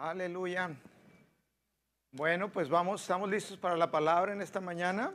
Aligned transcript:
Aleluya. 0.00 0.70
Bueno, 2.12 2.52
pues 2.52 2.68
vamos, 2.68 3.02
estamos 3.02 3.28
listos 3.28 3.58
para 3.58 3.76
la 3.76 3.90
palabra 3.90 4.32
en 4.32 4.40
esta 4.40 4.60
mañana. 4.60 5.12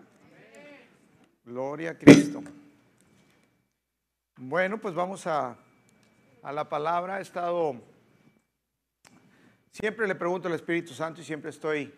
Gloria 1.45 1.91
a 1.91 1.97
Cristo. 1.97 2.43
Bueno, 4.35 4.81
pues 4.81 4.93
vamos 4.93 5.25
a, 5.25 5.55
a 6.41 6.51
la 6.51 6.67
palabra. 6.67 7.19
He 7.19 7.21
estado, 7.21 7.81
siempre 9.71 10.05
le 10.05 10.15
pregunto 10.15 10.49
al 10.49 10.55
Espíritu 10.55 10.93
Santo 10.93 11.21
y 11.21 11.23
siempre 11.23 11.51
estoy 11.51 11.93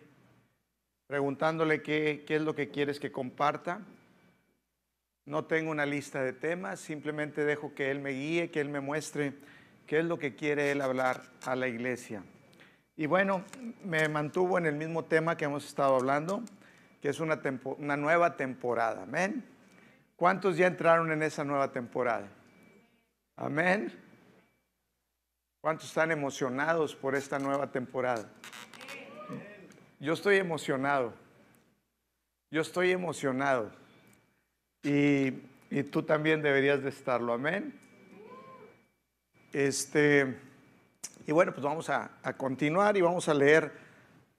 preguntándole 1.08 1.82
qué, 1.82 2.22
qué 2.24 2.36
es 2.36 2.42
lo 2.42 2.54
que 2.54 2.68
quieres 2.68 3.00
que 3.00 3.10
comparta. 3.10 3.80
No 5.24 5.44
tengo 5.46 5.72
una 5.72 5.86
lista 5.86 6.22
de 6.22 6.34
temas, 6.34 6.78
simplemente 6.78 7.44
dejo 7.44 7.74
que 7.74 7.90
Él 7.90 7.98
me 7.98 8.10
guíe, 8.10 8.52
que 8.52 8.60
Él 8.60 8.68
me 8.68 8.78
muestre 8.78 9.34
qué 9.88 9.98
es 9.98 10.04
lo 10.04 10.20
que 10.20 10.36
quiere 10.36 10.70
Él 10.70 10.80
hablar 10.80 11.24
a 11.44 11.56
la 11.56 11.66
iglesia. 11.66 12.22
Y 12.98 13.04
bueno, 13.04 13.44
me 13.84 14.08
mantuvo 14.08 14.56
en 14.56 14.64
el 14.64 14.74
mismo 14.74 15.04
tema 15.04 15.36
que 15.36 15.44
hemos 15.44 15.66
estado 15.66 15.96
hablando, 15.96 16.42
que 17.02 17.10
es 17.10 17.20
una, 17.20 17.36
nueva 17.96 18.36
temporada. 18.36 19.02
Amén. 19.02 19.44
¿Cuántos 20.16 20.56
ya 20.56 20.66
entraron 20.66 21.12
en 21.12 21.22
esa 21.22 21.44
nueva 21.44 21.72
temporada? 21.72 22.26
Amén. 23.36 23.92
¿Cuántos 25.60 25.88
están 25.88 26.10
emocionados 26.10 26.96
por 26.96 27.14
esta 27.14 27.38
nueva 27.38 27.70
temporada? 27.70 28.30
Yo 30.00 30.14
estoy 30.14 30.36
emocionado. 30.36 31.12
Yo 32.50 32.62
estoy 32.62 32.92
emocionado. 32.92 33.72
Y, 34.82 35.34
y 35.68 35.82
tú 35.82 36.02
también 36.02 36.40
deberías 36.40 36.82
de 36.82 36.88
estarlo. 36.88 37.34
Amén. 37.34 37.78
Este. 39.52 40.45
Y 41.28 41.32
bueno, 41.32 41.52
pues 41.52 41.64
vamos 41.64 41.90
a, 41.90 42.08
continuar 42.36 42.96
y 42.96 43.00
vamos 43.00 43.28
a 43.28 43.34
leer 43.34 43.72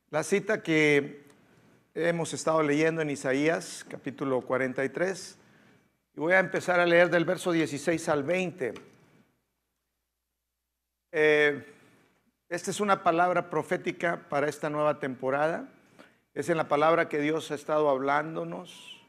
la 0.10 0.24
cita 0.24 0.64
que 0.64 1.26
hemos 1.94 2.34
estado 2.34 2.64
leyendo 2.64 3.02
en 3.02 3.10
Isaías, 3.10 3.86
capítulo 3.90 4.40
43. 4.40 5.38
Y 6.16 6.20
voy 6.22 6.32
a 6.32 6.40
empezar 6.40 6.80
a 6.80 6.86
leer 6.86 7.10
del 7.10 7.26
verso 7.26 7.52
16 7.52 8.08
al 8.08 8.24
20. 8.24 8.74
Eh, 11.12 11.74
esta 12.48 12.72
es 12.72 12.80
una 12.80 13.04
palabra 13.04 13.50
profética 13.50 14.26
para 14.30 14.48
esta 14.48 14.70
nueva 14.70 14.98
temporada. 15.02 15.68
Es 16.34 16.48
en 16.48 16.56
la 16.56 16.70
palabra 16.70 17.10
que 17.10 17.20
Dios 17.20 17.52
ha 17.52 17.56
estado 17.56 17.90
hablándonos 17.90 19.06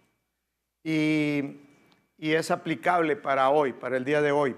y, 0.82 1.60
y 2.16 2.32
es 2.32 2.50
aplicable 2.50 3.14
para 3.14 3.50
hoy, 3.50 3.72
para 3.72 3.98
el 3.98 4.04
día 4.04 4.20
de 4.20 4.32
hoy. 4.32 4.56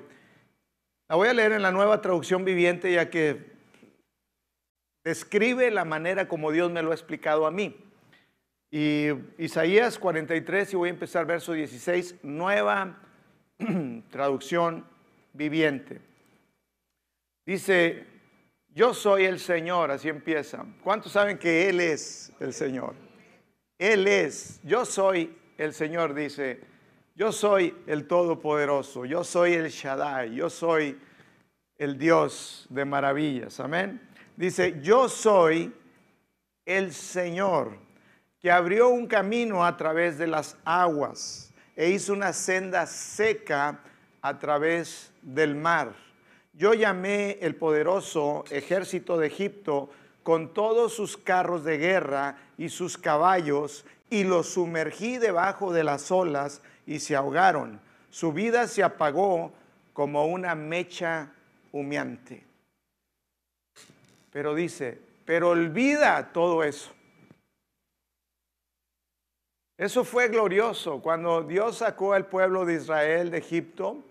La 1.10 1.16
voy 1.16 1.26
a 1.26 1.34
leer 1.34 1.50
en 1.50 1.62
la 1.62 1.72
nueva 1.72 2.00
traducción 2.00 2.44
viviente 2.44 2.92
ya 2.92 3.10
que 3.10 3.50
describe 5.02 5.68
la 5.72 5.84
manera 5.84 6.28
como 6.28 6.52
Dios 6.52 6.70
me 6.70 6.82
lo 6.82 6.92
ha 6.92 6.94
explicado 6.94 7.46
a 7.46 7.50
mí. 7.50 7.76
Y 8.70 9.08
Isaías 9.36 9.98
43, 9.98 10.72
y 10.72 10.76
voy 10.76 10.88
a 10.88 10.92
empezar 10.92 11.26
verso 11.26 11.52
16, 11.52 12.22
nueva 12.22 13.00
traducción 14.10 14.86
viviente. 15.32 16.00
Dice, 17.44 18.06
yo 18.68 18.94
soy 18.94 19.24
el 19.24 19.40
Señor, 19.40 19.90
así 19.90 20.08
empieza. 20.08 20.64
¿Cuántos 20.84 21.10
saben 21.10 21.38
que 21.38 21.68
Él 21.68 21.80
es 21.80 22.32
el 22.38 22.52
Señor? 22.52 22.94
Él 23.80 24.06
es, 24.06 24.60
yo 24.62 24.84
soy 24.84 25.36
el 25.58 25.74
Señor, 25.74 26.14
dice 26.14 26.60
yo 27.14 27.32
soy 27.32 27.74
el 27.86 28.06
Todopoderoso, 28.06 29.04
yo 29.04 29.24
soy 29.24 29.54
el 29.54 29.68
Shaddai, 29.68 30.34
yo 30.34 30.48
soy 30.48 30.98
el 31.76 31.98
Dios 31.98 32.66
de 32.70 32.84
maravillas. 32.84 33.60
Amén. 33.60 34.00
Dice, 34.36 34.80
yo 34.82 35.08
soy 35.08 35.74
el 36.64 36.92
Señor 36.92 37.78
que 38.40 38.50
abrió 38.50 38.88
un 38.88 39.06
camino 39.06 39.64
a 39.64 39.76
través 39.76 40.16
de 40.18 40.26
las 40.26 40.56
aguas 40.64 41.52
e 41.76 41.90
hizo 41.90 42.12
una 42.12 42.32
senda 42.32 42.86
seca 42.86 43.80
a 44.22 44.38
través 44.38 45.12
del 45.22 45.54
mar. 45.54 45.94
Yo 46.52 46.74
llamé 46.74 47.38
el 47.40 47.54
poderoso 47.56 48.44
ejército 48.50 49.18
de 49.18 49.26
Egipto 49.26 49.90
con 50.22 50.52
todos 50.52 50.94
sus 50.94 51.16
carros 51.16 51.64
de 51.64 51.78
guerra 51.78 52.36
y 52.58 52.68
sus 52.68 52.98
caballos 52.98 53.84
y 54.10 54.24
los 54.24 54.48
sumergí 54.48 55.18
debajo 55.18 55.72
de 55.72 55.84
las 55.84 56.10
olas 56.10 56.62
y 56.86 57.00
se 57.00 57.16
ahogaron. 57.16 57.80
Su 58.10 58.32
vida 58.32 58.66
se 58.66 58.82
apagó 58.82 59.52
como 59.92 60.26
una 60.26 60.54
mecha 60.54 61.32
humeante. 61.72 62.44
Pero 64.32 64.54
dice, 64.54 65.00
pero 65.24 65.50
olvida 65.50 66.32
todo 66.32 66.62
eso. 66.62 66.92
Eso 69.76 70.04
fue 70.04 70.28
glorioso. 70.28 71.00
Cuando 71.00 71.42
Dios 71.42 71.78
sacó 71.78 72.12
al 72.12 72.26
pueblo 72.26 72.66
de 72.66 72.74
Israel 72.74 73.30
de 73.30 73.38
Egipto, 73.38 74.04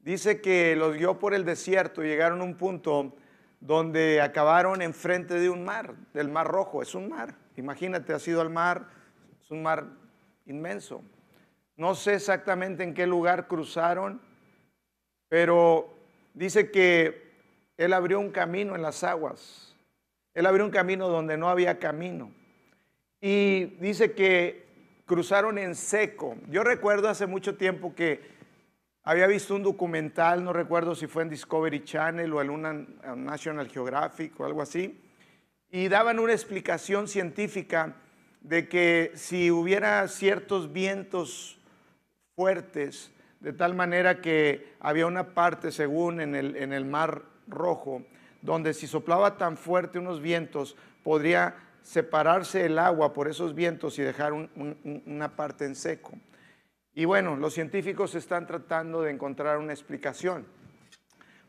dice 0.00 0.40
que 0.40 0.74
los 0.74 0.96
guió 0.96 1.18
por 1.18 1.34
el 1.34 1.44
desierto 1.44 2.02
y 2.02 2.08
llegaron 2.08 2.40
a 2.40 2.44
un 2.44 2.56
punto 2.56 3.12
donde 3.60 4.20
acabaron 4.20 4.82
enfrente 4.82 5.34
de 5.34 5.48
un 5.48 5.64
mar, 5.64 5.94
del 6.12 6.28
mar 6.28 6.48
rojo. 6.48 6.82
Es 6.82 6.94
un 6.94 7.08
mar. 7.08 7.34
Imagínate, 7.56 8.12
ha 8.12 8.18
sido 8.18 8.40
al 8.40 8.50
mar, 8.50 8.88
es 9.42 9.50
un 9.50 9.62
mar 9.62 9.86
inmenso. 10.46 11.02
No 11.76 11.94
sé 11.94 12.14
exactamente 12.14 12.84
en 12.84 12.94
qué 12.94 13.06
lugar 13.06 13.48
cruzaron, 13.48 14.20
pero 15.28 15.92
dice 16.32 16.70
que 16.70 17.32
Él 17.76 17.92
abrió 17.92 18.20
un 18.20 18.30
camino 18.30 18.76
en 18.76 18.82
las 18.82 19.02
aguas. 19.02 19.74
Él 20.34 20.46
abrió 20.46 20.64
un 20.64 20.70
camino 20.70 21.08
donde 21.08 21.36
no 21.36 21.48
había 21.48 21.78
camino. 21.78 22.32
Y 23.20 23.64
dice 23.80 24.12
que 24.12 24.64
cruzaron 25.06 25.58
en 25.58 25.74
seco. 25.74 26.36
Yo 26.48 26.62
recuerdo 26.62 27.08
hace 27.08 27.26
mucho 27.26 27.56
tiempo 27.56 27.94
que 27.94 28.20
había 29.02 29.26
visto 29.26 29.54
un 29.54 29.62
documental, 29.62 30.42
no 30.44 30.52
recuerdo 30.52 30.94
si 30.94 31.06
fue 31.06 31.24
en 31.24 31.28
Discovery 31.28 31.84
Channel 31.84 32.32
o 32.32 32.40
en 32.40 33.24
National 33.24 33.68
Geographic 33.68 34.38
o 34.40 34.46
algo 34.46 34.62
así, 34.62 35.00
y 35.70 35.88
daban 35.88 36.18
una 36.18 36.32
explicación 36.32 37.06
científica 37.06 37.96
de 38.40 38.68
que 38.68 39.12
si 39.14 39.50
hubiera 39.50 40.06
ciertos 40.08 40.72
vientos 40.72 41.58
fuertes, 42.36 43.10
de 43.40 43.52
tal 43.52 43.74
manera 43.74 44.20
que 44.20 44.74
había 44.80 45.06
una 45.06 45.34
parte, 45.34 45.70
según 45.70 46.20
en 46.20 46.34
el, 46.34 46.56
en 46.56 46.72
el 46.72 46.84
Mar 46.84 47.22
Rojo, 47.46 48.02
donde 48.42 48.74
si 48.74 48.86
soplaba 48.86 49.36
tan 49.36 49.56
fuerte 49.56 49.98
unos 49.98 50.20
vientos, 50.20 50.76
podría 51.02 51.56
separarse 51.82 52.64
el 52.64 52.78
agua 52.78 53.12
por 53.12 53.28
esos 53.28 53.54
vientos 53.54 53.98
y 53.98 54.02
dejar 54.02 54.32
una 54.32 55.36
parte 55.36 55.66
en 55.66 55.74
seco. 55.74 56.12
Y 56.94 57.04
bueno, 57.04 57.36
los 57.36 57.54
científicos 57.54 58.14
están 58.14 58.46
tratando 58.46 59.02
de 59.02 59.10
encontrar 59.10 59.58
una 59.58 59.72
explicación. 59.72 60.46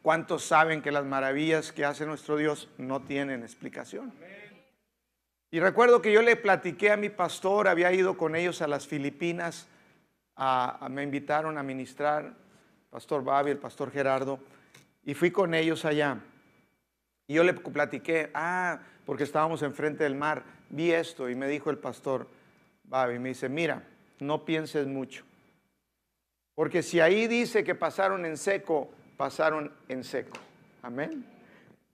¿Cuántos 0.01 0.43
saben 0.43 0.81
que 0.81 0.91
las 0.91 1.05
maravillas 1.05 1.71
que 1.71 1.85
hace 1.85 2.05
nuestro 2.05 2.37
Dios 2.37 2.69
no 2.77 3.01
tienen 3.01 3.43
explicación? 3.43 4.13
Y 5.51 5.59
recuerdo 5.59 6.01
que 6.01 6.11
yo 6.11 6.21
le 6.21 6.35
platiqué 6.35 6.91
a 6.91 6.97
mi 6.97 7.09
pastor, 7.09 7.67
había 7.67 7.91
ido 7.93 8.17
con 8.17 8.35
ellos 8.35 8.61
a 8.61 8.67
las 8.67 8.87
Filipinas 8.87 9.67
me 10.89 11.03
invitaron 11.03 11.57
a 11.57 11.63
ministrar, 11.63 12.33
Pastor 12.89 13.23
Babi, 13.23 13.51
el 13.51 13.57
Pastor 13.57 13.91
Gerardo, 13.91 14.39
y 15.03 15.13
fui 15.13 15.31
con 15.31 15.53
ellos 15.53 15.85
allá. 15.85 16.19
Y 17.27 17.35
yo 17.35 17.43
le 17.43 17.53
platiqué, 17.53 18.31
ah, 18.33 18.79
porque 19.05 19.23
estábamos 19.23 19.61
enfrente 19.61 20.03
del 20.03 20.15
mar, 20.15 20.43
vi 20.69 20.91
esto, 20.91 21.29
y 21.29 21.35
me 21.35 21.47
dijo 21.47 21.69
el 21.69 21.77
Pastor 21.77 22.27
Babi, 22.83 23.19
me 23.19 23.29
dice, 23.29 23.49
mira, 23.49 23.83
no 24.19 24.45
pienses 24.45 24.87
mucho, 24.87 25.25
porque 26.55 26.83
si 26.83 26.99
ahí 26.99 27.27
dice 27.27 27.63
que 27.63 27.75
pasaron 27.75 28.25
en 28.25 28.37
seco, 28.37 28.89
pasaron 29.17 29.71
en 29.89 30.03
seco. 30.03 30.37
Amén. 30.81 31.25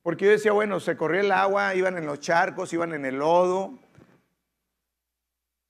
Porque 0.04 0.26
yo 0.26 0.32
decía, 0.32 0.52
bueno, 0.52 0.80
se 0.80 0.98
corrió 0.98 1.22
el 1.22 1.32
agua, 1.32 1.74
iban 1.76 1.98
en 1.98 2.06
los 2.06 2.20
charcos, 2.20 2.74
iban 2.74 2.94
en 2.94 3.06
el 3.06 3.18
lodo, 3.18 3.78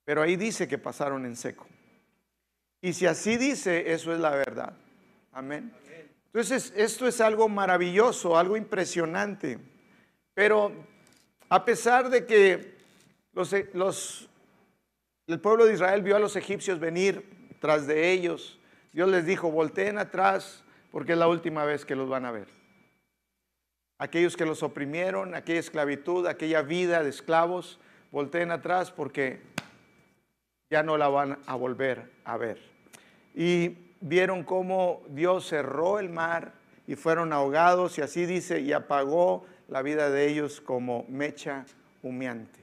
pero 0.04 0.22
ahí 0.22 0.36
dice 0.36 0.68
que 0.68 0.78
pasaron 0.78 1.24
en 1.24 1.36
seco. 1.36 1.66
Y 2.84 2.92
si 2.94 3.06
así 3.06 3.36
dice, 3.36 3.92
eso 3.92 4.12
es 4.12 4.18
la 4.18 4.30
verdad. 4.30 4.72
Amén. 5.30 5.72
Entonces, 6.26 6.72
esto 6.76 7.06
es 7.06 7.20
algo 7.20 7.48
maravilloso, 7.48 8.36
algo 8.36 8.56
impresionante. 8.56 9.60
Pero 10.34 10.72
a 11.48 11.64
pesar 11.64 12.10
de 12.10 12.26
que 12.26 12.74
el 15.28 15.40
pueblo 15.40 15.64
de 15.64 15.74
Israel 15.74 16.02
vio 16.02 16.16
a 16.16 16.18
los 16.18 16.34
egipcios 16.34 16.80
venir 16.80 17.54
tras 17.60 17.86
de 17.86 18.10
ellos, 18.10 18.58
Dios 18.92 19.08
les 19.08 19.26
dijo, 19.26 19.48
volteen 19.52 19.98
atrás 19.98 20.64
porque 20.90 21.12
es 21.12 21.18
la 21.18 21.28
última 21.28 21.64
vez 21.64 21.84
que 21.84 21.94
los 21.94 22.08
van 22.08 22.24
a 22.24 22.32
ver. 22.32 22.48
Aquellos 23.98 24.36
que 24.36 24.44
los 24.44 24.64
oprimieron, 24.64 25.36
aquella 25.36 25.60
esclavitud, 25.60 26.26
aquella 26.26 26.62
vida 26.62 27.04
de 27.04 27.10
esclavos, 27.10 27.78
volteen 28.10 28.50
atrás 28.50 28.90
porque 28.90 29.40
ya 30.68 30.82
no 30.82 30.98
la 30.98 31.06
van 31.06 31.38
a 31.46 31.54
volver 31.54 32.10
a 32.24 32.36
ver 32.36 32.71
y 33.34 33.76
vieron 34.00 34.44
cómo 34.44 35.02
Dios 35.08 35.48
cerró 35.48 35.98
el 35.98 36.10
mar 36.10 36.52
y 36.86 36.96
fueron 36.96 37.32
ahogados 37.32 37.98
y 37.98 38.02
así 38.02 38.26
dice, 38.26 38.60
y 38.60 38.72
apagó 38.72 39.46
la 39.68 39.82
vida 39.82 40.10
de 40.10 40.28
ellos 40.28 40.60
como 40.60 41.04
mecha 41.08 41.64
humeante. 42.02 42.60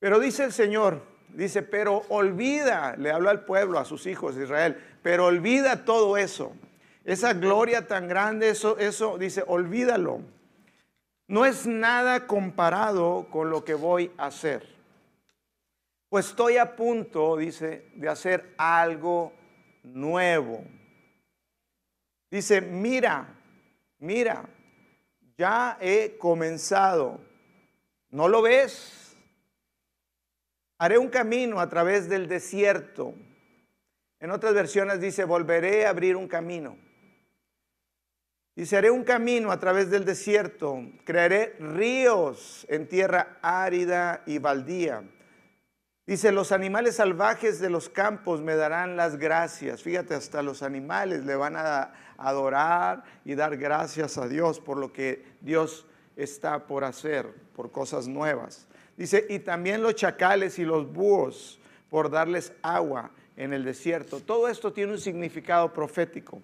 Pero 0.00 0.18
dice 0.18 0.44
el 0.44 0.52
Señor, 0.52 1.02
dice, 1.28 1.62
pero 1.62 2.02
olvida, 2.08 2.96
le 2.96 3.10
habla 3.10 3.30
al 3.30 3.44
pueblo, 3.44 3.78
a 3.78 3.84
sus 3.84 4.06
hijos 4.06 4.34
de 4.34 4.44
Israel, 4.44 4.78
pero 5.02 5.26
olvida 5.26 5.84
todo 5.84 6.16
eso. 6.16 6.52
Esa 7.04 7.34
gloria 7.34 7.86
tan 7.86 8.08
grande, 8.08 8.50
eso, 8.50 8.78
eso 8.78 9.18
dice, 9.18 9.42
olvídalo. 9.46 10.20
No 11.26 11.44
es 11.44 11.66
nada 11.66 12.26
comparado 12.26 13.26
con 13.30 13.50
lo 13.50 13.64
que 13.64 13.74
voy 13.74 14.10
a 14.16 14.26
hacer. 14.26 14.77
Pues 16.08 16.28
estoy 16.28 16.56
a 16.56 16.74
punto, 16.74 17.36
dice, 17.36 17.90
de 17.94 18.08
hacer 18.08 18.54
algo 18.56 19.32
nuevo. 19.82 20.64
Dice, 22.30 22.60
mira, 22.62 23.34
mira, 23.98 24.48
ya 25.36 25.76
he 25.80 26.16
comenzado. 26.18 27.20
¿No 28.10 28.26
lo 28.26 28.40
ves? 28.40 29.16
Haré 30.78 30.96
un 30.96 31.08
camino 31.08 31.60
a 31.60 31.68
través 31.68 32.08
del 32.08 32.26
desierto. 32.26 33.14
En 34.20 34.30
otras 34.30 34.54
versiones 34.54 35.00
dice, 35.00 35.24
volveré 35.24 35.86
a 35.86 35.90
abrir 35.90 36.16
un 36.16 36.26
camino. 36.26 36.78
Dice, 38.56 38.76
haré 38.76 38.90
un 38.90 39.04
camino 39.04 39.52
a 39.52 39.60
través 39.60 39.90
del 39.90 40.04
desierto, 40.04 40.82
crearé 41.04 41.54
ríos 41.60 42.66
en 42.68 42.88
tierra 42.88 43.38
árida 43.40 44.22
y 44.26 44.38
baldía. 44.38 45.04
Dice, 46.08 46.32
los 46.32 46.52
animales 46.52 46.96
salvajes 46.96 47.60
de 47.60 47.68
los 47.68 47.90
campos 47.90 48.40
me 48.40 48.56
darán 48.56 48.96
las 48.96 49.18
gracias. 49.18 49.82
Fíjate, 49.82 50.14
hasta 50.14 50.40
los 50.40 50.62
animales 50.62 51.26
le 51.26 51.36
van 51.36 51.54
a 51.54 51.92
adorar 52.16 53.04
y 53.26 53.34
dar 53.34 53.58
gracias 53.58 54.16
a 54.16 54.26
Dios 54.26 54.58
por 54.58 54.78
lo 54.78 54.90
que 54.90 55.22
Dios 55.42 55.84
está 56.16 56.66
por 56.66 56.84
hacer, 56.84 57.26
por 57.54 57.70
cosas 57.70 58.08
nuevas. 58.08 58.68
Dice, 58.96 59.26
y 59.28 59.40
también 59.40 59.82
los 59.82 59.96
chacales 59.96 60.58
y 60.58 60.64
los 60.64 60.90
búhos 60.90 61.60
por 61.90 62.08
darles 62.08 62.54
agua 62.62 63.10
en 63.36 63.52
el 63.52 63.62
desierto. 63.62 64.20
Todo 64.20 64.48
esto 64.48 64.72
tiene 64.72 64.92
un 64.92 65.00
significado 65.00 65.74
profético. 65.74 66.40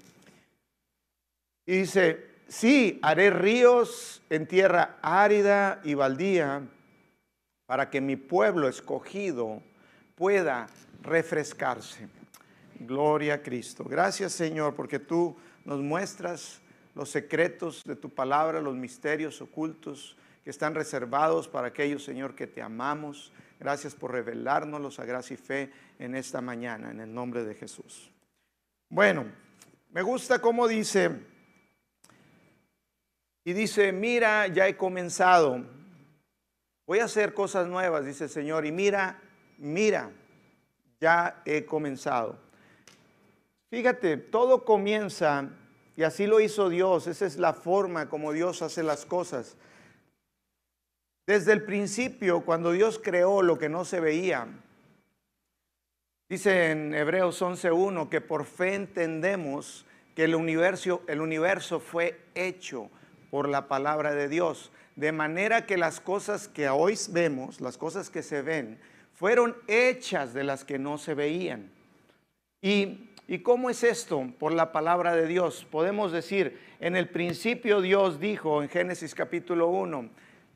Y 1.65 1.79
dice, 1.79 2.23
sí, 2.49 2.99
haré 3.01 3.31
ríos 3.31 4.21
en 4.29 4.47
tierra 4.47 4.99
árida 5.01 5.81
y 5.85 5.95
baldía 5.95 6.69
para 7.67 7.91
que 7.91 8.01
mi 8.01 8.17
pueblo 8.17 8.69
escogido 8.69 9.63
pueda 10.15 10.67
refrescarse. 11.03 12.09
Gloria 12.81 13.35
a 13.35 13.43
Cristo. 13.43 13.85
Gracias 13.85 14.33
Señor 14.33 14.75
porque 14.75 14.99
tú 14.99 15.37
nos 15.65 15.81
muestras 15.81 16.61
los 16.95 17.11
secretos 17.11 17.83
de 17.85 17.97
tu 17.97 18.11
palabra, 18.11 18.61
los 18.61 18.77
misterios 18.77 19.41
ocultos 19.41 20.17
que 20.45 20.51
están 20.51 20.75
reservados 20.75 21.49
para 21.49 21.69
aquellos, 21.69 22.05
Señor, 22.05 22.35
que 22.35 22.47
te 22.47 22.63
amamos. 22.63 23.33
Gracias 23.59 23.95
por 23.95 24.13
revelárnoslos 24.13 24.99
a 24.99 25.05
gracia 25.05 25.35
y 25.35 25.39
fe 25.39 25.73
en 25.99 26.15
esta 26.15 26.41
mañana, 26.41 26.91
en 26.91 27.01
el 27.01 27.13
nombre 27.13 27.45
de 27.45 27.55
Jesús. 27.55 28.11
Bueno, 28.91 29.25
me 29.91 30.03
gusta 30.03 30.41
cómo 30.41 30.69
dice, 30.69 31.11
y 33.45 33.53
dice, 33.53 33.93
mira, 33.93 34.47
ya 34.49 34.67
he 34.67 34.77
comenzado, 34.77 35.65
voy 36.87 37.01
a 37.01 37.05
hacer 37.05 37.35
cosas 37.35 37.67
nuevas, 37.67 38.05
dice 38.05 38.25
el 38.25 38.31
Señor, 38.31 38.67
y 38.67 38.73
mira, 38.73 39.21
mira, 39.59 40.11
ya 41.01 41.43
he 41.45 41.65
comenzado. 41.65 42.39
Fíjate, 43.71 44.17
todo 44.17 44.65
comienza, 44.65 45.51
y 45.97 46.03
así 46.03 46.27
lo 46.27 46.41
hizo 46.41 46.69
Dios, 46.69 47.07
esa 47.07 47.27
es 47.27 47.37
la 47.37 47.53
forma 47.53 48.09
como 48.09 48.33
Dios 48.33 48.63
hace 48.63 48.83
las 48.83 49.05
cosas. 49.05 49.57
Desde 51.27 51.53
el 51.53 51.65
principio, 51.65 52.43
cuando 52.43 52.73
Dios 52.73 53.01
creó 53.03 53.43
lo 53.43 53.59
que 53.59 53.71
no 53.71 53.85
se 53.85 53.99
veía, 53.99 54.47
dice 56.29 56.71
en 56.71 56.95
Hebreos 56.95 57.41
11.1 57.41 58.11
que 58.11 58.21
por 58.21 58.45
fe 58.45 58.75
entendemos 58.75 59.87
que 60.15 60.25
el 60.25 60.35
universo, 60.35 61.03
el 61.07 61.21
universo 61.21 61.81
fue 61.81 62.21
hecho 62.35 62.91
por 63.31 63.49
la 63.49 63.69
palabra 63.69 64.15
de 64.15 64.29
Dios. 64.29 64.71
De 64.97 65.13
manera 65.13 65.67
que 65.67 65.77
las 65.77 66.01
cosas 66.01 66.49
que 66.49 66.69
hoy 66.69 66.99
vemos, 67.11 67.61
las 67.61 67.77
cosas 67.77 68.11
que 68.11 68.23
se 68.23 68.43
ven, 68.43 68.79
fueron 69.13 69.57
hechas 69.67 70.35
de 70.35 70.45
las 70.45 70.65
que 70.65 70.79
no 70.79 70.99
se 70.99 71.15
veían. 71.15 71.71
¿Y, 72.63 73.11
¿Y 73.27 73.41
cómo 73.41 73.71
es 73.71 73.83
esto? 73.83 74.29
Por 74.39 74.53
la 74.53 74.73
palabra 74.73 75.15
de 75.15 75.27
Dios. 75.27 75.67
Podemos 75.71 76.13
decir, 76.13 76.59
en 76.81 76.97
el 76.97 77.09
principio 77.09 77.81
Dios 77.81 78.21
dijo 78.21 78.63
en 78.63 78.69
Génesis 78.69 79.15
capítulo 79.15 79.69
1, 79.69 80.11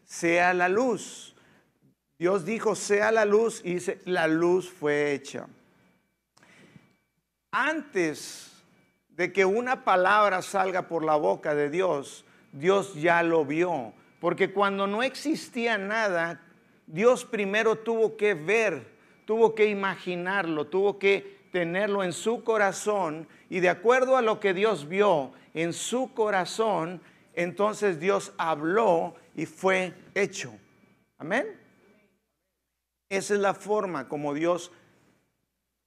sea 0.05 0.55
la 0.55 0.69
luz. 0.69 1.35
Dios 2.19 2.45
dijo, 2.45 2.75
sea 2.75 3.13
la 3.13 3.25
luz, 3.25 3.61
y 3.65 3.75
dice, 3.75 4.01
la 4.05 4.27
luz 4.27 4.69
fue 4.69 5.13
hecha. 5.13 5.47
Antes 7.53 8.51
de 9.11 9.33
que 9.33 9.45
una 9.45 9.85
palabra 9.85 10.43
salga 10.43 10.89
por 10.89 11.05
la 11.05 11.17
boca 11.17 11.55
de 11.55 11.71
Dios, 11.71 12.25
Dios 12.53 12.95
ya 12.95 13.23
lo 13.23 13.45
vio. 13.45 13.93
Porque 14.21 14.53
cuando 14.53 14.87
no 14.87 15.03
existía 15.03 15.79
nada, 15.79 16.41
Dios 16.87 17.25
primero 17.25 17.77
tuvo 17.77 18.17
que 18.17 18.35
ver, 18.35 18.87
tuvo 19.25 19.55
que 19.55 19.67
imaginarlo, 19.67 20.67
tuvo 20.67 20.99
que 20.99 21.39
tenerlo 21.53 22.03
en 22.03 22.13
su 22.13 22.43
corazón 22.43 23.29
y 23.49 23.61
de 23.61 23.69
acuerdo 23.69 24.17
a 24.17 24.23
lo 24.23 24.41
que 24.41 24.55
Dios 24.55 24.89
vio 24.89 25.33
en 25.55 25.73
su 25.73 26.13
corazón, 26.15 27.01
entonces 27.35 28.01
Dios 28.01 28.33
habló 28.39 29.15
y 29.35 29.47
fue 29.47 29.95
hecho. 30.15 30.53
Amén. 31.19 31.59
Esa 33.09 33.35
es 33.35 33.41
la 33.41 33.55
forma 33.55 34.09
como 34.09 34.35
Dios 34.35 34.73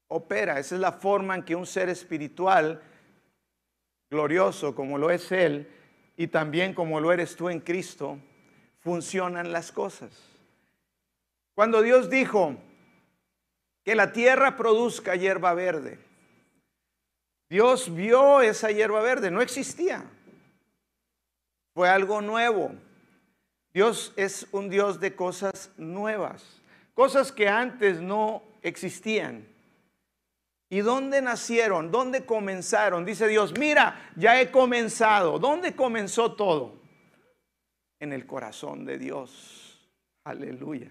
opera, 0.08 0.60
esa 0.60 0.76
es 0.76 0.82
la 0.82 0.94
forma 0.94 1.36
en 1.36 1.44
que 1.44 1.56
un 1.56 1.66
ser 1.66 1.90
espiritual 1.90 2.82
glorioso 4.10 4.74
como 4.76 4.98
lo 4.98 5.10
es 5.10 5.32
Él 5.32 5.68
y 6.18 6.28
también 6.28 6.74
como 6.74 7.00
lo 7.00 7.12
eres 7.12 7.36
tú 7.36 7.50
en 7.50 7.60
Cristo, 7.60 8.18
funcionan 8.80 9.52
las 9.52 9.72
cosas. 9.72 10.12
Cuando 11.56 11.82
Dios 11.82 12.10
dijo 12.10 12.56
que 13.84 13.96
la 13.96 14.12
tierra 14.12 14.58
produzca 14.58 15.16
hierba 15.16 15.54
verde, 15.54 16.00
Dios 17.50 17.94
vio 17.94 18.42
esa 18.42 18.72
hierba 18.72 19.02
verde, 19.02 19.30
no 19.30 19.42
existía. 19.42 20.06
Fue 21.74 21.90
algo 21.90 22.22
nuevo. 22.22 22.72
Dios 23.74 24.14
es 24.16 24.48
un 24.52 24.70
Dios 24.70 25.00
de 25.00 25.16
cosas 25.16 25.72
nuevas, 25.78 26.62
cosas 26.94 27.32
que 27.32 27.48
antes 27.48 28.02
no 28.02 28.44
existían. 28.62 29.51
¿Y 30.72 30.80
dónde 30.80 31.22
nacieron? 31.22 31.92
¿Dónde 31.92 32.26
comenzaron? 32.26 33.04
Dice 33.04 33.28
Dios, 33.28 33.54
mira, 33.60 34.10
ya 34.16 34.40
he 34.40 34.50
comenzado. 34.50 35.38
¿Dónde 35.38 35.76
comenzó 35.76 36.32
todo? 36.32 36.80
En 38.00 38.14
el 38.14 38.26
corazón 38.26 38.86
de 38.86 38.98
Dios. 38.98 39.86
Aleluya. 40.24 40.88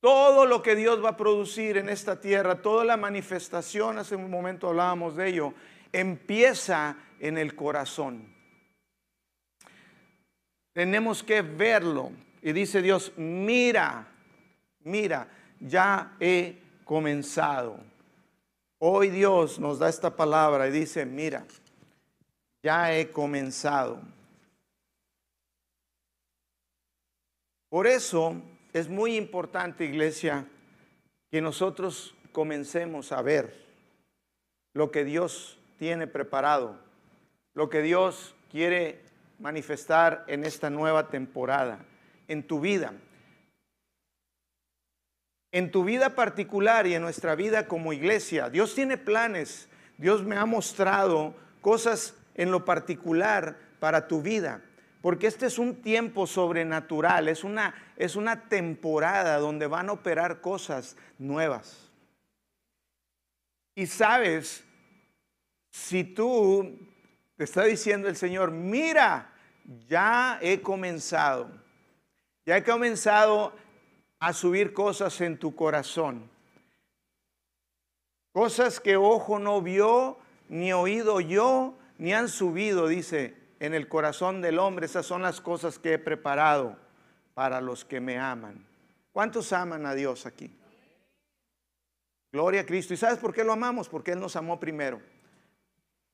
Todo 0.00 0.46
lo 0.46 0.62
que 0.62 0.76
Dios 0.76 1.04
va 1.04 1.10
a 1.10 1.16
producir 1.16 1.78
en 1.78 1.88
esta 1.88 2.20
tierra, 2.20 2.62
toda 2.62 2.84
la 2.84 2.96
manifestación, 2.96 3.98
hace 3.98 4.14
un 4.14 4.30
momento 4.30 4.68
hablábamos 4.68 5.16
de 5.16 5.30
ello, 5.30 5.52
empieza 5.90 6.96
en 7.18 7.38
el 7.38 7.56
corazón. 7.56 8.32
Tenemos 10.72 11.24
que 11.24 11.42
verlo. 11.42 12.12
Y 12.40 12.52
dice 12.52 12.82
Dios, 12.82 13.14
mira, 13.16 14.06
mira, 14.84 15.26
ya 15.58 16.12
he 16.20 16.60
comenzado. 16.84 17.93
Hoy 18.86 19.08
Dios 19.08 19.58
nos 19.58 19.78
da 19.78 19.88
esta 19.88 20.14
palabra 20.14 20.68
y 20.68 20.70
dice, 20.70 21.06
mira, 21.06 21.46
ya 22.62 22.94
he 22.94 23.10
comenzado. 23.10 23.98
Por 27.70 27.86
eso 27.86 28.42
es 28.74 28.90
muy 28.90 29.16
importante, 29.16 29.86
iglesia, 29.86 30.46
que 31.30 31.40
nosotros 31.40 32.14
comencemos 32.30 33.10
a 33.10 33.22
ver 33.22 33.56
lo 34.74 34.90
que 34.90 35.02
Dios 35.02 35.58
tiene 35.78 36.06
preparado, 36.06 36.78
lo 37.54 37.70
que 37.70 37.80
Dios 37.80 38.34
quiere 38.50 39.00
manifestar 39.38 40.26
en 40.28 40.44
esta 40.44 40.68
nueva 40.68 41.08
temporada, 41.08 41.78
en 42.28 42.46
tu 42.46 42.60
vida. 42.60 42.92
En 45.54 45.70
tu 45.70 45.84
vida 45.84 46.16
particular 46.16 46.84
y 46.88 46.96
en 46.96 47.02
nuestra 47.02 47.36
vida 47.36 47.68
como 47.68 47.92
iglesia, 47.92 48.50
Dios 48.50 48.74
tiene 48.74 48.98
planes. 48.98 49.68
Dios 49.98 50.24
me 50.24 50.36
ha 50.36 50.46
mostrado 50.46 51.32
cosas 51.60 52.16
en 52.34 52.50
lo 52.50 52.64
particular 52.64 53.56
para 53.78 54.08
tu 54.08 54.20
vida. 54.20 54.62
Porque 55.00 55.28
este 55.28 55.46
es 55.46 55.60
un 55.60 55.80
tiempo 55.80 56.26
sobrenatural, 56.26 57.28
es 57.28 57.44
una, 57.44 57.72
es 57.96 58.16
una 58.16 58.48
temporada 58.48 59.38
donde 59.38 59.68
van 59.68 59.90
a 59.90 59.92
operar 59.92 60.40
cosas 60.40 60.96
nuevas. 61.18 61.88
Y 63.76 63.86
sabes, 63.86 64.64
si 65.70 66.02
tú 66.02 66.80
te 67.36 67.44
está 67.44 67.62
diciendo 67.62 68.08
el 68.08 68.16
Señor, 68.16 68.50
mira, 68.50 69.30
ya 69.86 70.36
he 70.42 70.60
comenzado, 70.60 71.48
ya 72.44 72.56
he 72.56 72.64
comenzado 72.64 73.52
a 74.26 74.32
subir 74.32 74.72
cosas 74.72 75.20
en 75.20 75.38
tu 75.38 75.54
corazón. 75.54 76.30
Cosas 78.32 78.80
que 78.80 78.96
ojo 78.96 79.38
no 79.38 79.60
vio, 79.60 80.18
ni 80.48 80.72
oído 80.72 81.20
yo, 81.20 81.74
ni 81.98 82.14
han 82.14 82.28
subido, 82.28 82.88
dice, 82.88 83.36
en 83.60 83.74
el 83.74 83.86
corazón 83.86 84.40
del 84.40 84.58
hombre. 84.58 84.86
Esas 84.86 85.04
son 85.04 85.22
las 85.22 85.40
cosas 85.40 85.78
que 85.78 85.94
he 85.94 85.98
preparado 85.98 86.76
para 87.34 87.60
los 87.60 87.84
que 87.84 88.00
me 88.00 88.18
aman. 88.18 88.66
¿Cuántos 89.12 89.52
aman 89.52 89.84
a 89.86 89.94
Dios 89.94 90.26
aquí? 90.26 90.50
Gloria 92.32 92.62
a 92.62 92.66
Cristo. 92.66 92.94
¿Y 92.94 92.96
sabes 92.96 93.18
por 93.18 93.32
qué 93.32 93.44
lo 93.44 93.52
amamos? 93.52 93.88
Porque 93.88 94.12
Él 94.12 94.20
nos 94.20 94.36
amó 94.36 94.58
primero. 94.58 95.00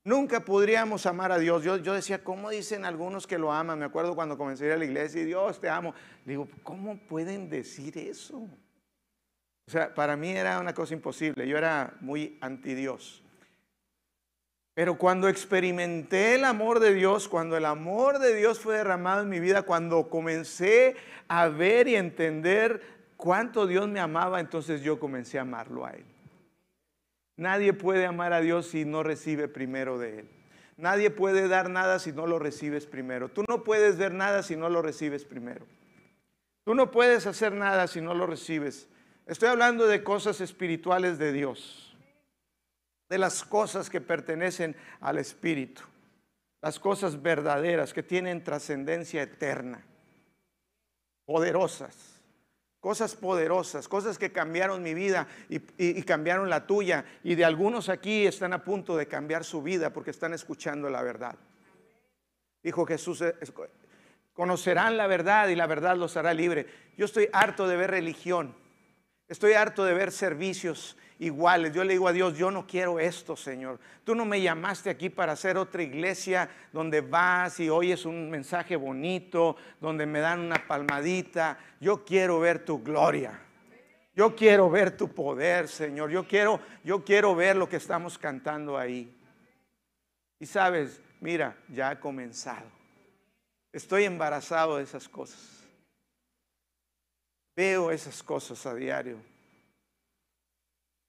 Nunca 0.02 0.40
podríamos 0.40 1.04
amar 1.04 1.30
a 1.30 1.38
Dios. 1.38 1.62
Yo, 1.62 1.76
decía, 1.78 2.24
¿cómo 2.24 2.50
dicen 2.50 2.84
algunos 2.84 3.26
que 3.26 3.38
lo 3.38 3.52
aman? 3.52 3.78
Me 3.78 3.84
acuerdo 3.84 4.14
cuando 4.14 4.38
comencé 4.38 4.64
a 4.64 4.66
ir 4.68 4.72
a 4.72 4.76
la 4.78 4.84
iglesia 4.86 5.20
y 5.20 5.26
Dios 5.26 5.60
te 5.60 5.68
amo. 5.68 5.94
Digo, 6.24 6.48
¿cómo 6.62 6.98
pueden 7.06 7.50
decir 7.50 7.98
eso? 7.98 8.38
O 8.38 9.70
sea, 9.70 9.94
para 9.94 10.16
mí 10.16 10.30
era 10.30 10.58
una 10.58 10.74
cosa 10.74 10.94
imposible. 10.94 11.46
Yo 11.46 11.58
era 11.58 11.96
muy 12.00 12.38
anti 12.40 12.74
Dios. 12.74 13.22
Pero 14.72 14.96
cuando 14.96 15.28
experimenté 15.28 16.36
el 16.36 16.44
amor 16.44 16.80
de 16.80 16.94
Dios, 16.94 17.28
cuando 17.28 17.58
el 17.58 17.66
amor 17.66 18.18
de 18.18 18.34
Dios 18.34 18.58
fue 18.58 18.76
derramado 18.76 19.22
en 19.22 19.28
mi 19.28 19.38
vida, 19.38 19.62
cuando 19.62 20.08
comencé 20.08 20.96
a 21.28 21.48
ver 21.48 21.86
y 21.88 21.96
entender 21.96 22.80
cuánto 23.18 23.66
Dios 23.66 23.86
me 23.88 24.00
amaba, 24.00 24.40
entonces 24.40 24.80
yo 24.80 24.98
comencé 24.98 25.38
a 25.38 25.42
amarlo 25.42 25.84
a 25.84 25.90
Él. 25.90 26.09
Nadie 27.40 27.72
puede 27.72 28.04
amar 28.04 28.32
a 28.32 28.40
Dios 28.40 28.66
si 28.66 28.84
no 28.84 29.02
recibe 29.02 29.48
primero 29.48 29.98
de 29.98 30.20
Él. 30.20 30.28
Nadie 30.76 31.10
puede 31.10 31.48
dar 31.48 31.70
nada 31.70 31.98
si 31.98 32.12
no 32.12 32.26
lo 32.26 32.38
recibes 32.38 32.86
primero. 32.86 33.30
Tú 33.30 33.44
no 33.48 33.64
puedes 33.64 33.96
ver 33.96 34.12
nada 34.12 34.42
si 34.42 34.56
no 34.56 34.68
lo 34.68 34.82
recibes 34.82 35.24
primero. 35.24 35.66
Tú 36.64 36.74
no 36.74 36.90
puedes 36.90 37.26
hacer 37.26 37.52
nada 37.52 37.88
si 37.88 38.00
no 38.00 38.14
lo 38.14 38.26
recibes. 38.26 38.88
Estoy 39.26 39.48
hablando 39.48 39.86
de 39.86 40.04
cosas 40.04 40.40
espirituales 40.40 41.18
de 41.18 41.32
Dios 41.32 41.90
de 43.10 43.18
las 43.18 43.42
cosas 43.42 43.90
que 43.90 44.00
pertenecen 44.00 44.76
al 45.00 45.18
Espíritu, 45.18 45.82
las 46.62 46.78
cosas 46.78 47.20
verdaderas 47.20 47.92
que 47.92 48.04
tienen 48.04 48.44
trascendencia 48.44 49.22
eterna, 49.22 49.84
poderosas, 51.26 52.09
cosas 52.80 53.14
poderosas, 53.14 53.86
cosas 53.88 54.18
que 54.18 54.32
cambiaron 54.32 54.82
mi 54.82 54.94
vida 54.94 55.28
y, 55.48 56.02
cambiaron 56.02 56.48
la 56.48 56.66
tuya. 56.66 57.04
Y 57.22 57.34
de 57.34 57.44
algunos 57.44 57.88
aquí 57.88 58.26
están 58.26 58.52
a 58.52 58.64
punto 58.64 58.96
de 58.96 59.06
cambiar 59.06 59.44
su 59.44 59.62
vida 59.62 59.92
porque 59.92 60.10
están 60.10 60.32
escuchando 60.32 60.88
la 60.88 61.02
verdad. 61.02 61.36
Dijo 62.62 62.86
Jesús, 62.86 63.22
conocerán 64.32 64.96
la 64.96 65.06
verdad 65.06 65.48
y 65.48 65.56
la 65.56 65.66
verdad 65.66 65.96
los 65.96 66.16
hará 66.16 66.34
libre. 66.34 66.66
Yo 66.96 67.04
estoy 67.04 67.28
harto 67.32 67.68
de 67.68 67.76
ver 67.76 67.90
religión, 67.90 68.54
estoy 69.28 69.52
harto 69.52 69.84
de 69.84 69.94
ver 69.94 70.10
servicios 70.10 70.96
iguales. 71.20 71.72
Yo 71.72 71.84
le 71.84 71.92
digo 71.92 72.08
a 72.08 72.12
Dios, 72.12 72.36
yo 72.36 72.50
no 72.50 72.66
quiero 72.66 72.98
esto, 72.98 73.36
Señor. 73.36 73.78
Tú 74.04 74.14
no 74.14 74.24
me 74.24 74.40
llamaste 74.40 74.90
aquí 74.90 75.10
para 75.10 75.32
hacer 75.32 75.56
otra 75.56 75.82
iglesia 75.82 76.50
donde 76.72 77.02
vas 77.02 77.60
y 77.60 77.68
oyes 77.70 78.04
un 78.04 78.28
mensaje 78.28 78.74
bonito, 78.74 79.56
donde 79.80 80.06
me 80.06 80.20
dan 80.20 80.40
una 80.40 80.66
palmadita. 80.66 81.58
Yo 81.78 82.04
quiero 82.04 82.40
ver 82.40 82.64
tu 82.64 82.82
gloria. 82.82 83.38
Yo 84.16 84.34
quiero 84.34 84.68
ver 84.68 84.96
tu 84.96 85.08
poder, 85.08 85.68
Señor. 85.68 86.10
Yo 86.10 86.26
quiero, 86.26 86.58
yo 86.82 87.04
quiero 87.04 87.34
ver 87.36 87.54
lo 87.54 87.68
que 87.68 87.76
estamos 87.76 88.18
cantando 88.18 88.76
ahí. 88.76 89.16
Y 90.40 90.46
sabes, 90.46 91.00
mira, 91.20 91.56
ya 91.68 91.90
ha 91.90 92.00
comenzado. 92.00 92.66
Estoy 93.72 94.04
embarazado 94.04 94.78
de 94.78 94.84
esas 94.84 95.08
cosas. 95.08 95.68
Veo 97.54 97.90
esas 97.90 98.22
cosas 98.22 98.64
a 98.64 98.74
diario. 98.74 99.29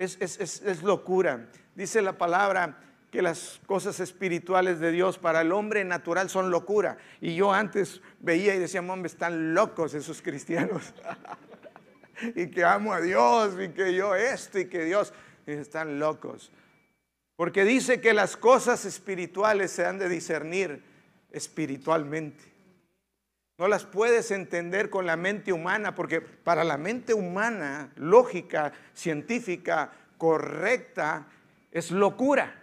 Es, 0.01 0.81
locura. 0.81 1.47
Dice 1.75 2.01
la 2.01 2.17
palabra 2.17 2.79
que 3.11 3.21
las 3.21 3.61
cosas 3.67 3.99
espirituales 3.99 4.79
de 4.79 4.91
Dios 4.91 5.19
para 5.19 5.41
el 5.41 5.51
hombre 5.51 5.83
natural 5.85 6.27
son 6.27 6.49
locura. 6.49 6.97
Y 7.19 7.35
yo 7.35 7.53
antes 7.53 8.01
veía 8.19 8.55
y 8.55 8.59
decía, 8.59 8.81
hombre, 8.81 9.11
están 9.11 9.53
locos 9.53 9.93
esos 9.93 10.23
cristianos. 10.23 10.91
y 12.35 12.47
que 12.47 12.63
amo 12.63 12.93
a 12.93 13.01
Dios 13.01 13.55
y 13.61 13.69
que 13.69 13.93
yo 13.93 14.15
esto 14.15 14.57
y 14.57 14.65
que 14.65 14.85
Dios, 14.85 15.13
están 15.45 15.99
locos. 15.99 16.51
Porque 17.35 17.63
dice 17.63 18.01
que 18.01 18.13
las 18.13 18.37
cosas 18.37 18.85
espirituales 18.85 19.69
se 19.69 19.85
han 19.85 19.99
de 19.99 20.09
discernir 20.09 20.83
espiritualmente. 21.29 22.50
No 23.61 23.67
las 23.67 23.85
puedes 23.85 24.31
entender 24.31 24.89
con 24.89 25.05
la 25.05 25.15
mente 25.15 25.53
humana, 25.53 25.93
porque 25.93 26.19
para 26.19 26.63
la 26.63 26.79
mente 26.79 27.13
humana, 27.13 27.91
lógica, 27.95 28.73
científica, 28.91 29.91
correcta, 30.17 31.27
es 31.69 31.91
locura. 31.91 32.59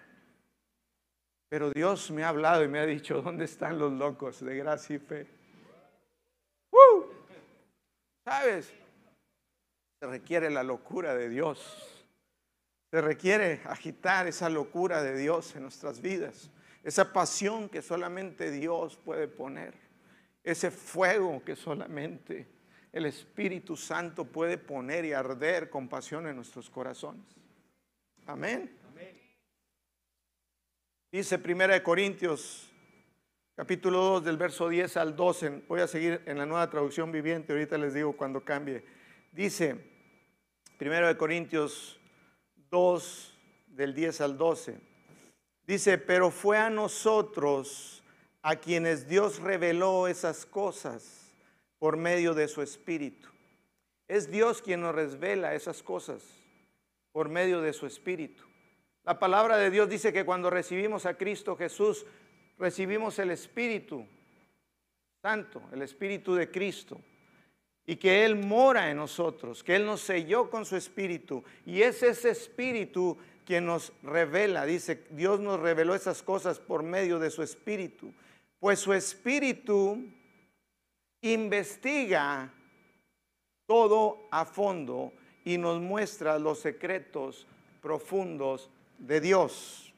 Pero 1.49 1.71
Dios 1.71 2.11
me 2.11 2.25
ha 2.25 2.31
hablado 2.31 2.65
y 2.65 2.69
me 2.69 2.81
ha 2.81 2.85
dicho, 2.85 3.23
¿dónde 3.23 3.45
están 3.45 3.79
los 3.79 3.93
locos 3.93 4.45
de 4.45 4.57
gracia 4.57 4.97
y 4.97 4.99
fe? 4.99 5.29
¡Uh! 6.73 7.05
¿Sabes? 8.25 8.73
Se 10.01 10.09
requiere 10.09 10.51
la 10.51 10.65
locura 10.65 11.15
de 11.15 11.29
Dios. 11.29 12.05
Se 12.91 13.01
requiere 13.01 13.61
agitar 13.67 14.27
esa 14.27 14.49
locura 14.49 15.01
de 15.05 15.17
Dios 15.17 15.55
en 15.55 15.63
nuestras 15.63 16.03
vidas. 16.03 16.51
Esa 16.83 17.13
pasión 17.13 17.69
que 17.69 17.83
solamente 17.83 18.51
Dios 18.51 18.97
puede 18.97 19.29
poner 19.29 19.88
ese 20.51 20.71
fuego 20.71 21.43
que 21.45 21.55
solamente 21.55 22.47
el 22.91 23.05
Espíritu 23.05 23.77
Santo 23.77 24.25
puede 24.25 24.57
poner 24.57 25.05
y 25.05 25.13
arder 25.13 25.69
con 25.69 25.89
pasión 25.89 26.27
en 26.27 26.37
nuestros 26.37 26.71
corazones. 26.71 27.27
Amén. 28.27 28.75
Dice 31.13 31.39
Primera 31.39 31.75
de 31.75 31.83
Corintios, 31.83 32.71
capítulo 33.57 33.99
2, 33.99 34.25
del 34.25 34.37
verso 34.39 34.71
10 34.71 34.97
al 34.97 35.17
12. 35.17 35.65
Voy 35.69 35.81
a 35.81 35.87
seguir 35.87 36.23
en 36.25 36.39
la 36.39 36.47
nueva 36.47 36.69
traducción 36.71 37.13
viviente, 37.13 37.53
ahorita 37.53 37.77
les 37.77 37.93
digo 37.93 38.17
cuando 38.17 38.43
cambie. 38.43 38.85
Dice, 39.33 39.77
Primera 40.79 41.09
de 41.09 41.17
Corintios 41.19 42.01
2, 42.71 43.39
del 43.69 43.95
10 43.95 44.21
al 44.23 44.39
12. 44.39 44.81
Dice, 45.67 45.99
pero 45.99 46.31
fue 46.31 46.57
a 46.57 46.71
nosotros 46.71 47.98
a 48.49 48.57
quienes 48.57 49.07
Dios 49.07 49.41
reveló 49.41 50.09
esas 50.09 50.47
cosas 50.47 51.35
por 51.79 51.99
medio 51.99 52.33
de 52.33 52.49
su 52.49 52.63
Espíritu. 52.63 53.29
Es 54.09 54.31
Dios 54.31 54.63
quien 54.63 54.81
nos 54.81 54.95
revela 54.95 55.55
esas 55.55 55.83
cosas 55.83 56.23
por 57.13 57.29
medio 57.29 57.61
de 57.61 57.75
su 57.75 57.85
Espíritu. 57.85 58.43
La 59.05 59.19
palabra 59.19 59.59
de 59.59 59.71
Dios 59.71 59.91
dice 59.91 60.15
que 60.15 60.25
cuando 60.25 60.49
recibimos 60.49 61.05
a 61.05 61.13
Cristo 61.13 61.57
Jesús, 61.57 62.07
recibimos 62.59 63.19
el 63.19 63.33
Espíritu 63.33 64.07
Santo, 65.21 65.63
el 65.71 65.83
Espíritu 65.83 66.35
de 66.35 66.51
Cristo, 66.51 66.99
y 67.85 67.97
que 67.97 68.25
Él 68.25 68.37
mora 68.37 68.91
en 68.91 68.97
nosotros, 68.97 69.63
que 69.63 69.77
Él 69.77 69.85
nos 69.85 70.01
selló 70.01 70.49
con 70.49 70.65
su 70.65 70.75
Espíritu, 70.75 71.45
y 71.67 71.83
es 71.83 72.03
ese 72.03 72.31
Espíritu 72.31 73.19
quien 73.45 73.67
nos 73.67 73.93
revela, 74.03 74.65
dice, 74.65 75.05
Dios 75.11 75.39
nos 75.39 75.61
reveló 75.61 75.95
esas 75.95 76.23
cosas 76.23 76.59
por 76.59 76.83
medio 76.83 77.19
de 77.19 77.29
su 77.29 77.43
Espíritu 77.43 78.11
pues 78.61 78.81
su 78.81 78.93
espíritu 78.93 80.05
investiga 81.21 82.53
todo 83.67 84.27
a 84.31 84.45
fondo 84.45 85.13
y 85.45 85.59
nos 85.59 85.81
muestra 85.81 86.39
los 86.39 86.61
secretos 86.61 87.47
profundos 87.81 88.71
de 88.99 89.21
Dios. 89.21 89.93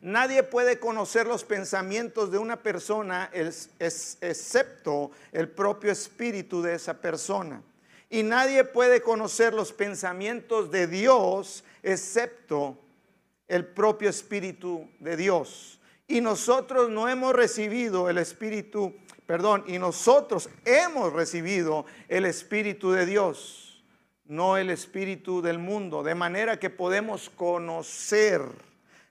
Nadie 0.00 0.42
puede 0.42 0.78
conocer 0.78 1.26
los 1.26 1.44
pensamientos 1.44 2.30
de 2.30 2.38
una 2.38 2.62
persona 2.62 3.30
excepto 3.34 5.10
el 5.32 5.48
propio 5.50 5.92
espíritu 5.92 6.62
de 6.62 6.74
esa 6.74 6.94
persona. 6.94 7.62
Y 8.08 8.22
nadie 8.22 8.64
puede 8.64 9.02
conocer 9.02 9.52
los 9.52 9.72
pensamientos 9.72 10.70
de 10.70 10.86
Dios 10.86 11.64
excepto 11.82 12.78
el 13.46 13.66
propio 13.66 14.08
espíritu 14.08 14.88
de 15.00 15.16
Dios 15.16 15.79
y 16.10 16.20
nosotros 16.20 16.90
no 16.90 17.08
hemos 17.08 17.32
recibido 17.32 18.10
el 18.10 18.18
Espíritu, 18.18 18.96
perdón, 19.26 19.62
y 19.68 19.78
nosotros 19.78 20.50
hemos 20.64 21.12
recibido 21.12 21.86
el 22.08 22.24
Espíritu 22.24 22.90
de 22.90 23.06
Dios, 23.06 23.84
no 24.24 24.56
el 24.56 24.70
Espíritu 24.70 25.40
del 25.40 25.60
mundo, 25.60 26.02
de 26.02 26.16
manera 26.16 26.58
que 26.58 26.68
podemos 26.68 27.30
conocer 27.30 28.42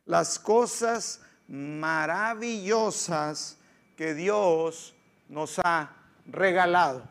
las 0.03 0.39
cosas 0.39 1.22
maravillosas 1.48 3.58
que 3.96 4.13
Dios 4.13 4.94
nos 5.29 5.58
ha 5.63 5.96
regalado. 6.25 7.08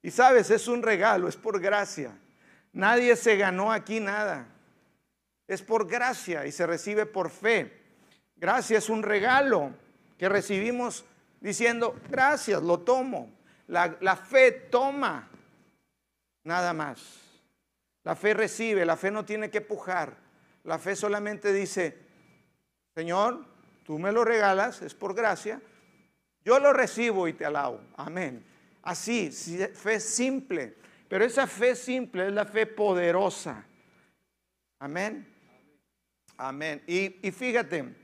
Y 0.00 0.12
sabes, 0.12 0.48
es 0.50 0.68
un 0.68 0.80
regalo, 0.80 1.26
es 1.26 1.36
por 1.36 1.60
gracia. 1.60 2.16
Nadie 2.72 3.16
se 3.16 3.36
ganó 3.36 3.72
aquí 3.72 3.98
nada. 3.98 4.46
Es 5.48 5.60
por 5.60 5.88
gracia 5.88 6.46
y 6.46 6.52
se 6.52 6.68
recibe 6.68 7.04
por 7.04 7.30
fe. 7.30 7.81
Gracia 8.42 8.78
es 8.78 8.88
un 8.88 9.04
regalo 9.04 9.72
que 10.18 10.28
recibimos 10.28 11.04
diciendo, 11.40 11.94
gracias, 12.10 12.60
lo 12.60 12.80
tomo. 12.80 13.30
La, 13.68 13.96
la 14.00 14.16
fe 14.16 14.50
toma, 14.50 15.28
nada 16.42 16.72
más. 16.72 17.20
La 18.02 18.16
fe 18.16 18.34
recibe, 18.34 18.84
la 18.84 18.96
fe 18.96 19.12
no 19.12 19.24
tiene 19.24 19.48
que 19.48 19.60
pujar. 19.60 20.16
La 20.64 20.80
fe 20.80 20.96
solamente 20.96 21.52
dice, 21.52 21.96
Señor, 22.96 23.46
tú 23.84 24.00
me 24.00 24.10
lo 24.10 24.24
regalas, 24.24 24.82
es 24.82 24.92
por 24.92 25.14
gracia, 25.14 25.62
yo 26.44 26.58
lo 26.58 26.72
recibo 26.72 27.28
y 27.28 27.34
te 27.34 27.44
alabo. 27.44 27.80
Amén. 27.96 28.44
Así, 28.82 29.30
fe 29.30 30.00
simple. 30.00 30.74
Pero 31.08 31.24
esa 31.24 31.46
fe 31.46 31.76
simple 31.76 32.26
es 32.26 32.32
la 32.32 32.44
fe 32.44 32.66
poderosa. 32.66 33.64
Amén. 34.80 35.32
Amén. 36.36 36.82
Y, 36.88 37.24
y 37.24 37.30
fíjate, 37.30 38.01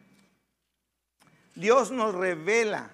Dios 1.59 1.91
nos 1.91 2.15
revela 2.15 2.93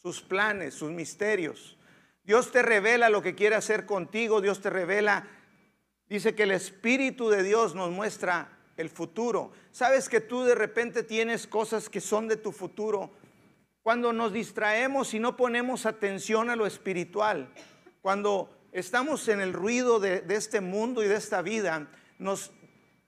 sus 0.00 0.22
planes, 0.22 0.72
sus 0.72 0.90
misterios. 0.90 1.76
Dios 2.24 2.50
te 2.50 2.62
revela 2.62 3.10
lo 3.10 3.20
que 3.20 3.34
quiere 3.34 3.56
hacer 3.56 3.84
contigo. 3.84 4.40
Dios 4.40 4.62
te 4.62 4.70
revela, 4.70 5.28
dice 6.08 6.34
que 6.34 6.44
el 6.44 6.52
Espíritu 6.52 7.28
de 7.28 7.42
Dios 7.42 7.74
nos 7.74 7.90
muestra 7.90 8.56
el 8.78 8.88
futuro. 8.88 9.52
Sabes 9.70 10.08
que 10.08 10.22
tú 10.22 10.44
de 10.44 10.54
repente 10.54 11.02
tienes 11.02 11.46
cosas 11.46 11.90
que 11.90 12.00
son 12.00 12.26
de 12.26 12.38
tu 12.38 12.52
futuro. 12.52 13.10
Cuando 13.82 14.14
nos 14.14 14.32
distraemos 14.32 15.12
y 15.12 15.18
no 15.18 15.36
ponemos 15.36 15.84
atención 15.84 16.48
a 16.48 16.56
lo 16.56 16.64
espiritual, 16.64 17.52
cuando 18.00 18.48
estamos 18.72 19.28
en 19.28 19.42
el 19.42 19.52
ruido 19.52 20.00
de, 20.00 20.22
de 20.22 20.36
este 20.36 20.62
mundo 20.62 21.04
y 21.04 21.08
de 21.08 21.16
esta 21.16 21.42
vida, 21.42 21.86
nos 22.18 22.50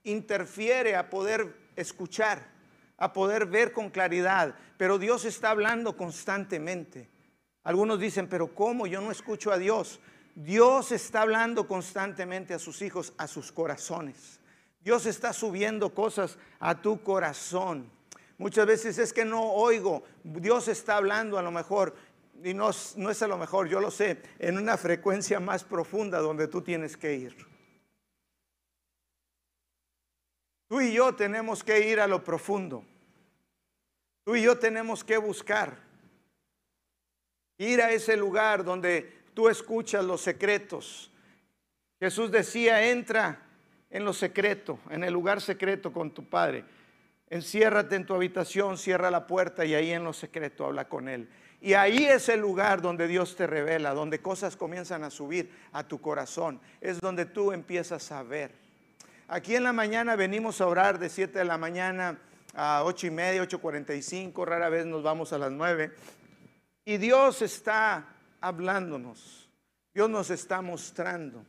interfiere 0.03 0.95
a 0.95 1.09
poder 1.09 1.55
escuchar 1.75 2.52
a 2.97 3.13
poder 3.13 3.45
ver 3.45 3.71
con 3.71 3.89
claridad, 3.89 4.55
pero 4.77 4.97
Dios 4.97 5.25
está 5.25 5.49
hablando 5.49 5.97
constantemente. 5.97 7.09
Algunos 7.63 7.99
dicen, 7.99 8.27
pero 8.27 8.53
¿cómo? 8.53 8.87
Yo 8.87 9.01
no 9.01 9.11
escucho 9.11 9.51
a 9.51 9.57
Dios. 9.57 9.99
Dios 10.35 10.91
está 10.91 11.21
hablando 11.21 11.67
constantemente 11.67 12.53
a 12.53 12.59
sus 12.59 12.81
hijos, 12.81 13.13
a 13.17 13.27
sus 13.27 13.51
corazones. 13.51 14.39
Dios 14.81 15.05
está 15.05 15.31
subiendo 15.31 15.93
cosas 15.93 16.37
a 16.59 16.81
tu 16.81 17.01
corazón. 17.01 17.89
Muchas 18.37 18.65
veces 18.65 18.97
es 18.97 19.13
que 19.13 19.23
no 19.23 19.41
oigo. 19.51 20.03
Dios 20.23 20.67
está 20.67 20.97
hablando 20.97 21.37
a 21.37 21.41
lo 21.41 21.51
mejor, 21.51 21.95
y 22.43 22.53
no, 22.53 22.71
no 22.97 23.09
es 23.09 23.21
a 23.21 23.27
lo 23.27 23.37
mejor, 23.37 23.69
yo 23.69 23.79
lo 23.79 23.91
sé, 23.91 24.21
en 24.39 24.57
una 24.57 24.75
frecuencia 24.75 25.39
más 25.39 25.63
profunda 25.63 26.19
donde 26.19 26.47
tú 26.47 26.61
tienes 26.61 26.97
que 26.97 27.15
ir. 27.15 27.52
Tú 30.73 30.81
y 30.81 30.91
yo 30.91 31.13
tenemos 31.13 31.63
que 31.63 31.87
ir 31.87 31.99
a 31.99 32.07
lo 32.07 32.23
profundo. 32.23 32.83
Tú 34.23 34.35
y 34.35 34.41
yo 34.41 34.57
tenemos 34.57 35.03
que 35.03 35.17
buscar 35.17 35.77
ir 37.59 37.79
a 37.79 37.91
ese 37.91 38.17
lugar 38.17 38.63
donde 38.63 39.21
tú 39.35 39.49
escuchas 39.49 40.03
los 40.03 40.21
secretos. 40.21 41.11
Jesús 41.99 42.31
decía, 42.31 42.89
entra 42.89 43.39
en 43.91 44.03
lo 44.03 44.13
secreto, 44.13 44.79
en 44.89 45.03
el 45.03 45.13
lugar 45.13 45.41
secreto 45.41 45.93
con 45.93 46.09
tu 46.09 46.27
Padre. 46.27 46.65
Enciérrate 47.29 47.95
en 47.95 48.07
tu 48.07 48.15
habitación, 48.15 48.79
cierra 48.79 49.11
la 49.11 49.27
puerta 49.27 49.65
y 49.65 49.75
ahí 49.75 49.91
en 49.91 50.03
lo 50.03 50.11
secreto 50.11 50.65
habla 50.65 50.89
con 50.89 51.07
Él. 51.07 51.29
Y 51.61 51.75
ahí 51.75 52.05
es 52.05 52.29
el 52.29 52.39
lugar 52.39 52.81
donde 52.81 53.07
Dios 53.07 53.35
te 53.35 53.45
revela, 53.45 53.93
donde 53.93 54.23
cosas 54.23 54.55
comienzan 54.55 55.03
a 55.03 55.11
subir 55.11 55.51
a 55.71 55.87
tu 55.87 56.01
corazón. 56.01 56.59
Es 56.81 56.99
donde 56.99 57.27
tú 57.27 57.51
empiezas 57.51 58.11
a 58.11 58.23
ver. 58.23 58.63
Aquí 59.33 59.55
en 59.55 59.63
la 59.63 59.73
mañana 59.73 60.15
venimos 60.15 60.61
a 60.61 60.67
orar 60.67 60.99
de 60.99 61.09
7 61.09 61.39
de 61.39 61.45
la 61.45 61.57
mañana 61.57 62.19
a 62.53 62.83
ocho 62.83 63.07
y 63.07 63.09
media, 63.09 63.41
ocho 63.41 63.59
cuarenta 63.59 63.95
y 63.95 64.03
cinco, 64.03 64.45
rara 64.45 64.69
vez 64.69 64.85
nos 64.85 65.01
vamos 65.01 65.33
a 65.33 65.39
las 65.39 65.51
nueve. 65.51 65.91
Y 66.85 66.97
Dios 66.97 67.41
está 67.41 68.13
hablándonos, 68.41 69.49
Dios 69.91 70.07
nos 70.07 70.29
está 70.29 70.61
mostrando, 70.61 71.43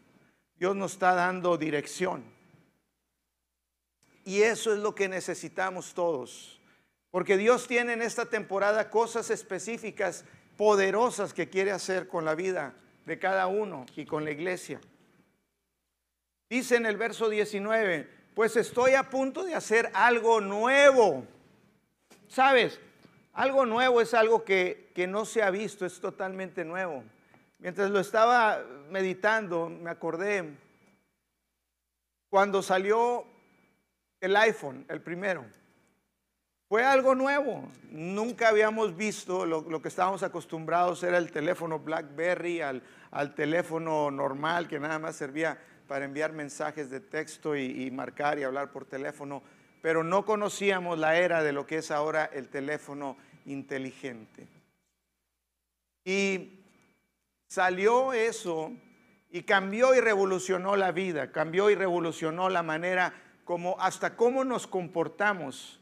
Dios 0.56 0.74
nos 0.74 0.92
está 0.92 1.12
dando 1.12 1.58
dirección. 1.58 2.24
Y 4.24 4.40
eso 4.40 4.72
es 4.72 4.78
lo 4.78 4.94
que 4.94 5.06
necesitamos 5.06 5.92
todos, 5.92 6.58
porque 7.10 7.36
Dios 7.36 7.66
tiene 7.66 7.92
en 7.92 8.00
esta 8.00 8.24
temporada 8.24 8.88
cosas 8.88 9.28
específicas, 9.28 10.24
poderosas 10.56 11.34
que 11.34 11.50
quiere 11.50 11.70
hacer 11.70 12.08
con 12.08 12.24
la 12.24 12.34
vida 12.34 12.72
de 13.04 13.18
cada 13.18 13.46
uno 13.46 13.84
y 13.94 14.06
con 14.06 14.24
la 14.24 14.30
iglesia. 14.30 14.80
Dice 16.48 16.76
en 16.76 16.86
el 16.86 16.96
verso 16.96 17.28
19, 17.28 18.08
pues 18.34 18.56
estoy 18.56 18.94
a 18.94 19.08
punto 19.08 19.44
de 19.44 19.54
hacer 19.54 19.90
algo 19.94 20.40
nuevo. 20.40 21.26
¿Sabes? 22.28 22.80
Algo 23.32 23.66
nuevo 23.66 24.00
es 24.00 24.14
algo 24.14 24.44
que, 24.44 24.92
no 25.08 25.24
se 25.24 25.42
ha 25.42 25.50
visto, 25.50 25.86
es 25.86 26.00
totalmente 26.00 26.64
nuevo. 26.64 27.02
Mientras 27.58 27.90
lo 27.90 27.98
estaba 27.98 28.62
meditando, 28.90 29.68
me 29.68 29.90
acordé 29.90 30.56
cuando 32.28 32.62
salió 32.62 33.24
el 34.20 34.36
iPhone, 34.36 34.84
el 34.88 35.00
primero. 35.00 35.44
Fue 36.68 36.84
algo 36.84 37.14
nuevo. 37.14 37.68
Nunca 37.90 38.48
habíamos 38.48 38.96
visto 38.96 39.46
lo, 39.46 39.80
que 39.80 39.88
estábamos 39.88 40.22
acostumbrados, 40.22 41.02
era 41.02 41.18
el 41.18 41.30
teléfono 41.32 41.78
BlackBerry, 41.78 42.60
al, 42.60 42.82
al 43.10 43.34
teléfono 43.34 44.10
normal 44.10 44.68
que 44.68 44.78
nada 44.78 44.98
más 44.98 45.16
servía 45.16 45.58
para 45.86 46.04
enviar 46.04 46.32
mensajes 46.32 46.90
de 46.90 47.00
texto 47.00 47.56
y, 47.56 47.90
marcar 47.90 48.38
y 48.38 48.44
hablar 48.44 48.70
por 48.70 48.84
teléfono, 48.84 49.42
pero 49.82 50.02
no 50.02 50.24
conocíamos 50.24 50.98
la 50.98 51.16
era 51.18 51.42
de 51.42 51.52
lo 51.52 51.66
que 51.66 51.78
es 51.78 51.90
ahora 51.90 52.24
el 52.32 52.48
teléfono 52.48 53.16
inteligente. 53.44 54.48
Y 56.04 56.60
salió 57.46 58.12
eso 58.12 58.72
y 59.30 59.42
cambió 59.42 59.94
y 59.94 60.00
revolucionó 60.00 60.76
la 60.76 60.92
vida, 60.92 61.32
cambió 61.32 61.70
y 61.70 61.74
revolucionó 61.74 62.48
la 62.48 62.62
manera 62.62 63.12
como 63.44 63.76
hasta 63.78 64.16
cómo 64.16 64.44
nos 64.44 64.66
comportamos. 64.66 65.80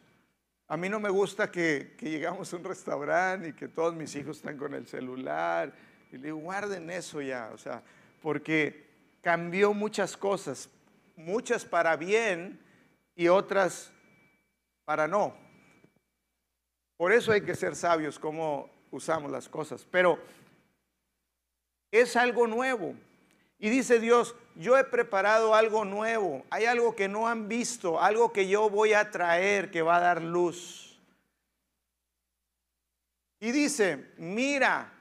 A 0.67 0.77
mí 0.77 0.89
no 0.89 0.99
me 0.99 1.11
gusta 1.11 1.51
que, 1.51 1.95
que 1.99 2.11
llegamos 2.11 2.53
a 2.53 2.57
un 2.57 2.65
restaurante 2.65 3.49
y 3.49 3.53
que 3.53 3.69
todos 3.69 3.95
mis 3.95 4.15
hijos 4.17 4.39
están 4.39 4.57
con 4.57 4.75
el 4.75 4.87
celular. 4.87 5.73
Y 6.11 6.17
le 6.17 6.25
digo, 6.25 6.39
guarden 6.39 6.91
eso 6.91 7.21
ya, 7.21 7.51
o 7.53 7.59
sea, 7.59 7.83
porque 8.21 8.92
cambió 9.23 9.73
muchas 9.73 10.17
cosas, 10.17 10.69
muchas 11.17 11.65
para 11.65 11.97
bien 11.97 12.61
y 13.15 13.29
otras 13.29 13.91
para 14.85 15.09
no. 15.09 15.35
Por 16.99 17.13
eso 17.13 17.33
hay 17.33 17.41
que 17.41 17.55
ser 17.55 17.75
sabios 17.75 18.19
cómo 18.19 18.71
usamos 18.91 19.31
las 19.31 19.49
cosas. 19.49 19.87
Pero 19.91 20.19
es 21.91 22.17
algo 22.17 22.47
nuevo. 22.47 22.95
Y 23.59 23.71
dice 23.71 24.01
Dios, 24.01 24.35
yo 24.57 24.77
he 24.77 24.85
preparado 24.85 25.55
algo 25.55 25.85
nuevo. 25.85 26.45
Hay 26.51 26.65
algo 26.65 26.95
que 26.97 27.09
no 27.09 27.29
han 27.29 27.49
visto, 27.49 28.01
algo 28.01 28.33
que 28.33 28.49
yo 28.49 28.69
voy 28.69 28.93
a 28.93 29.11
traer 29.11 29.71
que 29.71 29.83
va 29.83 29.97
a 29.97 30.01
dar 30.01 30.23
luz. 30.23 31.01
Y 33.41 33.51
dice, 33.51 34.13
mira, 34.19 34.93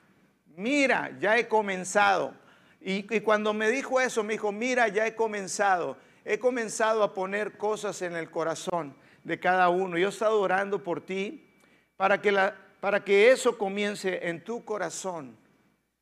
mira, 0.55 1.15
ya 1.19 1.37
he 1.37 1.47
comenzado. 1.47 2.40
Y, 2.83 3.03
cuando 3.21 3.53
me 3.53 3.69
dijo 3.69 4.01
eso, 4.01 4.23
me 4.23 4.33
dijo, 4.33 4.51
mira, 4.51 4.87
ya 4.87 5.05
he 5.05 5.15
comenzado, 5.15 5.97
he 6.25 6.39
comenzado 6.39 7.03
a 7.03 7.13
poner 7.13 7.55
cosas 7.55 8.01
en 8.01 8.15
el 8.15 8.31
corazón 8.31 8.95
de 9.23 9.39
cada 9.39 9.69
uno. 9.69 9.99
Yo 9.99 10.07
he 10.07 10.09
estado 10.09 10.41
orando 10.41 10.83
por 10.83 10.99
ti 11.05 11.47
para 11.95 12.19
que, 12.19 12.31
la, 12.31 12.55
para 12.79 13.03
que 13.03 13.29
eso 13.31 13.55
comience 13.59 14.27
en 14.27 14.43
tu 14.43 14.65
corazón, 14.65 15.37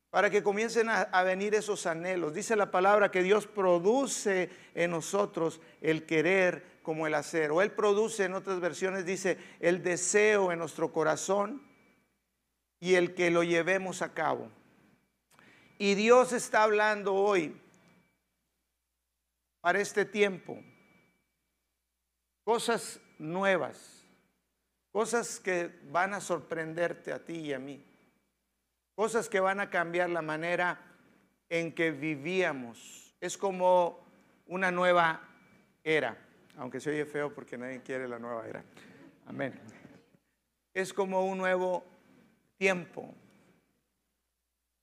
para 0.08 0.30
que 0.30 0.42
comiencen 0.42 0.88
a, 0.88 1.02
a 1.02 1.22
venir 1.22 1.54
esos 1.54 1.84
anhelos. 1.84 2.32
Dice 2.32 2.56
la 2.56 2.70
palabra 2.70 3.10
que 3.10 3.22
Dios 3.22 3.46
produce 3.46 4.48
en 4.74 4.90
nosotros 4.90 5.60
el 5.82 6.06
querer 6.06 6.80
como 6.82 7.06
el 7.06 7.12
hacer, 7.12 7.50
o 7.50 7.60
Él 7.60 7.72
produce, 7.72 8.24
en 8.24 8.32
otras 8.32 8.58
versiones 8.58 9.04
dice, 9.04 9.36
el 9.60 9.82
deseo 9.82 10.50
en 10.50 10.60
nuestro 10.60 10.94
corazón 10.94 11.62
y 12.80 12.94
el 12.94 13.14
que 13.14 13.30
lo 13.30 13.42
llevemos 13.42 14.00
a 14.00 14.14
cabo. 14.14 14.50
Y 15.82 15.94
Dios 15.94 16.34
está 16.34 16.64
hablando 16.64 17.14
hoy 17.14 17.58
para 19.62 19.80
este 19.80 20.04
tiempo 20.04 20.62
cosas 22.44 23.00
nuevas, 23.18 24.04
cosas 24.92 25.40
que 25.40 25.74
van 25.90 26.12
a 26.12 26.20
sorprenderte 26.20 27.14
a 27.14 27.24
ti 27.24 27.38
y 27.38 27.52
a 27.54 27.58
mí, 27.58 27.82
cosas 28.94 29.30
que 29.30 29.40
van 29.40 29.58
a 29.58 29.70
cambiar 29.70 30.10
la 30.10 30.20
manera 30.20 30.78
en 31.48 31.74
que 31.74 31.92
vivíamos. 31.92 33.14
Es 33.18 33.38
como 33.38 34.06
una 34.48 34.70
nueva 34.70 35.26
era, 35.82 36.14
aunque 36.58 36.78
se 36.78 36.90
oye 36.90 37.06
feo 37.06 37.32
porque 37.32 37.56
nadie 37.56 37.80
quiere 37.80 38.06
la 38.06 38.18
nueva 38.18 38.46
era. 38.46 38.62
Amén. 39.24 39.58
Es 40.74 40.92
como 40.92 41.24
un 41.24 41.38
nuevo 41.38 41.82
tiempo, 42.58 43.14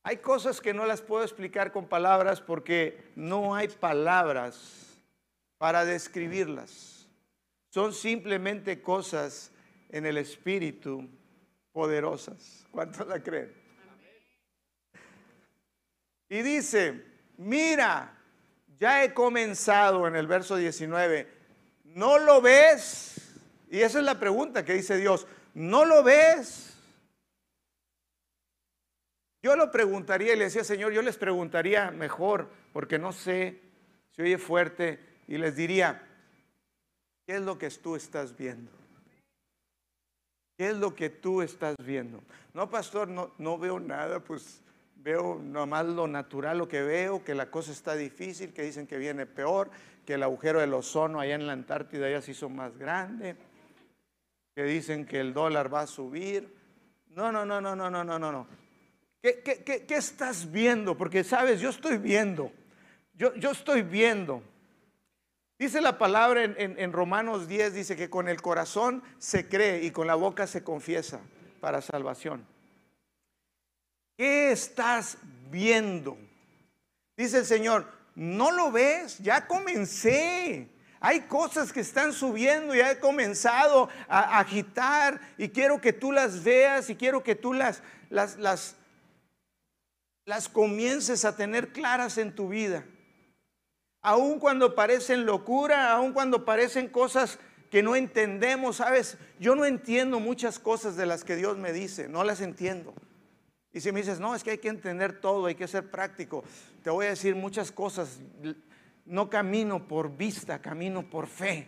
hay 0.07 0.17
cosas 0.19 0.61
que 0.61 0.73
no 0.73 0.85
las 0.85 1.01
puedo 1.01 1.21
explicar 1.21 1.73
con 1.73 1.85
palabras 1.85 2.39
porque 2.39 3.11
no 3.17 3.55
hay 3.55 3.67
palabras 3.67 5.01
para 5.57 5.83
describirlas. 5.83 7.09
Son 7.71 7.93
simplemente 7.93 8.81
cosas 8.81 9.51
en 9.89 10.05
el 10.05 10.17
espíritu 10.17 11.09
poderosas. 11.73 12.65
¿Cuántos 12.71 13.05
la 13.05 13.21
creen? 13.21 13.53
Y 16.29 16.41
dice, 16.41 17.03
mira, 17.35 18.17
ya 18.79 19.03
he 19.03 19.13
comenzado 19.13 20.07
en 20.07 20.15
el 20.15 20.25
verso 20.25 20.55
19, 20.55 21.27
¿no 21.83 22.17
lo 22.17 22.39
ves? 22.39 23.35
Y 23.69 23.81
esa 23.81 23.99
es 23.99 24.05
la 24.05 24.17
pregunta 24.17 24.63
que 24.63 24.71
dice 24.71 24.95
Dios, 24.95 25.27
¿no 25.53 25.83
lo 25.83 26.01
ves? 26.01 26.66
Yo 29.47 29.55
lo 29.55 29.71
preguntaría 29.71 30.33
y 30.33 30.37
le 30.37 30.43
decía, 30.43 30.65
Señor, 30.65 30.91
yo 30.91 31.01
les 31.01 31.15
preguntaría 31.15 31.89
mejor, 31.89 32.49
porque 32.73 32.99
no 32.99 33.13
sé, 33.13 33.61
se 34.11 34.23
oye 34.23 34.37
fuerte, 34.37 34.99
y 35.25 35.37
les 35.37 35.55
diría, 35.55 36.05
¿qué 37.25 37.37
es 37.37 37.41
lo 37.41 37.57
que 37.57 37.69
tú 37.69 37.95
estás 37.95 38.35
viendo? 38.35 38.69
¿Qué 40.57 40.71
es 40.71 40.75
lo 40.75 40.93
que 40.93 41.09
tú 41.09 41.41
estás 41.41 41.77
viendo? 41.77 42.21
No, 42.53 42.69
pastor, 42.69 43.07
no, 43.07 43.31
no 43.37 43.57
veo 43.57 43.79
nada, 43.79 44.19
pues 44.19 44.61
veo 44.97 45.39
nomás 45.41 45.85
lo 45.85 46.09
natural, 46.09 46.57
lo 46.57 46.67
que 46.67 46.81
veo, 46.81 47.23
que 47.23 47.33
la 47.33 47.49
cosa 47.49 47.71
está 47.71 47.95
difícil, 47.95 48.51
que 48.51 48.63
dicen 48.63 48.85
que 48.85 48.97
viene 48.97 49.25
peor, 49.25 49.71
que 50.05 50.15
el 50.15 50.23
agujero 50.23 50.59
del 50.59 50.73
ozono 50.73 51.21
allá 51.21 51.35
en 51.35 51.47
la 51.47 51.53
Antártida 51.53 52.09
ya 52.09 52.21
se 52.21 52.31
hizo 52.31 52.49
más 52.49 52.77
grande, 52.77 53.37
que 54.53 54.63
dicen 54.63 55.05
que 55.05 55.21
el 55.21 55.33
dólar 55.33 55.73
va 55.73 55.83
a 55.83 55.87
subir. 55.87 56.53
No, 57.15 57.31
no, 57.31 57.45
no, 57.45 57.61
no, 57.61 57.77
no, 57.77 57.89
no, 57.89 58.03
no, 58.03 58.19
no. 58.19 58.66
¿Qué, 59.43 59.85
estás 59.89 60.49
viendo? 60.51 60.97
Porque 60.97 61.23
sabes, 61.23 61.59
yo 61.59 61.69
estoy 61.69 61.97
viendo, 61.97 62.51
yo, 63.13 63.35
yo 63.35 63.51
estoy 63.51 63.81
viendo. 63.81 64.41
Dice 65.59 65.81
la 65.81 65.97
palabra 65.97 66.43
en, 66.43 66.93
Romanos 66.93 67.47
10, 67.47 67.73
dice 67.73 67.95
que 67.95 68.09
con 68.09 68.29
el 68.29 68.41
corazón 68.41 69.03
se 69.17 69.49
cree 69.49 69.83
y 69.83 69.91
con 69.91 70.07
la 70.07 70.15
boca 70.15 70.45
se 70.45 70.63
confiesa 70.63 71.19
para 71.59 71.81
salvación. 71.81 72.45
¿Qué 74.15 74.51
estás 74.51 75.17
viendo? 75.49 76.17
Dice 77.17 77.39
el 77.39 77.45
Señor, 77.45 77.87
¿no 78.15 78.51
lo 78.51 78.71
ves? 78.71 79.17
Ya 79.17 79.47
comencé. 79.47 80.69
Hay 80.99 81.21
cosas 81.21 81.73
que 81.73 81.81
están 81.81 82.13
subiendo 82.13 82.73
y 82.75 82.79
he 82.79 82.99
comenzado 82.99 83.89
a 84.07 84.39
agitar 84.39 85.19
y 85.37 85.49
quiero 85.49 85.81
que 85.81 85.91
tú 85.91 86.11
las 86.11 86.43
veas 86.43 86.89
y 86.89 86.95
quiero 86.95 87.23
que 87.23 87.35
tú 87.35 87.53
las, 87.53 87.81
las, 88.09 88.37
las, 88.37 88.76
las 90.27 90.47
comiences 90.47 91.25
a 91.25 91.35
tener 91.35 91.69
claras 91.73 92.19
en 92.19 92.35
tu 92.35 92.49
vida 92.49 92.85
aun 94.07 94.39
cuando 94.39 94.73
parecen 94.73 95.25
locura, 95.25 95.91
aun 95.91 96.13
cuando 96.13 96.45
parecen 96.45 96.87
cosas 96.87 97.39
que 97.69 97.83
no 97.83 97.93
entendemos, 97.93 98.77
¿sabes? 98.77 99.17
Yo 99.37 99.53
no 99.53 99.65
entiendo 99.65 100.21
muchas 100.21 100.59
cosas 100.59 100.95
de 100.95 101.05
las 101.05 101.25
que 101.25 101.35
Dios 101.35 101.57
me 101.57 101.73
dice, 101.73 102.07
no 102.07 102.23
las 102.23 102.39
entiendo. 102.39 102.93
Y 103.73 103.81
si 103.81 103.91
me 103.91 103.99
dices, 103.99 104.21
no, 104.21 104.33
es 104.33 104.45
que 104.45 104.51
hay 104.51 104.57
que 104.59 104.69
entender 104.69 105.19
todo, 105.19 105.47
hay 105.47 105.55
que 105.55 105.67
ser 105.67 105.91
práctico, 105.91 106.45
te 106.83 106.89
voy 106.89 107.07
a 107.07 107.09
decir 107.09 107.35
muchas 107.35 107.69
cosas. 107.69 108.21
No 109.03 109.29
camino 109.29 109.89
por 109.89 110.15
vista, 110.15 110.61
camino 110.61 111.09
por 111.09 111.27
fe. 111.27 111.67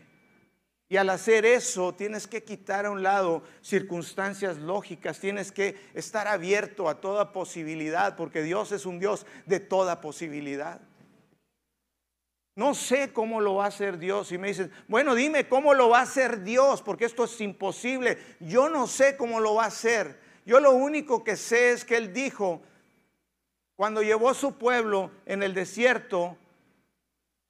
Y 0.92 0.98
al 0.98 1.12
hacer 1.12 1.46
eso, 1.46 1.94
tienes 1.94 2.26
que 2.26 2.44
quitar 2.44 2.88
a 2.88 2.90
un 2.90 3.04
lado 3.04 3.44
circunstancias 3.62 4.58
lógicas, 4.58 5.20
tienes 5.20 5.52
que 5.52 5.80
estar 5.94 6.28
abierto 6.28 6.90
a 6.90 7.00
toda 7.00 7.32
posibilidad, 7.32 8.16
porque 8.16 8.42
Dios 8.42 8.72
es 8.72 8.88
un 8.88 9.00
Dios 9.00 9.28
de 9.46 9.60
toda 9.60 10.02
posibilidad. 10.02 10.82
No 12.56 12.74
sé 12.74 13.14
cómo 13.14 13.40
lo 13.40 13.56
va 13.56 13.66
a 13.66 13.68
hacer 13.68 14.00
Dios. 14.00 14.32
Y 14.32 14.40
me 14.40 14.48
dicen, 14.48 14.72
bueno, 14.88 15.14
dime 15.14 15.48
cómo 15.48 15.76
lo 15.76 15.90
va 15.90 16.00
a 16.00 16.04
hacer 16.04 16.44
Dios, 16.44 16.82
porque 16.82 17.06
esto 17.06 17.26
es 17.26 17.40
imposible. 17.40 18.18
Yo 18.40 18.68
no 18.68 18.88
sé 18.88 19.16
cómo 19.16 19.40
lo 19.40 19.54
va 19.54 19.66
a 19.66 19.68
hacer. 19.68 20.20
Yo 20.44 20.60
lo 20.60 20.72
único 20.72 21.24
que 21.24 21.38
sé 21.38 21.72
es 21.72 21.86
que 21.86 21.98
Él 21.98 22.12
dijo, 22.12 22.64
cuando 23.76 24.02
llevó 24.02 24.32
a 24.32 24.34
su 24.34 24.58
pueblo 24.58 25.12
en 25.28 25.44
el 25.44 25.54
desierto 25.54 26.36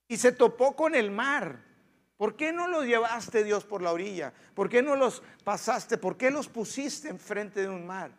y 0.10 0.18
se 0.18 0.34
topó 0.34 0.76
con 0.76 0.94
el 0.94 1.10
mar, 1.10 1.69
¿por 2.20 2.36
qué 2.36 2.52
no 2.52 2.68
los 2.68 2.86
llevaste 2.86 3.46
Dios 3.46 3.64
por 3.64 3.82
la 3.82 3.94
orilla? 3.94 4.34
¿Por 4.54 4.68
qué 4.68 4.84
no 4.84 4.98
los 4.98 5.24
pasaste? 5.46 5.98
¿Por 5.98 6.18
qué 6.18 6.30
los 6.30 6.50
pusiste 6.50 7.08
enfrente 7.08 7.62
de 7.62 7.70
un 7.70 7.88
mar? 7.88 8.12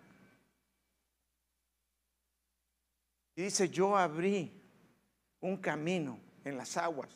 Y 3.36 3.42
dice, 3.42 3.68
yo 3.68 3.94
abrí 3.94 4.58
un 5.40 5.58
camino 5.58 6.18
en 6.44 6.56
las 6.56 6.78
aguas. 6.78 7.10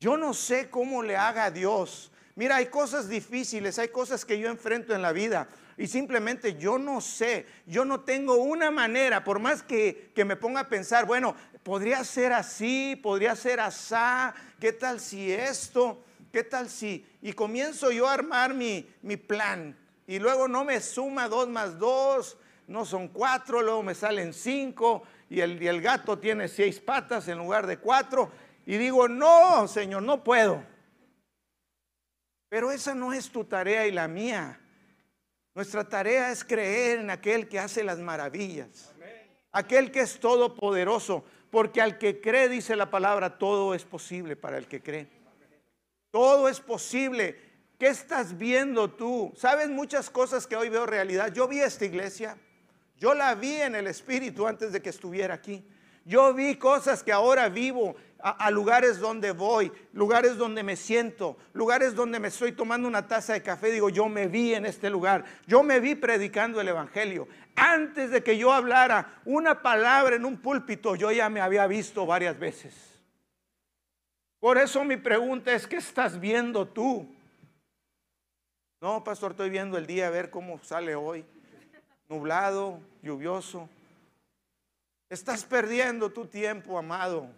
Yo 0.00 0.16
no 0.16 0.34
sé 0.34 0.68
cómo 0.68 1.04
le 1.04 1.16
haga 1.16 1.44
a 1.44 1.50
Dios. 1.52 2.10
Mira, 2.34 2.56
hay 2.56 2.66
cosas 2.66 3.08
difíciles, 3.08 3.78
hay 3.78 3.88
cosas 3.88 4.24
que 4.24 4.38
yo 4.38 4.48
enfrento 4.48 4.94
en 4.94 5.02
la 5.02 5.12
vida 5.12 5.48
y 5.76 5.86
simplemente 5.86 6.56
yo 6.56 6.78
no 6.78 7.00
sé, 7.00 7.46
yo 7.66 7.84
no 7.84 8.00
tengo 8.00 8.36
una 8.36 8.70
manera, 8.70 9.24
por 9.24 9.38
más 9.38 9.62
que, 9.62 10.12
que 10.14 10.24
me 10.24 10.36
ponga 10.36 10.60
a 10.60 10.68
pensar, 10.68 11.06
bueno, 11.06 11.34
podría 11.62 12.02
ser 12.04 12.32
así, 12.32 12.98
podría 13.02 13.36
ser 13.36 13.60
asá, 13.60 14.34
¿qué 14.58 14.72
tal 14.72 15.00
si 15.00 15.32
esto? 15.32 16.04
¿Qué 16.32 16.42
tal 16.42 16.70
si? 16.70 17.06
Y 17.20 17.34
comienzo 17.34 17.90
yo 17.90 18.08
a 18.08 18.14
armar 18.14 18.54
mi, 18.54 18.88
mi 19.02 19.16
plan 19.16 19.76
y 20.06 20.18
luego 20.18 20.48
no 20.48 20.64
me 20.64 20.80
suma 20.80 21.28
dos 21.28 21.48
más 21.48 21.78
dos, 21.78 22.38
no 22.66 22.84
son 22.84 23.08
cuatro, 23.08 23.62
luego 23.62 23.82
me 23.82 23.94
salen 23.94 24.32
cinco 24.32 25.02
y 25.30 25.40
el, 25.40 25.80
gato 25.80 26.18
tiene 26.18 26.48
seis 26.48 26.80
patas 26.80 27.28
en 27.28 27.38
lugar 27.38 27.66
de 27.66 27.78
cuatro. 27.78 28.30
Y 28.66 28.76
digo, 28.76 29.08
no, 29.08 29.66
Señor, 29.66 30.02
no 30.02 30.22
puedo. 30.22 30.62
Pero 32.52 32.70
esa 32.70 32.94
no 32.94 33.14
es 33.14 33.30
tu 33.30 33.46
tarea 33.46 33.86
y 33.86 33.92
la 33.92 34.06
mía. 34.06 34.60
Nuestra 35.54 35.88
tarea 35.88 36.30
es 36.30 36.44
creer 36.44 36.98
en 36.98 37.08
aquel 37.08 37.48
que 37.48 37.58
hace 37.58 37.82
las 37.82 37.98
maravillas. 37.98 38.92
Aquel 39.52 39.90
que 39.90 40.00
es 40.00 40.20
todopoderoso. 40.20 41.24
Porque 41.50 41.80
al 41.80 41.96
que 41.96 42.20
cree, 42.20 42.50
dice 42.50 42.76
la 42.76 42.90
palabra, 42.90 43.38
todo 43.38 43.74
es 43.74 43.86
posible 43.86 44.36
para 44.36 44.58
el 44.58 44.66
que 44.66 44.82
cree. 44.82 45.08
Todo 46.10 46.46
es 46.46 46.60
posible. 46.60 47.40
¿Qué 47.78 47.86
estás 47.86 48.36
viendo 48.36 48.90
tú? 48.90 49.32
¿Sabes 49.34 49.70
muchas 49.70 50.10
cosas 50.10 50.46
que 50.46 50.54
hoy 50.54 50.68
veo 50.68 50.84
realidad? 50.84 51.32
Yo 51.32 51.48
vi 51.48 51.60
esta 51.60 51.86
iglesia. 51.86 52.36
Yo 52.98 53.14
la 53.14 53.34
vi 53.34 53.54
en 53.62 53.76
el 53.76 53.86
Espíritu 53.86 54.46
antes 54.46 54.72
de 54.72 54.82
que 54.82 54.90
estuviera 54.90 55.32
aquí. 55.32 55.64
Yo 56.04 56.34
vi 56.34 56.56
cosas 56.56 57.02
que 57.02 57.12
ahora 57.12 57.48
vivo 57.48 57.96
a, 58.22 58.50
lugares 58.50 58.98
donde 58.98 59.32
voy, 59.32 59.72
lugares 59.92 60.36
donde 60.36 60.62
me 60.62 60.76
siento, 60.76 61.36
lugares 61.52 61.94
donde 61.94 62.20
me 62.20 62.28
estoy 62.28 62.52
tomando 62.52 62.86
una 62.86 63.08
taza 63.08 63.32
de 63.32 63.42
café. 63.42 63.70
Digo, 63.70 63.90
yo 63.90 64.08
me 64.08 64.28
vi 64.28 64.54
en 64.54 64.64
este 64.64 64.88
lugar. 64.88 65.24
Yo 65.46 65.62
me 65.62 65.80
vi 65.80 65.94
predicando 65.94 66.60
el 66.60 66.68
Evangelio. 66.68 67.26
Antes 67.56 68.10
de 68.10 68.22
que 68.22 68.38
yo 68.38 68.52
hablara 68.52 69.20
una 69.24 69.60
palabra 69.60 70.16
en 70.16 70.24
un 70.24 70.38
púlpito, 70.38 70.94
yo 70.94 71.10
ya 71.10 71.28
me 71.28 71.40
había 71.40 71.66
visto 71.66 72.06
varias 72.06 72.38
veces. 72.38 72.74
Por 74.38 74.56
eso 74.58 74.84
mi 74.84 74.96
pregunta 74.96 75.52
es, 75.52 75.66
¿qué 75.66 75.76
estás 75.76 76.18
viendo 76.18 76.66
tú? 76.66 77.12
No, 78.80 79.04
pastor, 79.04 79.32
estoy 79.32 79.50
viendo 79.50 79.76
el 79.78 79.86
día 79.86 80.06
a 80.06 80.10
ver 80.10 80.30
cómo 80.30 80.58
sale 80.62 80.94
hoy 80.94 81.24
nublado, 82.12 82.78
lluvioso. 83.02 83.68
Estás 85.08 85.44
perdiendo 85.44 86.10
tu 86.10 86.26
tiempo, 86.26 86.78
amado. 86.78 87.28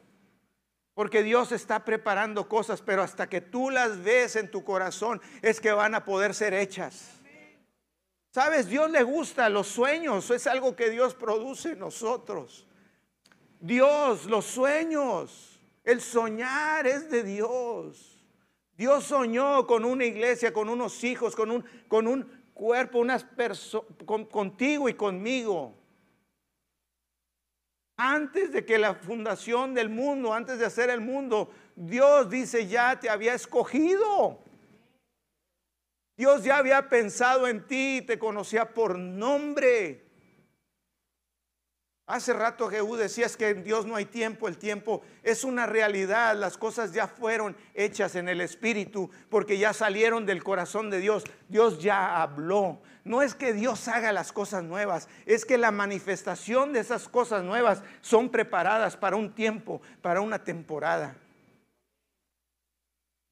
Porque 0.94 1.24
Dios 1.24 1.50
está 1.50 1.85
preparando 1.85 2.48
cosas, 2.48 2.80
pero 2.80 3.02
hasta 3.02 3.28
que 3.28 3.40
tú 3.40 3.70
las 3.70 4.02
ves 4.02 4.37
en 4.37 4.50
tu 4.50 4.64
corazón 4.64 5.20
es 5.42 5.61
que 5.61 5.72
van 5.72 5.94
a 5.94 6.04
poder 6.04 6.35
ser 6.35 6.54
hechas. 6.54 7.20
Sabes, 8.30 8.68
Dios 8.68 8.90
le 8.90 9.02
gusta 9.02 9.48
los 9.48 9.68
sueños, 9.68 10.30
es 10.30 10.46
algo 10.46 10.74
que 10.74 10.90
Dios 10.90 11.14
produce 11.14 11.72
en 11.72 11.80
nosotros. 11.80 12.66
Dios, 13.61 14.26
los 14.26 14.44
sueños, 14.44 15.61
el 15.85 16.00
soñar 16.00 16.87
es 16.87 17.11
de 17.11 17.22
Dios. 17.22 18.26
Dios 18.76 19.04
soñó 19.04 19.66
con 19.66 19.85
una 19.85 20.04
iglesia, 20.04 20.52
con 20.52 20.68
unos 20.68 21.04
hijos, 21.04 21.37
con 21.37 21.50
un, 21.50 21.64
con 21.88 22.07
un 22.07 22.48
cuerpo, 22.54 22.98
unas 22.98 23.22
personas, 23.22 23.88
contigo 24.30 24.88
y 24.88 24.94
conmigo. 24.94 25.76
Antes 28.07 28.53
de 28.53 28.67
que 28.67 28.77
la 28.77 28.95
fundación 28.95 29.73
del 29.73 29.88
mundo, 29.88 30.35
antes 30.35 30.59
de 30.59 30.67
hacer 30.67 30.90
el 30.90 31.01
mundo, 31.01 31.51
Dios 31.75 32.29
dice 32.29 32.67
ya 32.67 33.01
te 33.01 33.09
había 33.09 33.33
escogido. 33.33 34.45
Dios 36.14 36.45
ya 36.45 36.59
había 36.59 36.90
pensado 36.90 37.49
en 37.49 37.67
ti, 37.67 38.05
te 38.07 38.19
conocía 38.19 38.75
por 38.75 38.99
nombre. 38.99 40.04
Hace 42.07 42.35
rato 42.35 42.69
Jehú 42.69 42.97
decías 42.97 43.35
que 43.35 43.49
en 43.49 43.64
Dios 43.64 43.87
no 43.87 43.97
hay 43.97 44.05
tiempo, 44.05 44.47
el 44.47 44.59
tiempo 44.59 45.01
es 45.23 45.43
una 45.43 45.64
realidad, 45.64 46.37
las 46.37 46.59
cosas 46.59 46.93
ya 46.93 47.09
fueron 47.09 47.57
hechas 47.73 48.14
en 48.14 48.29
el 48.29 48.43
Espíritu 48.43 49.11
porque 49.31 49.57
ya 49.57 49.73
salieron 49.73 50.27
del 50.27 50.45
corazón 50.45 50.90
de 50.90 51.01
Dios, 51.01 51.25
Dios 51.49 51.81
ya 51.81 52.21
habló. 52.21 52.83
No 53.05 53.23
es 53.23 53.35
que 53.35 53.55
Dios 53.55 53.88
haga 53.88 54.12
las 54.12 54.33
cosas 54.33 54.64
nuevas, 54.64 55.09
es 55.25 55.47
que 55.47 55.57
la 55.57 55.71
manifestación 55.71 56.75
de 56.75 56.81
esas 56.81 57.09
cosas 57.09 57.43
nuevas 57.43 57.83
son 58.03 58.29
preparadas 58.29 58.99
para 58.99 59.17
un 59.17 59.35
tiempo, 59.35 59.81
para 60.03 60.21
una 60.21 60.45
temporada. 60.45 61.17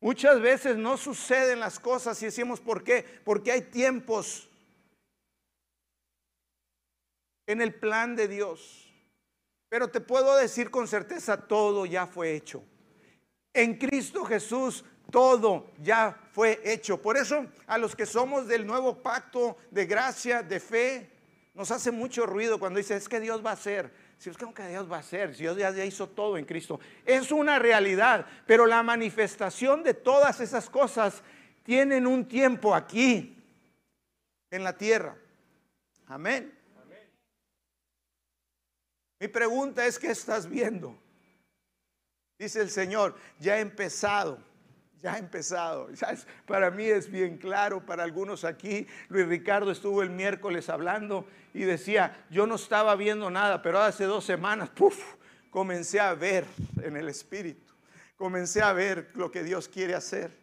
Muchas 0.01 0.41
veces 0.41 0.79
no 0.79 0.97
suceden 0.97 1.61
las 1.61 1.79
cosas 1.79 2.21
y 2.23 2.27
decimos, 2.27 2.59
¿por 2.59 2.83
qué? 2.83 3.05
Porque 3.23 3.53
hay 3.53 3.61
tiempos 3.61 4.49
en 7.53 7.63
el 7.63 7.75
plan 7.75 8.17
de 8.17 8.29
Dios. 8.29 8.93
Pero 9.69 9.89
te 9.89 10.01
puedo 10.01 10.37
decir 10.37 10.71
con 10.71 10.89
certeza, 10.89 11.47
todo 11.47 11.87
ya 11.87 12.07
fue 12.07 12.35
hecho. 12.35 12.63
En 13.55 13.79
Cristo 13.79 14.25
Jesús 14.25 14.85
todo 15.11 15.71
ya 15.83 16.19
fue 16.33 16.61
hecho. 16.65 17.01
Por 17.01 17.17
eso 17.17 17.47
a 17.67 17.79
los 17.79 17.95
que 17.95 18.07
somos 18.07 18.49
del 18.49 18.67
nuevo 18.67 19.03
pacto 19.03 19.57
de 19.71 19.87
gracia, 19.87 20.43
de 20.43 20.59
fe, 20.59 21.11
nos 21.55 21.71
hace 21.71 21.91
mucho 21.91 22.27
ruido 22.27 22.59
cuando 22.59 22.79
dice, 22.79 22.97
es 22.97 23.09
que 23.09 23.21
Dios 23.21 23.45
va 23.45 23.51
a 23.51 23.55
hacer. 23.55 23.93
Si 24.17 24.31
es 24.31 24.37
que 24.37 24.69
Dios 24.69 24.91
va 24.91 24.97
a 24.97 25.01
hacer, 25.01 25.35
si 25.35 25.43
Dios 25.43 25.57
ya, 25.57 25.85
hizo 25.85 26.09
todo 26.09 26.39
en 26.39 26.45
Cristo. 26.45 26.79
Es 27.05 27.33
una 27.33 27.59
realidad, 27.59 28.25
pero 28.47 28.67
la 28.67 28.83
manifestación 28.83 29.83
de 29.83 29.95
todas 29.95 30.41
esas 30.41 30.71
cosas 30.71 31.23
tienen 31.65 32.07
un 32.07 32.27
tiempo 32.27 32.75
aquí, 32.75 33.37
en 34.51 34.63
la 34.63 34.77
tierra. 34.77 35.17
Amén. 36.07 36.62
Mi 39.23 39.29
pregunta 39.29 39.87
es, 39.87 40.01
¿qué 40.01 40.11
estás 40.11 40.49
viendo? 40.49 40.99
Dice 42.37 42.61
el 42.61 42.71
Señor, 42.71 43.15
ya 43.39 43.53
ha 43.53 43.61
empezado, 43.61 44.43
ya 45.01 45.13
ha 45.13 45.19
empezado. 45.19 45.89
Para 46.45 46.73
mí 46.73 46.87
es 46.87 47.09
bien 47.09 47.39
claro, 47.39 47.87
para 47.87 48.03
algunos 48.03 48.43
aquí, 48.43 48.85
Luis 49.09 49.29
Ricardo 49.29 49.71
estuvo 49.71 50.03
el 50.03 50.11
miércoles 50.11 50.69
hablando 50.69 51.25
y 51.55 51.61
decía, 51.61 52.25
yo 52.31 52.49
no 52.49 52.57
estaba 52.57 52.97
viendo 52.97 53.31
nada, 53.31 53.63
pero 53.63 53.79
hace 53.79 54.07
dos 54.07 54.25
semanas, 54.25 54.71
puff, 54.71 55.15
comencé 55.51 56.01
a 56.01 56.15
ver 56.15 56.45
en 56.83 56.97
el 56.97 57.09
Espíritu, 57.09 57.73
comencé 58.17 58.61
a 58.61 58.73
ver 58.73 59.13
lo 59.15 59.31
que 59.31 59.45
Dios 59.45 59.69
quiere 59.69 59.95
hacer. 59.95 60.37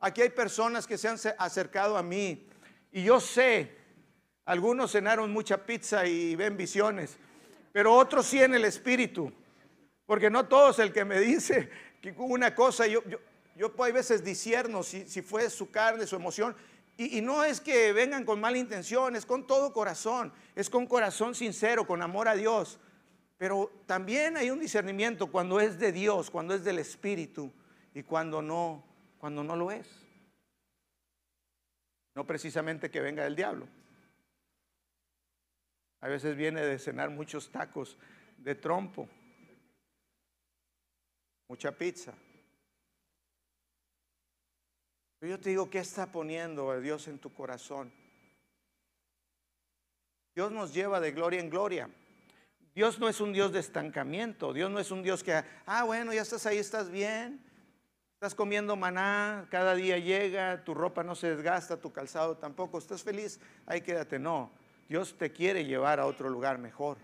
Aquí 0.00 0.22
hay 0.22 0.30
personas 0.30 0.86
que 0.86 0.96
se 0.96 1.08
han 1.08 1.18
acercado 1.36 1.98
a 1.98 2.02
mí 2.02 2.48
y 2.90 3.04
yo 3.04 3.20
sé, 3.20 3.76
algunos 4.46 4.92
cenaron 4.92 5.30
mucha 5.30 5.66
pizza 5.66 6.06
y 6.06 6.34
ven 6.36 6.56
visiones, 6.56 7.18
pero 7.74 7.92
otros 7.92 8.26
sí 8.26 8.40
en 8.40 8.54
el 8.54 8.64
espíritu. 8.64 9.32
Porque 10.06 10.30
no 10.30 10.46
todos 10.46 10.78
el 10.78 10.92
que 10.92 11.04
me 11.04 11.18
dice 11.18 11.68
que 12.00 12.14
una 12.16 12.54
cosa, 12.54 12.86
yo, 12.86 13.02
yo, 13.02 13.18
yo 13.56 13.74
hay 13.82 13.90
veces 13.90 14.22
disierno 14.22 14.84
si, 14.84 15.08
si 15.08 15.22
fue 15.22 15.50
su 15.50 15.72
carne, 15.72 16.06
su 16.06 16.14
emoción. 16.14 16.54
Y, 16.96 17.18
y, 17.18 17.20
no 17.20 17.42
es 17.42 17.60
que 17.60 17.92
vengan 17.92 18.24
con 18.24 18.40
mala 18.40 18.58
intención, 18.58 19.16
es 19.16 19.26
con 19.26 19.48
todo 19.48 19.72
corazón, 19.72 20.32
es 20.54 20.70
con 20.70 20.86
corazón 20.86 21.34
sincero, 21.34 21.84
con 21.84 22.00
amor 22.00 22.28
a 22.28 22.36
Dios. 22.36 22.78
Pero 23.38 23.72
también 23.86 24.36
hay 24.36 24.52
un 24.52 24.60
discernimiento 24.60 25.26
cuando 25.26 25.58
es 25.58 25.76
de 25.80 25.90
Dios, 25.90 26.30
cuando 26.30 26.54
es 26.54 26.62
del 26.62 26.78
Espíritu 26.78 27.50
y 27.92 28.04
cuando 28.04 28.40
no, 28.40 28.84
cuando 29.18 29.42
no 29.42 29.56
lo 29.56 29.72
es. 29.72 29.88
No 32.14 32.24
precisamente 32.24 32.88
que 32.88 33.00
venga 33.00 33.24
del 33.24 33.34
diablo. 33.34 33.66
A 36.04 36.08
veces 36.08 36.36
viene 36.36 36.60
de 36.60 36.78
cenar 36.78 37.08
muchos 37.08 37.50
tacos 37.50 37.96
de 38.36 38.54
trompo, 38.54 39.08
mucha 41.48 41.72
pizza. 41.72 42.12
Pero 45.18 45.30
yo 45.30 45.40
te 45.40 45.48
digo, 45.48 45.70
¿qué 45.70 45.78
está 45.78 46.12
poniendo 46.12 46.78
Dios 46.78 47.08
en 47.08 47.18
tu 47.18 47.32
corazón? 47.32 47.90
Dios 50.34 50.52
nos 50.52 50.74
lleva 50.74 51.00
de 51.00 51.12
gloria 51.12 51.40
en 51.40 51.48
gloria. 51.48 51.88
Dios 52.74 52.98
no 52.98 53.08
es 53.08 53.22
un 53.22 53.32
Dios 53.32 53.50
de 53.54 53.60
estancamiento. 53.60 54.52
Dios 54.52 54.70
no 54.70 54.80
es 54.80 54.90
un 54.90 55.02
Dios 55.02 55.24
que, 55.24 55.42
ah, 55.64 55.84
bueno, 55.84 56.12
ya 56.12 56.20
estás 56.20 56.44
ahí, 56.44 56.58
estás 56.58 56.90
bien. 56.90 57.42
Estás 58.12 58.34
comiendo 58.34 58.76
maná, 58.76 59.48
cada 59.50 59.74
día 59.74 59.96
llega, 59.96 60.64
tu 60.64 60.74
ropa 60.74 61.02
no 61.02 61.14
se 61.14 61.34
desgasta, 61.34 61.80
tu 61.80 61.94
calzado 61.94 62.36
tampoco. 62.36 62.76
Estás 62.76 63.02
feliz, 63.02 63.40
ahí 63.64 63.80
quédate. 63.80 64.18
No, 64.18 64.52
Dios 64.88 65.16
te 65.16 65.32
quiere 65.32 65.64
llevar 65.64 66.00
a 66.00 66.06
otro 66.06 66.28
lugar 66.28 66.58
mejor. 66.58 66.98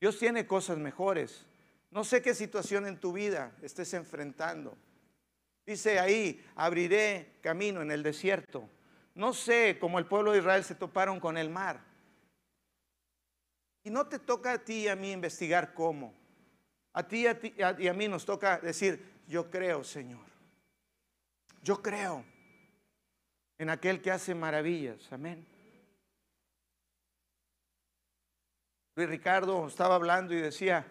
Dios 0.00 0.18
tiene 0.18 0.46
cosas 0.46 0.78
mejores. 0.78 1.46
No 1.90 2.04
sé 2.04 2.20
qué 2.20 2.34
situación 2.34 2.86
en 2.86 2.98
tu 2.98 3.12
vida 3.12 3.56
estés 3.62 3.94
enfrentando. 3.94 4.76
Dice 5.64 5.98
ahí, 5.98 6.44
abriré 6.54 7.38
camino 7.40 7.82
en 7.82 7.90
el 7.90 8.02
desierto. 8.02 8.68
No 9.14 9.32
sé 9.32 9.78
cómo 9.80 9.98
el 9.98 10.06
pueblo 10.06 10.32
de 10.32 10.38
Israel 10.38 10.62
se 10.62 10.74
toparon 10.74 11.18
con 11.18 11.38
el 11.38 11.48
mar. 11.48 11.80
Y 13.82 13.90
no 13.90 14.06
te 14.06 14.18
toca 14.18 14.52
a 14.52 14.58
ti 14.58 14.82
y 14.82 14.88
a 14.88 14.96
mí 14.96 15.12
investigar 15.12 15.72
cómo. 15.72 16.12
A 16.92 17.06
ti, 17.06 17.26
a 17.26 17.38
ti 17.38 17.54
y 17.78 17.88
a 17.88 17.92
mí 17.94 18.08
nos 18.08 18.24
toca 18.24 18.58
decir, 18.58 19.02
yo 19.26 19.50
creo, 19.50 19.84
Señor. 19.84 20.26
Yo 21.62 21.82
creo 21.82 22.24
en 23.58 23.70
aquel 23.70 24.00
que 24.02 24.10
hace 24.10 24.34
maravillas. 24.34 25.12
Amén. 25.12 25.46
Luis 28.96 29.10
Ricardo 29.10 29.66
estaba 29.66 29.94
hablando 29.94 30.32
y 30.32 30.40
decía, 30.40 30.86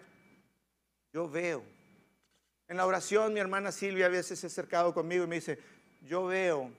yo 1.12 1.28
veo. 1.28 1.64
En 2.68 2.76
la 2.76 2.86
oración 2.86 3.34
mi 3.34 3.40
hermana 3.40 3.72
Silvia 3.72 4.06
a 4.06 4.10
veces 4.10 4.38
se 4.38 4.46
ha 4.46 4.48
acercado 4.48 4.94
conmigo 4.94 5.24
y 5.24 5.26
me 5.26 5.34
dice, 5.34 5.58
yo 6.02 6.26
veo. 6.26 6.70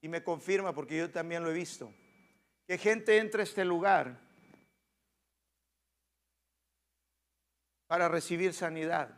Y 0.00 0.08
me 0.08 0.24
confirma 0.24 0.72
porque 0.72 0.96
yo 0.96 1.10
también 1.10 1.44
lo 1.44 1.50
he 1.50 1.54
visto. 1.54 1.92
Que 2.66 2.78
gente 2.78 3.18
entra 3.18 3.42
a 3.42 3.44
este 3.44 3.62
lugar 3.62 4.18
para 7.86 8.08
recibir 8.08 8.54
sanidad. 8.54 9.10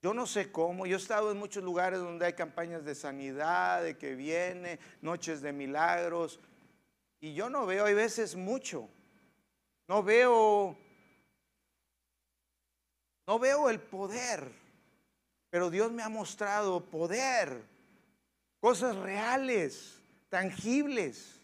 Yo 0.00 0.14
no 0.14 0.26
sé 0.26 0.50
cómo, 0.50 0.86
yo 0.86 0.96
he 0.96 1.00
estado 1.00 1.30
en 1.32 1.38
muchos 1.38 1.62
lugares 1.62 1.98
donde 1.98 2.24
hay 2.24 2.32
campañas 2.32 2.82
de 2.84 2.94
sanidad, 2.94 3.82
de 3.82 3.98
que 3.98 4.14
viene, 4.14 4.78
noches 5.02 5.42
de 5.42 5.52
milagros, 5.52 6.40
y 7.26 7.34
yo 7.34 7.50
no 7.50 7.66
veo, 7.66 7.86
hay 7.86 7.94
veces 7.94 8.36
mucho. 8.36 8.88
No 9.88 10.00
veo, 10.04 10.78
no 13.26 13.38
veo 13.40 13.68
el 13.68 13.80
poder. 13.80 14.52
Pero 15.50 15.68
Dios 15.68 15.90
me 15.90 16.04
ha 16.04 16.08
mostrado 16.08 16.84
poder, 16.84 17.64
cosas 18.60 18.94
reales, 18.94 20.00
tangibles, 20.28 21.40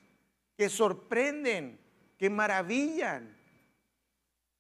que 0.57 0.69
sorprenden, 0.69 1.81
que 2.17 2.31
maravillan. 2.31 3.37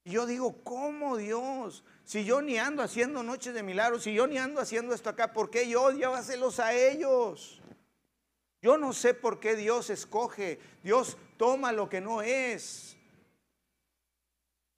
Y 0.02 0.12
yo 0.12 0.26
digo, 0.26 0.64
¿cómo 0.64 1.16
Dios? 1.16 1.84
Si 2.02 2.24
yo 2.24 2.42
ni 2.42 2.58
ando 2.58 2.82
haciendo 2.82 3.22
noches 3.22 3.54
de 3.54 3.62
milagros, 3.62 4.02
si 4.02 4.12
yo 4.12 4.26
ni 4.26 4.38
ando 4.38 4.60
haciendo 4.60 4.92
esto 4.92 5.10
acá, 5.10 5.32
¿por 5.32 5.50
qué 5.50 5.68
yo? 5.68 5.92
Llévaselos 5.92 6.58
a 6.58 6.74
ellos. 6.74 7.61
Yo 8.62 8.78
no 8.78 8.92
sé 8.92 9.12
por 9.12 9.40
qué 9.40 9.56
Dios 9.56 9.90
escoge. 9.90 10.60
Dios 10.84 11.18
toma 11.36 11.72
lo 11.72 11.88
que 11.88 12.00
no 12.00 12.22
es. 12.22 12.96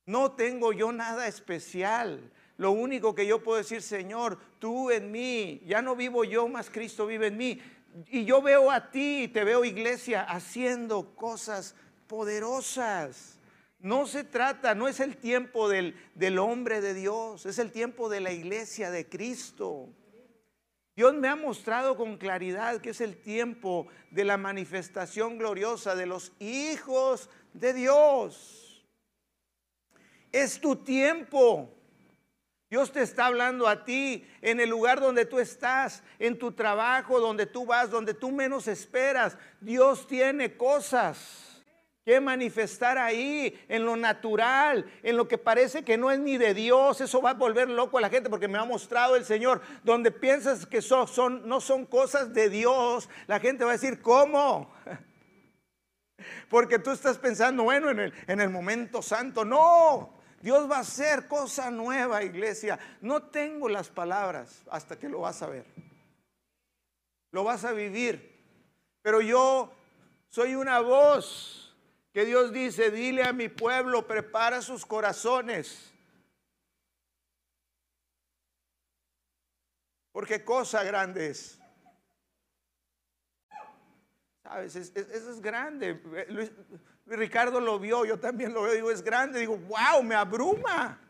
No 0.07 0.33
tengo 0.33 0.73
yo 0.73 0.91
nada 0.91 1.29
especial. 1.29 2.33
Lo 2.57 2.71
único 2.71 3.15
que 3.15 3.27
yo 3.27 3.43
puedo 3.43 3.59
decir, 3.59 3.83
Señor, 3.83 4.39
tú 4.59 4.91
en 4.91 5.11
mí, 5.11 5.61
ya 5.67 5.83
no 5.83 5.97
vivo 5.97 6.25
yo, 6.25 6.49
más 6.49 6.71
Cristo 6.71 7.07
vive 7.07 7.27
en 7.27 7.37
mí. 7.37 7.61
Y 8.09 8.25
yo 8.25 8.41
veo 8.41 8.71
a 8.71 8.91
ti, 8.91 9.29
te 9.29 9.45
veo 9.45 9.65
iglesia, 9.65 10.23
haciendo 10.23 11.15
cosas 11.15 11.75
poderosas. 12.07 13.39
No 13.81 14.07
se 14.07 14.25
trata, 14.25 14.75
no 14.75 14.89
es 14.89 15.01
el 15.01 15.19
tiempo 15.19 15.69
del, 15.69 15.95
del 16.15 16.39
hombre 16.39 16.81
de 16.81 16.95
Dios, 16.95 17.45
es 17.45 17.59
el 17.59 17.71
tiempo 17.71 18.09
de 18.09 18.21
la 18.21 18.33
iglesia 18.33 18.91
de 18.91 19.07
Cristo. 19.09 19.91
Dios 20.97 21.15
me 21.15 21.29
ha 21.29 21.35
mostrado 21.35 21.97
con 21.97 22.17
claridad 22.17 22.81
que 22.81 22.91
es 22.91 23.01
el 23.01 23.17
tiempo 23.17 23.89
de 24.11 24.25
la 24.25 24.37
manifestación 24.37 25.39
gloriosa 25.39 25.97
de 25.97 26.07
los 26.07 26.33
hijos 26.39 27.29
de 27.53 27.73
Dios. 27.73 28.85
Es 30.31 30.61
tu 30.61 30.77
tiempo. 30.77 31.71
Dios 32.71 32.93
te 32.93 33.03
está 33.03 33.27
hablando 33.27 33.69
a 33.69 33.85
ti 33.85 34.27
en 34.41 34.61
el 34.61 34.71
lugar 34.71 35.01
donde 35.01 35.27
tú 35.27 35.39
estás, 35.39 36.03
en 36.19 36.39
tu 36.39 36.53
trabajo, 36.53 37.21
donde 37.21 37.47
tú 37.47 37.67
vas, 37.67 37.91
donde 37.91 38.15
tú 38.15 38.31
menos 38.31 38.69
esperas. 38.69 39.37
Dios 39.61 40.07
tiene 40.07 40.57
cosas 40.57 41.54
que 42.05 42.21
manifestar 42.21 42.99
ahí, 42.99 43.59
en 43.69 43.87
lo 43.87 43.97
natural, 43.97 44.85
en 45.03 45.17
lo 45.17 45.27
que 45.27 45.39
parece 45.39 45.85
que 45.85 45.97
no 45.97 46.11
es 46.11 46.19
ni 46.19 46.37
de 46.37 46.53
Dios. 46.53 47.01
Eso 47.01 47.23
va 47.23 47.31
a 47.31 47.35
volver 47.35 47.71
loco 47.71 47.97
a 47.97 48.03
la 48.03 48.11
gente 48.11 48.29
porque 48.29 48.47
me 48.47 48.59
ha 48.59 48.65
mostrado 48.65 49.17
el 49.17 49.25
Señor. 49.25 49.63
Donde 49.83 50.11
piensas 50.11 50.67
que 50.67 50.83
son, 50.83 51.49
no 51.49 51.61
son 51.61 51.87
cosas 51.87 52.35
de 52.35 52.51
Dios, 52.51 53.09
la 53.27 53.41
gente 53.41 53.65
va 53.65 53.71
a 53.71 53.75
decir, 53.75 54.03
¿cómo? 54.03 54.71
Porque 56.49 56.79
tú 56.79 56.91
estás 56.91 57.19
pensando, 57.19 57.65
bueno, 57.65 57.91
en 57.91 57.99
el, 57.99 58.15
en 58.27 58.41
el 58.41 58.49
momento 58.49 59.03
santo. 59.03 59.45
No, 59.45 60.15
Dios 60.41 60.71
va 60.71 60.77
a 60.77 60.81
hacer 60.81 61.27
cosa 61.27 61.71
nueva, 61.71 62.23
iglesia. 62.23 62.79
No 63.01 63.25
tengo 63.25 63.69
las 63.69 63.89
palabras 63.89 64.63
hasta 64.71 64.99
que 64.99 65.09
lo 65.09 65.21
vas 65.21 65.43
a 65.43 65.49
ver. 65.49 65.67
Lo 67.33 67.45
vas 67.45 67.65
a 67.65 67.73
vivir. 67.73 68.33
Pero 69.03 69.21
yo 69.21 69.73
soy 70.29 70.55
una 70.55 70.81
voz 70.81 71.64
que 72.15 72.25
Dios 72.25 72.53
dice, 72.53 72.93
dile 72.93 73.25
a 73.25 73.33
mi 73.33 73.49
pueblo, 73.49 74.07
prepara 74.07 74.63
sus 74.63 74.87
corazones. 74.87 75.93
Porque 80.13 80.45
cosa 80.45 80.85
grande 80.85 81.31
es. 81.31 81.59
¿Sabes? 84.45 84.77
Eso 84.77 85.31
es 85.33 85.41
grande. 85.41 86.01
Ricardo 87.07 87.61
lo 87.61 87.81
vio, 87.81 88.05
yo 88.05 88.21
también 88.21 88.55
lo 88.55 88.63
veo, 88.63 88.75
digo, 88.75 88.93
es 88.93 89.03
grande, 89.03 89.41
digo, 89.41 89.59
wow, 89.59 90.01
me 90.05 90.15
abruma, 90.15 91.01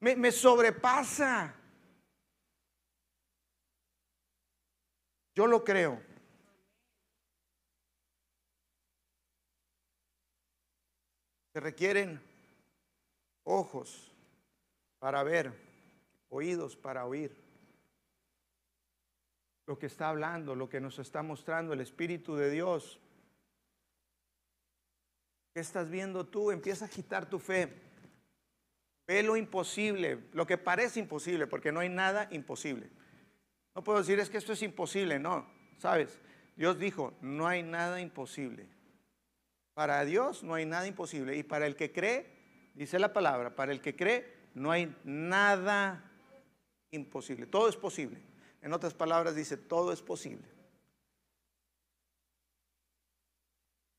me 0.00 0.32
sobrepasa. 0.32 1.54
Yo 5.36 5.46
lo 5.46 5.62
creo. 5.62 6.07
Se 11.58 11.62
requieren 11.62 12.20
ojos 13.42 14.12
para 15.00 15.24
ver, 15.24 15.52
oídos 16.28 16.76
para 16.76 17.04
oír 17.04 17.36
lo 19.66 19.76
que 19.76 19.86
está 19.86 20.08
hablando, 20.08 20.54
lo 20.54 20.68
que 20.68 20.80
nos 20.80 21.00
está 21.00 21.24
mostrando 21.24 21.72
el 21.72 21.80
Espíritu 21.80 22.36
de 22.36 22.52
Dios. 22.52 23.00
¿Qué 25.52 25.58
estás 25.58 25.90
viendo 25.90 26.28
tú? 26.28 26.52
Empieza 26.52 26.84
a 26.84 26.88
agitar 26.88 27.28
tu 27.28 27.40
fe. 27.40 27.74
Ve 29.08 29.24
lo 29.24 29.36
imposible, 29.36 30.28
lo 30.34 30.46
que 30.46 30.58
parece 30.58 31.00
imposible, 31.00 31.48
porque 31.48 31.72
no 31.72 31.80
hay 31.80 31.88
nada 31.88 32.28
imposible. 32.30 32.88
No 33.74 33.82
puedo 33.82 33.98
decir 33.98 34.20
es 34.20 34.30
que 34.30 34.38
esto 34.38 34.52
es 34.52 34.62
imposible, 34.62 35.18
no. 35.18 35.44
¿Sabes? 35.78 36.20
Dios 36.54 36.78
dijo, 36.78 37.14
no 37.20 37.48
hay 37.48 37.64
nada 37.64 38.00
imposible. 38.00 38.77
Para 39.78 40.04
Dios 40.04 40.42
no 40.42 40.54
hay 40.54 40.66
nada 40.66 40.88
imposible. 40.88 41.36
Y 41.36 41.44
para 41.44 41.64
el 41.64 41.76
que 41.76 41.92
cree, 41.92 42.26
dice 42.74 42.98
la 42.98 43.12
palabra, 43.12 43.54
para 43.54 43.70
el 43.70 43.80
que 43.80 43.94
cree, 43.94 44.48
no 44.52 44.72
hay 44.72 44.92
nada 45.04 46.02
imposible. 46.90 47.46
Todo 47.46 47.68
es 47.68 47.76
posible. 47.76 48.20
En 48.60 48.72
otras 48.72 48.92
palabras 48.92 49.36
dice, 49.36 49.56
todo 49.56 49.92
es 49.92 50.02
posible. 50.02 50.48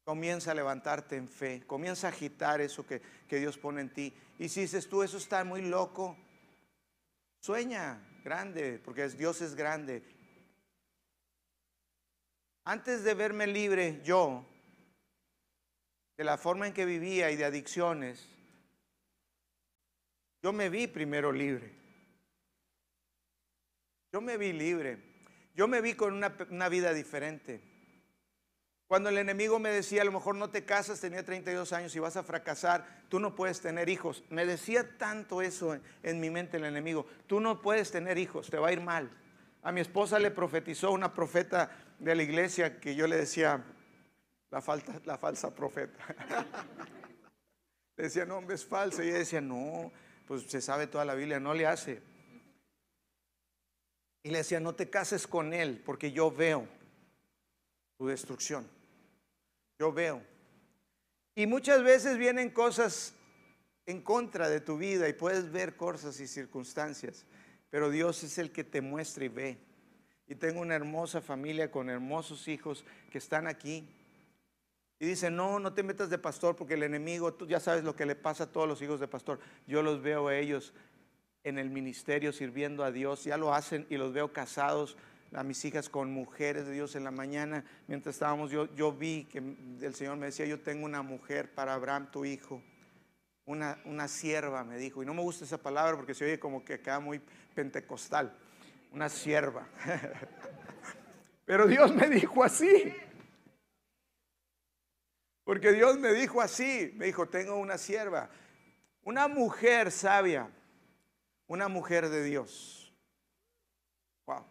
Comienza 0.03 0.51
a 0.51 0.55
levantarte 0.55 1.15
en 1.15 1.29
fe, 1.29 1.63
comienza 1.65 2.07
a 2.07 2.09
agitar 2.09 2.59
eso 2.59 2.85
que, 2.85 3.01
que 3.29 3.39
Dios 3.39 3.57
pone 3.57 3.79
en 3.79 3.93
ti. 3.93 4.13
Y 4.37 4.49
si 4.49 4.59
dices 4.59 4.89
tú, 4.89 5.01
eso 5.01 5.15
está 5.15 5.45
muy 5.45 5.61
loco, 5.61 6.17
sueña 7.39 8.05
grande, 8.25 8.81
porque 8.83 9.07
Dios 9.07 9.39
es 9.39 9.55
grande. 9.55 10.03
Antes 12.65 13.05
de 13.05 13.13
verme 13.13 13.47
libre 13.47 14.01
yo, 14.03 14.45
de 16.19 16.25
la 16.25 16.37
forma 16.37 16.67
en 16.67 16.73
que 16.73 16.83
vivía 16.83 17.31
y 17.31 17.37
de 17.37 17.45
adicciones, 17.45 18.27
yo 20.43 20.51
me 20.51 20.69
vi 20.69 20.85
primero 20.85 21.31
libre. 21.31 21.71
Yo 24.11 24.19
me 24.19 24.35
vi 24.35 24.51
libre. 24.51 25.01
Yo 25.55 25.69
me 25.69 25.79
vi 25.79 25.93
con 25.93 26.13
una, 26.13 26.67
vida 26.67 26.93
diferente. 26.93 27.61
Cuando 28.85 29.07
el 29.07 29.17
enemigo 29.17 29.59
me 29.59 29.69
decía, 29.69 30.01
a 30.01 30.05
lo 30.05 30.11
mejor 30.11 30.35
no 30.35 30.49
te 30.49 30.65
casas, 30.65 30.99
tenía 30.99 31.23
32 31.23 31.71
años 31.71 31.95
y 31.95 31.99
vas 31.99 32.17
a 32.17 32.23
fracasar, 32.23 33.05
tú 33.07 33.21
no 33.21 33.33
puedes 33.33 33.61
tener 33.61 33.87
hijos. 33.87 34.25
Me 34.29 34.45
decía 34.45 34.97
tanto 34.97 35.41
eso 35.41 35.73
en, 35.73 35.81
en, 36.03 36.19
mi 36.19 36.29
mente 36.29 36.57
el 36.57 36.65
enemigo, 36.65 37.05
tú 37.27 37.39
no 37.39 37.61
puedes 37.61 37.91
tener 37.91 38.17
hijos, 38.17 38.49
te 38.49 38.57
va 38.57 38.67
a 38.67 38.73
ir 38.73 38.81
mal. 38.81 39.09
A 39.63 39.71
mi 39.71 39.79
esposa 39.79 40.19
le 40.19 40.31
profetizó 40.31 40.91
una 40.91 41.13
profeta 41.13 41.71
de 41.97 42.13
la 42.13 42.23
iglesia 42.23 42.81
que 42.81 42.93
yo 42.95 43.07
le 43.07 43.15
decía, 43.15 43.63
la, 44.51 44.61
falta, 44.61 44.99
la 45.05 45.17
falsa 45.17 45.53
profeta. 45.53 45.99
decía, 47.97 48.25
no, 48.25 48.37
hombre, 48.37 48.55
es 48.55 48.65
falsa. 48.65 49.03
Y 49.03 49.09
ella 49.09 49.19
decía, 49.19 49.41
no, 49.41 49.91
pues 50.25 50.43
se 50.43 50.61
sabe 50.61 50.87
toda 50.87 51.05
la 51.05 51.15
Biblia, 51.15 51.39
no 51.39 51.53
le 51.53 51.67
hace. 51.67 52.01
Y 54.23 54.29
le 54.29 54.39
decía, 54.39 54.59
no 54.59 54.75
te 54.75 54.89
cases 54.89 55.27
con 55.27 55.53
él 55.53 55.81
porque 55.85 56.11
yo 56.11 56.31
veo 56.31 56.67
tu 57.97 58.07
destrucción. 58.07 58.67
Yo 59.79 59.91
veo. 59.93 60.21
Y 61.35 61.47
muchas 61.47 61.83
veces 61.83 62.17
vienen 62.17 62.49
cosas 62.49 63.13
en 63.85 64.01
contra 64.01 64.49
de 64.49 64.61
tu 64.61 64.77
vida 64.77 65.07
y 65.07 65.13
puedes 65.13 65.51
ver 65.51 65.75
cosas 65.75 66.19
y 66.19 66.27
circunstancias, 66.27 67.25
pero 67.69 67.89
Dios 67.89 68.23
es 68.23 68.37
el 68.37 68.51
que 68.51 68.63
te 68.63 68.81
muestra 68.81 69.25
y 69.25 69.29
ve. 69.29 69.57
Y 70.27 70.35
tengo 70.35 70.61
una 70.61 70.75
hermosa 70.75 71.21
familia 71.21 71.71
con 71.71 71.89
hermosos 71.89 72.47
hijos 72.47 72.85
que 73.09 73.17
están 73.17 73.47
aquí. 73.47 73.87
Y 74.99 75.05
dicen, 75.05 75.35
no, 75.35 75.59
no 75.59 75.73
te 75.73 75.81
metas 75.81 76.09
de 76.09 76.17
pastor 76.17 76.55
porque 76.55 76.73
el 76.73 76.83
enemigo, 76.83 77.33
tú 77.33 77.47
ya 77.47 77.59
sabes 77.59 77.83
lo 77.83 77.95
que 77.95 78.05
le 78.05 78.15
pasa 78.15 78.45
a 78.45 78.51
todos 78.51 78.67
los 78.67 78.81
hijos 78.81 78.99
de 78.99 79.07
pastor. 79.07 79.39
Yo 79.65 79.81
los 79.81 80.01
veo 80.01 80.27
a 80.27 80.35
ellos 80.35 80.73
en 81.43 81.57
el 81.57 81.69
ministerio 81.69 82.33
sirviendo 82.33 82.83
a 82.83 82.91
Dios, 82.91 83.23
ya 83.23 83.37
lo 83.37 83.53
hacen 83.53 83.87
y 83.89 83.97
los 83.97 84.11
veo 84.11 84.33
casados, 84.33 84.97
a 85.33 85.43
mis 85.43 85.63
hijas 85.63 85.89
con 85.89 86.11
mujeres 86.11 86.65
de 86.65 86.73
Dios 86.73 86.95
en 86.95 87.03
la 87.03 87.11
mañana, 87.11 87.63
mientras 87.87 88.15
estábamos, 88.15 88.49
yo, 88.51 88.73
yo 88.75 88.91
vi 88.91 89.25
que 89.25 89.37
el 89.37 89.93
Señor 89.93 90.17
me 90.17 90.27
decía, 90.27 90.45
yo 90.45 90.59
tengo 90.59 90.85
una 90.85 91.03
mujer 91.03 91.53
para 91.53 91.75
Abraham, 91.75 92.09
tu 92.11 92.25
hijo, 92.25 92.63
una, 93.45 93.79
una 93.85 94.07
sierva, 94.07 94.63
me 94.63 94.77
dijo, 94.77 95.03
y 95.03 95.05
no 95.05 95.13
me 95.13 95.21
gusta 95.21 95.45
esa 95.45 95.59
palabra 95.59 95.95
porque 95.95 96.13
se 96.13 96.25
oye 96.25 96.39
como 96.39 96.65
que 96.65 96.79
queda 96.79 96.99
muy 96.99 97.21
pentecostal, 97.53 98.35
una 98.91 99.09
sierva. 99.09 99.67
Pero 101.45 101.67
Dios 101.67 101.93
me 101.93 102.09
dijo 102.09 102.43
así. 102.43 102.93
Porque 105.49 105.71
Dios 105.71 105.97
me 105.97 106.13
dijo 106.13 106.41
así, 106.41 106.93
me 106.95 107.07
dijo, 107.07 107.27
tengo 107.27 107.55
una 107.55 107.79
sierva, 107.79 108.29
una 109.01 109.27
mujer 109.27 109.91
sabia, 109.91 110.47
una 111.47 111.67
mujer 111.67 112.07
de 112.07 112.23
Dios. 112.23 112.93
Wow. 114.27 114.45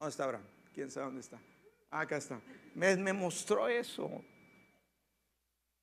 ¿Dónde 0.00 0.10
está 0.10 0.24
Abraham? 0.24 0.44
¿Quién 0.74 0.90
sabe 0.90 1.06
dónde 1.06 1.20
está? 1.20 1.38
Ah, 1.88 2.00
acá 2.00 2.16
está. 2.16 2.40
Me, 2.74 2.96
me 2.96 3.12
mostró 3.12 3.68
eso. 3.68 4.10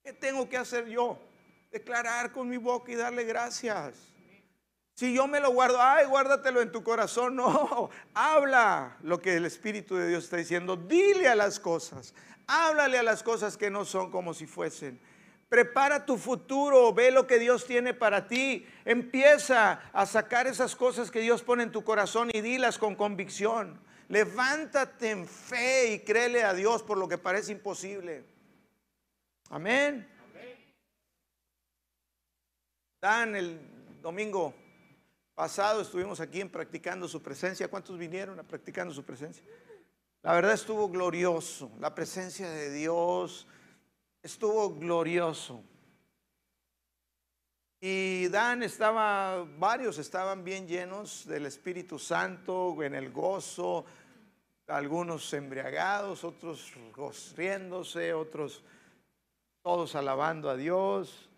¿Qué 0.04 0.12
tengo 0.12 0.50
que 0.50 0.58
hacer 0.58 0.86
yo? 0.90 1.18
Declarar 1.72 2.34
con 2.34 2.50
mi 2.50 2.58
boca 2.58 2.92
y 2.92 2.96
darle 2.96 3.24
gracias. 3.24 4.13
Si 4.96 5.14
yo 5.14 5.28
me 5.28 5.40
lo 5.40 5.52
guardo, 5.52 5.82
ay, 5.82 6.06
guárdatelo 6.06 6.62
en 6.62 6.72
tu 6.72 6.84
corazón. 6.84 7.36
No, 7.44 7.90
habla 8.14 8.98
lo 9.02 9.20
que 9.20 9.36
el 9.36 9.46
Espíritu 9.46 9.96
de 9.96 10.08
Dios 10.08 10.26
está 10.26 10.38
diciendo. 10.38 10.76
Dile 10.76 11.28
a 11.28 11.36
las 11.36 11.60
cosas. 11.60 12.14
Háblale 12.48 13.00
a 13.00 13.04
las 13.04 13.24
cosas 13.24 13.58
que 13.58 13.70
no 13.70 13.86
son 13.86 14.12
como 14.12 14.34
si 14.34 14.46
fuesen. 14.46 15.00
Prepara 15.50 16.06
tu 16.06 16.18
futuro, 16.18 16.94
ve 16.94 17.12
lo 17.12 17.28
que 17.28 17.40
Dios 17.40 17.66
tiene 17.66 17.94
para 17.94 18.28
ti. 18.28 18.68
Empieza 18.86 19.82
a 19.94 20.06
sacar 20.06 20.48
esas 20.48 20.76
cosas 20.76 21.12
que 21.12 21.22
Dios 21.22 21.44
pone 21.44 21.64
en 21.64 21.72
tu 21.72 21.84
corazón 21.84 22.30
y 22.34 22.42
dilas 22.42 22.78
con 22.78 22.96
convicción. 22.96 23.80
Levántate 24.10 25.12
en 25.12 25.28
fe 25.28 25.94
y 25.94 26.00
créele 26.00 26.44
a 26.44 26.54
Dios 26.54 26.84
por 26.84 26.98
lo 26.98 27.08
que 27.08 27.18
parece 27.18 27.52
imposible. 27.52 28.24
Amén. 29.50 30.08
Dan, 33.02 33.36
el 33.36 33.60
domingo 34.02 34.54
pasado 35.36 35.82
estuvimos 35.82 36.20
aquí 36.20 36.42
en 36.42 36.50
practicando 36.50 37.08
su 37.08 37.22
presencia. 37.22 37.68
¿Cuántos 37.68 37.98
vinieron 37.98 38.40
a 38.40 38.44
practicando 38.44 38.94
su 38.94 39.04
presencia? 39.04 39.44
La 40.22 40.34
verdad 40.34 40.54
estuvo 40.54 40.88
glorioso. 40.90 41.72
La 41.80 41.94
presencia 41.94 42.50
de 42.50 42.72
Dios 42.72 43.48
estuvo 44.22 44.74
glorioso. 44.74 45.64
Y 47.82 48.30
Dan 48.30 48.64
estaba, 48.64 49.44
varios 49.44 49.98
estaban 49.98 50.46
bien 50.46 50.66
llenos 50.66 51.28
del 51.28 51.46
Espíritu 51.46 52.00
Santo, 52.00 52.82
en 52.82 52.96
el 52.96 53.12
gozo, 53.12 53.84
algunos 54.68 55.34
embriagados, 55.34 56.24
otros 56.24 56.72
riéndose, 57.36 58.14
otros 58.14 58.64
todos 59.62 59.96
alabando 59.96 60.50
a 60.50 60.56
Dios. 60.56 61.30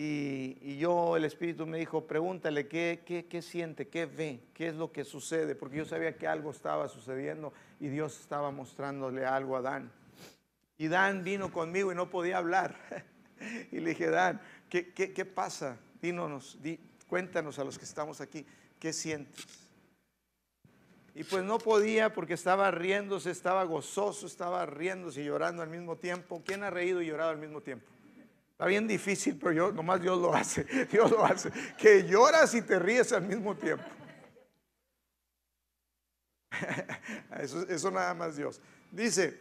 Y, 0.00 0.78
yo, 0.78 1.16
el 1.16 1.24
Espíritu 1.24 1.66
me 1.66 1.76
dijo, 1.76 2.06
pregúntale 2.06 2.68
qué, 2.68 3.02
qué, 3.04 3.26
qué 3.26 3.42
siente, 3.42 3.88
qué 3.88 4.06
ve, 4.06 4.40
qué 4.54 4.68
es 4.68 4.76
lo 4.76 4.92
que 4.92 5.04
sucede, 5.04 5.56
porque 5.56 5.78
yo 5.78 5.84
sabía 5.84 6.16
que 6.16 6.28
algo 6.28 6.52
estaba 6.52 6.86
sucediendo 6.86 7.52
y 7.80 7.88
Dios 7.88 8.20
estaba 8.20 8.52
mostrándole 8.52 9.26
algo 9.26 9.56
a 9.56 9.60
Dan. 9.60 9.90
Y 10.78 10.86
Dan 10.86 11.24
vino 11.24 11.50
conmigo 11.50 11.90
y 11.90 11.96
no 11.96 12.08
podía 12.10 12.38
hablar. 12.38 12.76
y 13.72 13.80
le 13.80 13.90
dije, 13.90 14.08
Dan, 14.08 14.40
¿qué, 14.70 15.24
pasa? 15.24 15.76
Dínonos, 16.00 16.56
cuéntanos 17.08 17.58
a 17.58 17.64
los 17.64 17.76
que 17.76 17.84
estamos 17.84 18.20
aquí, 18.20 18.46
¿qué 18.78 18.92
sientes? 18.92 19.68
Y 21.12 21.24
pues 21.24 21.42
no 21.42 21.58
podía 21.58 22.14
porque 22.14 22.34
estaba 22.34 22.70
riéndose, 22.70 23.32
estaba 23.32 23.64
gozoso, 23.64 24.28
estaba 24.28 24.64
riéndose 24.64 25.22
y 25.22 25.24
llorando 25.24 25.64
al 25.64 25.70
mismo 25.70 25.96
tiempo. 25.96 26.40
¿Quién 26.46 26.62
ha 26.62 26.70
reído 26.70 27.02
y 27.02 27.06
llorado 27.06 27.30
al 27.30 27.38
mismo 27.38 27.60
tiempo? 27.60 27.97
Está 28.58 28.66
bien 28.66 28.88
difícil, 28.88 29.38
pero 29.38 29.52
yo, 29.52 29.70
nomás 29.70 30.02
Dios 30.02 30.18
lo 30.18 30.34
hace. 30.34 30.64
Dios 30.90 31.12
lo 31.12 31.24
hace. 31.24 31.52
Que 31.78 32.02
lloras 32.02 32.52
y 32.54 32.62
te 32.62 32.76
ríes 32.80 33.12
al 33.12 33.22
mismo 33.22 33.54
tiempo. 33.56 33.84
Eso, 37.38 37.68
eso 37.68 37.88
nada 37.92 38.14
más 38.14 38.34
Dios. 38.34 38.60
Dice, 38.90 39.38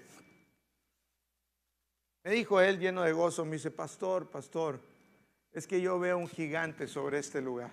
me 2.23 2.33
dijo 2.33 2.61
él 2.61 2.77
lleno 2.77 3.01
de 3.01 3.11
gozo, 3.11 3.43
me 3.43 3.53
dice, 3.53 3.71
pastor, 3.71 4.29
pastor, 4.29 4.79
es 5.51 5.65
que 5.65 5.81
yo 5.81 5.97
veo 5.97 6.19
un 6.19 6.27
gigante 6.27 6.85
sobre 6.85 7.17
este 7.17 7.41
lugar. 7.41 7.71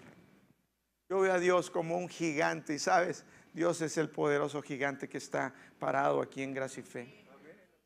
Yo 1.11 1.21
veo 1.21 1.35
a 1.35 1.39
Dios 1.39 1.71
como 1.71 1.99
un 1.99 2.09
gigante 2.09 2.73
y 2.73 2.79
sabes, 2.79 3.27
Dios 3.53 3.83
es 3.83 3.99
el 3.99 4.09
poderoso 4.09 4.63
gigante 4.63 5.11
que 5.11 5.19
está 5.19 5.53
parado 5.79 6.23
aquí 6.23 6.43
en 6.43 6.55
gracia 6.55 6.81
y 6.81 6.85
fe. 6.85 7.27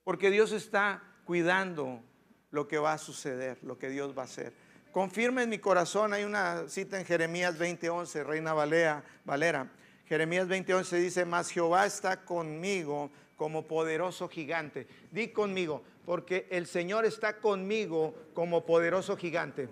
Porque 0.04 0.30
Dios 0.30 0.52
está 0.52 1.02
cuidando 1.24 2.04
lo 2.50 2.66
que 2.68 2.78
va 2.78 2.94
a 2.94 2.98
suceder, 2.98 3.58
lo 3.62 3.78
que 3.78 3.88
Dios 3.88 4.16
va 4.16 4.22
a 4.22 4.24
hacer. 4.24 4.52
Confirma 4.92 5.42
en 5.42 5.50
mi 5.50 5.58
corazón, 5.58 6.12
hay 6.12 6.24
una 6.24 6.68
cita 6.68 6.98
en 6.98 7.04
Jeremías 7.04 7.58
20:11, 7.58 8.24
Reina 8.24 8.54
Valera, 8.54 9.04
Valera. 9.24 9.70
Jeremías 10.06 10.48
20:11 10.48 10.96
dice, 10.96 11.24
mas 11.24 11.50
Jehová 11.50 11.84
está 11.86 12.24
conmigo 12.24 13.10
como 13.36 13.66
poderoso 13.66 14.28
gigante. 14.28 14.86
Di 15.10 15.28
conmigo, 15.28 15.82
porque 16.06 16.48
el 16.50 16.66
Señor 16.66 17.04
está 17.04 17.38
conmigo 17.38 18.14
como 18.34 18.64
poderoso 18.64 19.16
gigante. 19.16 19.68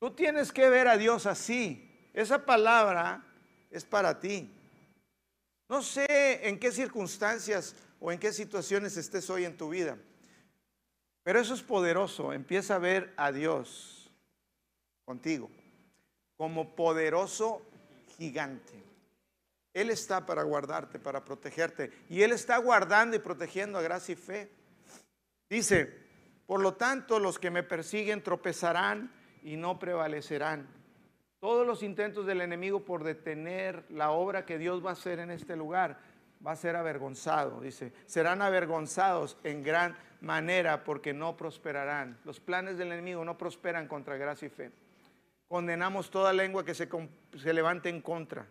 Tú 0.00 0.10
tienes 0.10 0.50
que 0.50 0.68
ver 0.68 0.88
a 0.88 0.96
Dios 0.96 1.26
así. 1.26 2.10
Esa 2.12 2.44
palabra 2.44 3.24
es 3.70 3.84
para 3.84 4.18
ti. 4.18 4.50
No 5.72 5.80
sé 5.80 6.46
en 6.46 6.58
qué 6.58 6.70
circunstancias 6.70 7.74
o 7.98 8.12
en 8.12 8.18
qué 8.18 8.30
situaciones 8.30 8.98
estés 8.98 9.30
hoy 9.30 9.46
en 9.46 9.56
tu 9.56 9.70
vida, 9.70 9.96
pero 11.22 11.40
eso 11.40 11.54
es 11.54 11.62
poderoso. 11.62 12.34
Empieza 12.34 12.74
a 12.74 12.78
ver 12.78 13.14
a 13.16 13.32
Dios 13.32 14.12
contigo 15.06 15.48
como 16.36 16.76
poderoso 16.76 17.62
gigante. 18.18 18.74
Él 19.72 19.88
está 19.88 20.26
para 20.26 20.42
guardarte, 20.42 20.98
para 20.98 21.24
protegerte. 21.24 21.90
Y 22.10 22.20
Él 22.20 22.32
está 22.32 22.58
guardando 22.58 23.16
y 23.16 23.20
protegiendo 23.20 23.78
a 23.78 23.82
gracia 23.82 24.12
y 24.12 24.16
fe. 24.16 24.50
Dice, 25.48 25.90
por 26.44 26.60
lo 26.60 26.74
tanto, 26.74 27.18
los 27.18 27.38
que 27.38 27.50
me 27.50 27.62
persiguen 27.62 28.22
tropezarán 28.22 29.10
y 29.42 29.56
no 29.56 29.78
prevalecerán. 29.78 30.81
Todos 31.42 31.66
los 31.66 31.82
intentos 31.82 32.24
del 32.24 32.40
enemigo 32.40 32.84
por 32.84 33.02
detener 33.02 33.82
la 33.90 34.12
obra 34.12 34.46
que 34.46 34.58
Dios 34.58 34.80
va 34.80 34.90
a 34.90 34.92
hacer 34.92 35.18
en 35.18 35.32
este 35.32 35.56
lugar 35.56 35.98
va 36.46 36.52
a 36.52 36.56
ser 36.56 36.76
avergonzado, 36.76 37.60
dice. 37.60 37.92
Serán 38.06 38.42
avergonzados 38.42 39.36
en 39.42 39.64
gran 39.64 39.96
manera 40.20 40.84
porque 40.84 41.12
no 41.12 41.36
prosperarán. 41.36 42.16
Los 42.24 42.38
planes 42.38 42.78
del 42.78 42.92
enemigo 42.92 43.24
no 43.24 43.36
prosperan 43.38 43.88
contra 43.88 44.16
gracia 44.16 44.46
y 44.46 44.50
fe. 44.50 44.70
Condenamos 45.48 46.12
toda 46.12 46.32
lengua 46.32 46.64
que 46.64 46.74
se, 46.74 46.88
levante 47.52 47.88
en 47.88 48.02
contra. 48.02 48.46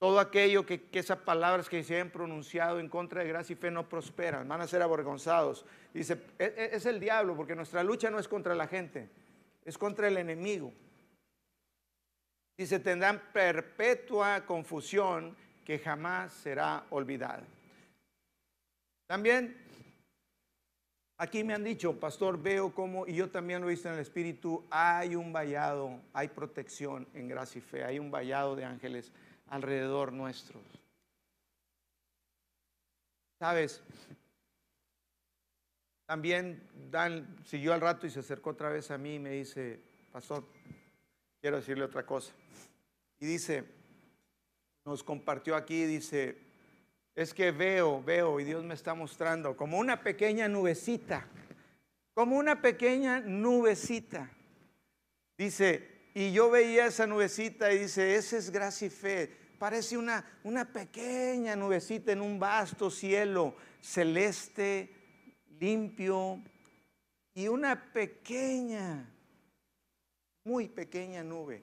Todo 0.00 0.18
aquello 0.18 0.66
que, 0.66 0.88
esas 0.90 1.18
palabras 1.18 1.68
que 1.68 1.84
se 1.84 1.94
hayan 1.94 2.10
pronunciado 2.10 2.80
en 2.80 2.88
contra 2.88 3.22
de 3.22 3.28
gracia 3.28 3.52
y 3.52 3.56
fe 3.56 3.70
no 3.70 3.88
prosperan, 3.88 4.48
van 4.48 4.60
a 4.60 4.66
ser 4.66 4.82
avergonzados. 4.82 5.64
Dice, 5.94 6.20
es, 6.36 6.48
e, 6.48 6.70
es 6.72 6.84
el 6.84 6.98
diablo, 6.98 7.36
porque 7.36 7.54
nuestra 7.54 7.84
lucha 7.84 8.10
no 8.10 8.18
es 8.18 8.26
contra 8.26 8.56
la 8.56 8.66
gente, 8.66 9.08
es 9.64 9.78
contra 9.78 10.08
el 10.08 10.16
enemigo. 10.16 10.72
Dice, 12.56 12.78
tendrán 12.78 13.20
perpetua 13.32 14.46
confusión 14.46 15.36
que 15.64 15.78
jamás 15.78 16.32
será 16.32 16.86
olvidada. 16.90 17.42
También 19.06 19.56
aquí 21.18 21.44
me 21.44 21.54
han 21.54 21.64
dicho, 21.64 21.98
pastor, 21.98 22.40
veo 22.40 22.74
como, 22.74 23.06
y 23.06 23.14
yo 23.14 23.30
también 23.30 23.60
lo 23.60 23.68
he 23.68 23.72
visto 23.72 23.88
en 23.88 23.94
el 23.94 24.00
Espíritu, 24.00 24.64
hay 24.70 25.14
un 25.16 25.32
vallado, 25.32 26.00
hay 26.12 26.28
protección 26.28 27.06
en 27.14 27.28
gracia 27.28 27.58
y 27.58 27.62
fe, 27.62 27.84
hay 27.84 27.98
un 27.98 28.10
vallado 28.10 28.56
de 28.56 28.64
ángeles 28.64 29.12
alrededor 29.48 30.12
nuestros. 30.12 30.62
Sabes, 33.38 33.82
también 36.06 36.62
Dan 36.90 37.36
siguió 37.44 37.74
al 37.74 37.80
rato 37.80 38.06
y 38.06 38.10
se 38.10 38.20
acercó 38.20 38.50
otra 38.50 38.70
vez 38.70 38.90
a 38.90 38.98
mí 38.98 39.16
y 39.16 39.18
me 39.18 39.30
dice, 39.30 39.80
pastor, 40.12 40.44
quiero 41.40 41.56
decirle 41.56 41.84
otra 41.84 42.06
cosa. 42.06 42.32
Y 43.18 43.26
dice, 43.26 43.64
nos 44.84 45.02
compartió 45.02 45.56
aquí, 45.56 45.84
dice, 45.84 46.38
es 47.14 47.32
que 47.32 47.50
veo, 47.50 48.02
veo 48.02 48.38
y 48.40 48.44
Dios 48.44 48.62
me 48.62 48.74
está 48.74 48.94
mostrando 48.94 49.56
como 49.56 49.78
una 49.78 50.02
pequeña 50.02 50.48
nubecita, 50.48 51.26
como 52.14 52.36
una 52.36 52.60
pequeña 52.60 53.20
nubecita. 53.20 54.30
Dice, 55.36 56.10
y 56.14 56.32
yo 56.32 56.50
veía 56.50 56.86
esa 56.86 57.06
nubecita 57.06 57.72
y 57.72 57.78
dice, 57.78 58.14
esa 58.16 58.36
es 58.36 58.50
gracia 58.50 58.86
y 58.86 58.90
fe. 58.90 59.36
Parece 59.58 59.96
una, 59.96 60.24
una 60.44 60.70
pequeña 60.70 61.56
nubecita 61.56 62.12
en 62.12 62.20
un 62.20 62.38
vasto 62.38 62.90
cielo 62.90 63.56
celeste, 63.80 64.92
limpio, 65.60 66.42
y 67.34 67.48
una 67.48 67.92
pequeña, 67.92 69.08
muy 70.44 70.68
pequeña 70.68 71.22
nube. 71.22 71.62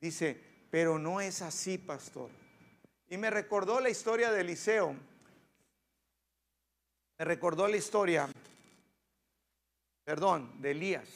Dice, 0.00 0.51
pero 0.72 0.98
no 0.98 1.20
es 1.20 1.42
así, 1.42 1.76
pastor. 1.76 2.30
Y 3.10 3.18
me 3.18 3.28
recordó 3.28 3.78
la 3.78 3.90
historia 3.90 4.32
de 4.32 4.40
Eliseo. 4.40 4.96
Me 7.18 7.24
recordó 7.26 7.68
la 7.68 7.76
historia, 7.76 8.26
perdón, 10.02 10.50
de 10.62 10.70
Elías. 10.70 11.08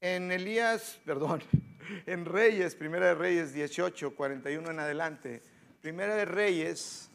En 0.00 0.32
Elías, 0.32 0.98
perdón, 1.04 1.42
en 2.06 2.24
Reyes, 2.24 2.76
Primera 2.76 3.08
de 3.08 3.14
Reyes 3.14 3.52
18, 3.52 4.16
41 4.16 4.70
en 4.70 4.80
adelante. 4.80 5.42
Primera 5.82 6.14
de 6.14 6.24
Reyes. 6.24 7.10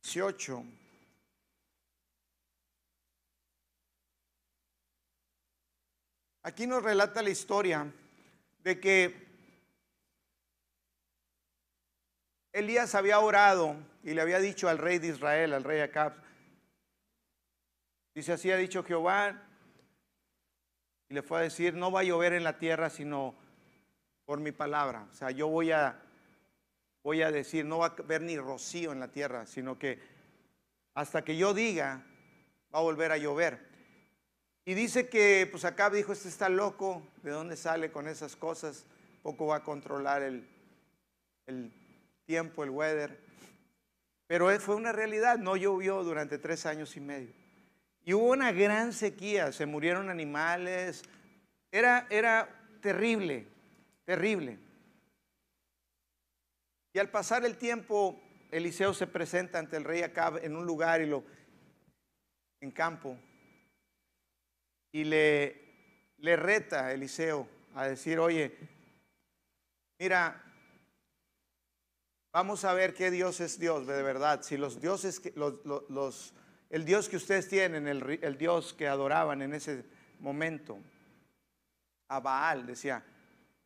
Dieciocho. 0.00 0.64
Aquí 6.44 6.66
nos 6.66 6.82
relata 6.82 7.22
la 7.22 7.30
historia 7.30 7.92
de 8.64 8.80
que 8.80 9.28
Elías 12.52 12.94
había 12.96 13.20
orado 13.20 13.76
y 14.02 14.12
le 14.12 14.20
había 14.20 14.40
dicho 14.40 14.68
al 14.68 14.78
rey 14.78 14.98
de 14.98 15.08
Israel, 15.08 15.52
al 15.52 15.62
rey 15.62 15.80
Acab, 15.80 16.14
dice 18.14 18.32
así 18.32 18.50
ha 18.50 18.56
dicho 18.56 18.82
Jehová, 18.82 19.40
y 21.08 21.14
le 21.14 21.22
fue 21.22 21.38
a 21.38 21.42
decir, 21.42 21.74
no 21.74 21.92
va 21.92 22.00
a 22.00 22.04
llover 22.04 22.32
en 22.32 22.42
la 22.42 22.58
tierra 22.58 22.90
sino 22.90 23.36
por 24.24 24.40
mi 24.40 24.50
palabra. 24.50 25.06
O 25.10 25.14
sea, 25.14 25.30
yo 25.30 25.46
voy 25.46 25.70
a, 25.70 26.02
voy 27.04 27.22
a 27.22 27.30
decir, 27.30 27.64
no 27.64 27.78
va 27.78 27.86
a 27.86 27.94
haber 28.02 28.22
ni 28.22 28.36
rocío 28.36 28.92
en 28.92 29.00
la 29.00 29.08
tierra, 29.08 29.46
sino 29.46 29.78
que 29.78 30.00
hasta 30.94 31.22
que 31.22 31.36
yo 31.36 31.54
diga, 31.54 32.04
va 32.74 32.80
a 32.80 32.82
volver 32.82 33.12
a 33.12 33.18
llover. 33.18 33.71
Y 34.64 34.74
dice 34.74 35.08
que, 35.08 35.48
pues 35.50 35.64
acá 35.64 35.90
dijo, 35.90 36.12
este 36.12 36.28
está 36.28 36.48
loco, 36.48 37.02
¿de 37.22 37.32
dónde 37.32 37.56
sale 37.56 37.90
con 37.90 38.06
esas 38.06 38.36
cosas? 38.36 38.84
Poco 39.22 39.46
va 39.46 39.56
a 39.56 39.64
controlar 39.64 40.22
el, 40.22 40.48
el 41.46 41.72
tiempo, 42.26 42.62
el 42.62 42.70
weather. 42.70 43.18
Pero 44.28 44.48
fue 44.60 44.76
una 44.76 44.92
realidad, 44.92 45.38
no 45.38 45.56
llovió 45.56 46.04
durante 46.04 46.38
tres 46.38 46.64
años 46.64 46.96
y 46.96 47.00
medio. 47.00 47.32
Y 48.04 48.14
hubo 48.14 48.30
una 48.30 48.52
gran 48.52 48.92
sequía, 48.92 49.52
se 49.52 49.66
murieron 49.66 50.10
animales, 50.10 51.02
era, 51.72 52.06
era 52.08 52.48
terrible, 52.80 53.48
terrible. 54.04 54.58
Y 56.92 57.00
al 57.00 57.10
pasar 57.10 57.44
el 57.44 57.56
tiempo, 57.56 58.20
Eliseo 58.52 58.94
se 58.94 59.08
presenta 59.08 59.58
ante 59.58 59.76
el 59.76 59.84
rey 59.84 60.02
Acab 60.02 60.38
en 60.44 60.54
un 60.54 60.66
lugar 60.66 61.00
y 61.00 61.06
lo 61.06 61.24
en 62.60 62.70
campo 62.70 63.18
y 64.92 65.04
le, 65.04 66.14
le 66.18 66.36
reta 66.36 66.86
a 66.86 66.92
Eliseo 66.92 67.48
a 67.74 67.86
decir, 67.88 68.18
oye, 68.18 68.56
mira, 69.98 70.42
vamos 72.32 72.64
a 72.64 72.74
ver 72.74 72.94
qué 72.94 73.10
Dios 73.10 73.40
es 73.40 73.58
Dios 73.58 73.86
de 73.86 74.02
verdad. 74.02 74.42
Si 74.42 74.58
los 74.58 74.80
dioses, 74.80 75.22
los, 75.34 75.54
los, 75.64 76.34
el 76.68 76.84
Dios 76.84 77.08
que 77.08 77.16
ustedes 77.16 77.48
tienen, 77.48 77.88
el, 77.88 78.20
el 78.22 78.36
Dios 78.36 78.74
que 78.74 78.86
adoraban 78.86 79.40
en 79.42 79.54
ese 79.54 79.84
momento, 80.20 80.78
a 82.08 82.20
Baal, 82.20 82.66
decía, 82.66 83.02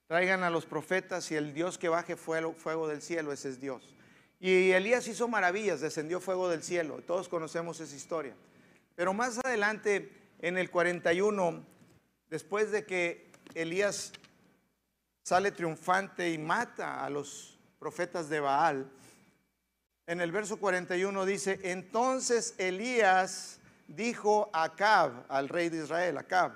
traigan 0.07 0.45
a 0.45 0.51
los 0.51 0.67
profetas 0.67 1.31
y 1.33 1.35
el 1.35 1.53
Dios 1.53 1.79
que 1.79 1.89
baje 1.89 2.15
fuego, 2.15 2.55
fuego 2.55 2.87
del 2.87 3.03
cielo, 3.03 3.33
ese 3.33 3.49
es 3.49 3.61
Dios. 3.61 3.95
Y 4.39 4.71
Elías 4.71 5.09
hizo 5.09 5.27
maravillas, 5.27 5.81
descendió 5.81 6.21
fuego 6.21 6.49
del 6.49 6.63
cielo, 6.63 7.03
todos 7.05 7.29
conocemos 7.29 7.81
esa 7.81 7.97
historia. 7.97 8.35
Pero 8.95 9.13
más 9.13 9.39
adelante 9.45 10.26
en 10.41 10.59
el 10.59 10.71
41, 10.71 11.65
después 12.29 12.71
de 12.71 12.85
que 12.85 13.31
Elías 13.55 14.13
sale 15.23 15.51
triunfante 15.51 16.31
y 16.31 16.39
mata 16.39 17.05
a 17.05 17.11
los 17.11 17.59
profetas 17.79 18.29
de 18.29 18.41
Baal, 18.41 18.91
en 20.07 20.21
el 20.21 20.31
verso 20.31 20.59
41 20.59 21.25
dice, 21.25 21.59
entonces 21.65 22.55
Elías 22.59 23.59
dijo 23.89 24.51
a 24.53 24.65
Acab, 24.65 25.25
al 25.29 25.49
rey 25.49 25.69
de 25.69 25.83
Israel, 25.83 26.19
Acab, 26.19 26.53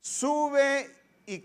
sube 0.00 0.94
y 1.26 1.44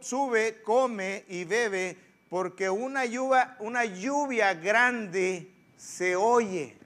sube, 0.00 0.62
come 0.62 1.24
y 1.28 1.44
bebe, 1.44 1.96
porque 2.28 2.68
una 2.68 3.04
lluvia, 3.04 3.56
una 3.60 3.84
lluvia 3.84 4.54
grande 4.54 5.54
se 5.76 6.16
oye. 6.16 6.79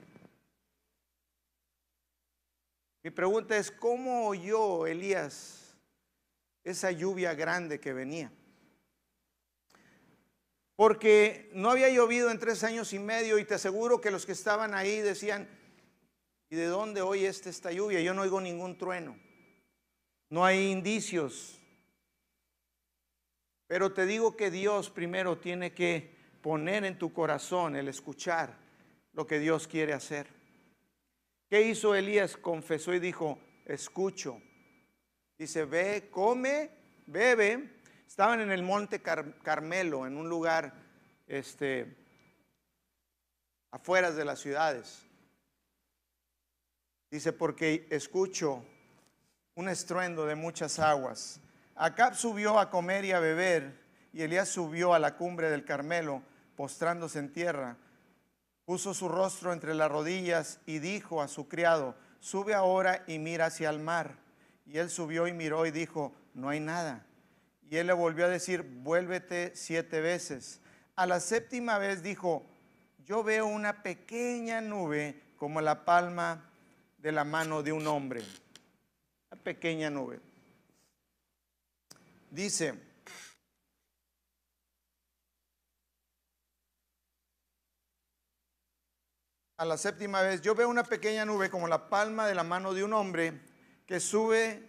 Mi 3.05 3.11
pregunta 3.11 3.55
es, 3.55 3.69
¿cómo 3.69 4.27
oyó 4.27 4.87
Elías 4.87 5.65
esa 6.65 6.89
lluvia 6.91 7.35
grande 7.35 7.79
que 7.79 7.93
venía. 7.93 8.31
Porque 10.75 11.49
no 11.53 11.69
había 11.69 11.89
llovido 11.89 12.31
en 12.31 12.39
tres 12.39 12.63
años 12.63 12.91
y 12.91 12.99
medio 12.99 13.37
y 13.37 13.45
te 13.45 13.53
aseguro 13.53 14.01
que 14.01 14.11
los 14.11 14.25
que 14.25 14.33
estaban 14.33 14.73
ahí 14.73 14.99
decían, 14.99 15.47
¿y 16.49 16.55
de 16.55 16.65
dónde 16.65 17.01
hoy 17.01 17.25
está 17.25 17.49
esta 17.49 17.71
lluvia? 17.71 18.01
Yo 18.01 18.13
no 18.13 18.23
oigo 18.23 18.41
ningún 18.41 18.77
trueno. 18.77 19.17
No 20.29 20.43
hay 20.43 20.71
indicios. 20.71 21.61
Pero 23.67 23.93
te 23.93 24.05
digo 24.05 24.35
que 24.35 24.49
Dios 24.49 24.89
primero 24.89 25.37
tiene 25.37 25.73
que 25.73 26.13
poner 26.41 26.83
en 26.83 26.97
tu 26.97 27.13
corazón 27.13 27.75
el 27.75 27.87
escuchar 27.87 28.57
lo 29.13 29.25
que 29.27 29.39
Dios 29.39 29.67
quiere 29.67 29.93
hacer. 29.93 30.27
¿Qué 31.55 31.61
hizo 31.61 31.95
Elías? 31.95 32.35
Confesó 32.35 32.93
y 32.93 32.99
dijo, 32.99 33.39
escucho. 33.63 34.41
Dice, 35.37 35.63
ve, 35.63 36.09
come, 36.11 36.69
bebe. 37.05 37.79
Estaban 38.05 38.41
en 38.41 38.51
el 38.51 38.61
monte 38.61 39.01
Carmelo, 39.01 40.05
en 40.05 40.17
un 40.17 40.27
lugar 40.27 40.73
este, 41.27 41.95
afuera 43.71 44.11
de 44.11 44.25
las 44.25 44.39
ciudades. 44.39 45.07
Dice, 47.09 47.31
porque 47.31 47.87
escucho 47.89 48.65
un 49.53 49.69
estruendo 49.69 50.25
de 50.25 50.35
muchas 50.35 50.77
aguas. 50.77 51.39
Acab 51.75 52.15
subió 52.15 52.59
a 52.59 52.69
comer 52.69 53.05
y 53.05 53.13
a 53.13 53.21
beber, 53.21 53.79
y 54.11 54.23
Elías 54.23 54.49
subió 54.49 54.93
a 54.93 54.99
la 54.99 55.15
cumbre 55.15 55.49
del 55.49 55.63
Carmelo, 55.63 56.21
postrándose 56.57 57.19
en 57.19 57.31
tierra 57.31 57.77
puso 58.65 58.93
su 58.93 59.07
rostro 59.07 59.53
entre 59.53 59.75
las 59.75 59.91
rodillas 59.91 60.59
y 60.65 60.79
dijo 60.79 61.21
a 61.21 61.27
su 61.27 61.47
criado, 61.47 61.95
sube 62.19 62.53
ahora 62.53 63.03
y 63.07 63.19
mira 63.19 63.45
hacia 63.45 63.69
el 63.69 63.79
mar. 63.79 64.17
Y 64.65 64.79
él 64.79 64.89
subió 64.89 65.27
y 65.27 65.33
miró 65.33 65.65
y 65.65 65.71
dijo, 65.71 66.13
no 66.33 66.49
hay 66.49 66.59
nada. 66.59 67.05
Y 67.69 67.77
él 67.77 67.87
le 67.87 67.93
volvió 67.93 68.25
a 68.25 68.29
decir, 68.29 68.63
vuélvete 68.63 69.51
siete 69.55 70.01
veces. 70.01 70.59
A 70.95 71.05
la 71.05 71.19
séptima 71.19 71.77
vez 71.77 72.01
dijo, 72.01 72.43
yo 73.05 73.23
veo 73.23 73.45
una 73.45 73.83
pequeña 73.83 74.61
nube 74.61 75.21
como 75.37 75.61
la 75.61 75.85
palma 75.85 76.49
de 76.97 77.11
la 77.11 77.23
mano 77.23 77.61
de 77.61 77.71
un 77.71 77.85
hombre. 77.85 78.23
Una 79.31 79.41
pequeña 79.41 79.89
nube. 79.91 80.19
Dice, 82.31 82.73
a 89.57 89.65
la 89.65 89.77
séptima 89.77 90.21
vez, 90.21 90.41
yo 90.41 90.53
veo 90.53 90.67
una 90.67 90.83
pequeña 90.83 91.25
nube 91.25 91.49
como 91.49 91.67
la 91.67 91.89
palma 91.89 92.27
de 92.27 92.35
la 92.35 92.43
mano 92.43 92.73
de 92.73 92.83
un 92.83 92.93
hombre 92.93 93.39
que 93.85 93.99
sube 93.99 94.67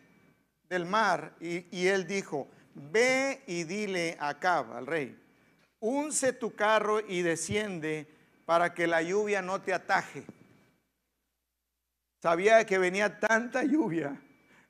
del 0.69 0.87
mar 0.87 1.35
y, 1.41 1.87
él 1.87 2.07
dijo, 2.07 2.49
ve 2.75 3.43
y 3.47 3.65
dile 3.65 4.17
a 4.21 4.29
Acab, 4.31 4.73
al 4.75 4.87
rey, 4.87 5.19
unce 5.81 6.33
tu 6.33 6.55
carro 6.55 7.01
y 7.01 7.23
desciende 7.23 8.07
para 8.45 8.75
que 8.75 8.87
la 8.87 9.03
lluvia 9.03 9.43
no 9.43 9.61
te 9.61 9.75
ataje. 9.75 10.25
Sabía 12.23 12.65
que 12.65 12.79
venía 12.79 13.19
tanta 13.19 13.65
lluvia, 13.65 14.21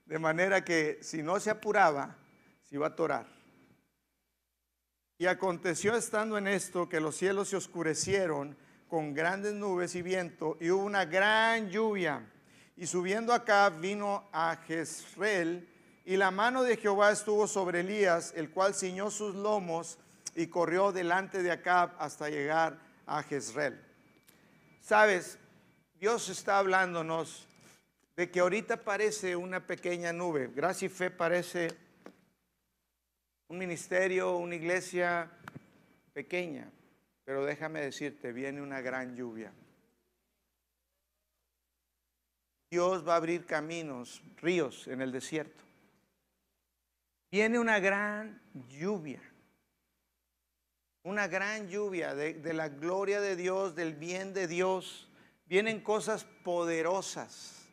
de 0.06 0.18
manera 0.18 0.64
que 0.64 0.98
si 1.02 1.22
no 1.22 1.40
se 1.40 1.50
apuraba, 1.50 2.16
se 2.62 2.76
iba 2.76 2.86
a 2.86 2.90
atorar. 2.90 3.26
Y 5.18 5.26
aconteció 5.26 5.94
estando 5.94 6.36
en 6.36 6.46
esto 6.46 6.88
que 6.88 7.00
los 7.00 7.16
cielos 7.16 7.48
se 7.48 7.56
oscurecieron 7.56 8.56
con 8.88 9.14
grandes 9.14 9.54
nubes 9.54 9.94
y 9.94 10.02
viento, 10.02 10.56
y 10.60 10.70
hubo 10.70 10.84
una 10.84 11.04
gran 11.04 11.70
lluvia. 11.70 12.24
Y 12.76 12.86
subiendo 12.86 13.32
acá 13.32 13.70
vino 13.70 14.28
a 14.32 14.56
Jezreel, 14.66 15.68
y 16.04 16.16
la 16.16 16.30
mano 16.30 16.62
de 16.62 16.76
Jehová 16.76 17.10
estuvo 17.10 17.46
sobre 17.46 17.80
Elías, 17.80 18.32
el 18.36 18.50
cual 18.50 18.74
ciñó 18.74 19.10
sus 19.10 19.34
lomos 19.34 19.98
y 20.36 20.46
corrió 20.46 20.92
delante 20.92 21.42
de 21.42 21.50
Acab 21.50 21.90
hasta 21.98 22.28
llegar 22.28 22.78
a 23.06 23.22
Jezreel. 23.22 23.80
Sabes, 24.80 25.38
Dios 25.98 26.28
está 26.28 26.58
hablándonos 26.58 27.48
de 28.16 28.30
que 28.30 28.40
ahorita 28.40 28.76
parece 28.84 29.34
una 29.34 29.66
pequeña 29.66 30.12
nube. 30.12 30.50
Gracia 30.54 30.86
y 30.86 30.88
fe 30.88 31.10
parece 31.10 31.68
un 33.48 33.58
ministerio, 33.58 34.36
una 34.36 34.54
iglesia 34.54 35.30
pequeña. 36.12 36.70
Pero 37.26 37.44
déjame 37.44 37.80
decirte, 37.80 38.32
viene 38.32 38.62
una 38.62 38.80
gran 38.80 39.16
lluvia. 39.16 39.52
Dios 42.70 43.06
va 43.06 43.14
a 43.14 43.16
abrir 43.16 43.44
caminos, 43.44 44.22
ríos 44.36 44.86
en 44.86 45.02
el 45.02 45.10
desierto. 45.10 45.64
Viene 47.32 47.58
una 47.58 47.80
gran 47.80 48.40
lluvia. 48.68 49.20
Una 51.02 51.26
gran 51.26 51.68
lluvia 51.68 52.14
de, 52.14 52.54
la 52.54 52.68
gloria 52.68 53.20
de 53.20 53.34
Dios, 53.34 53.74
del 53.74 53.94
bien 53.94 54.32
de 54.32 54.46
Dios. 54.46 55.10
Vienen 55.46 55.80
cosas 55.80 56.24
poderosas. 56.44 57.66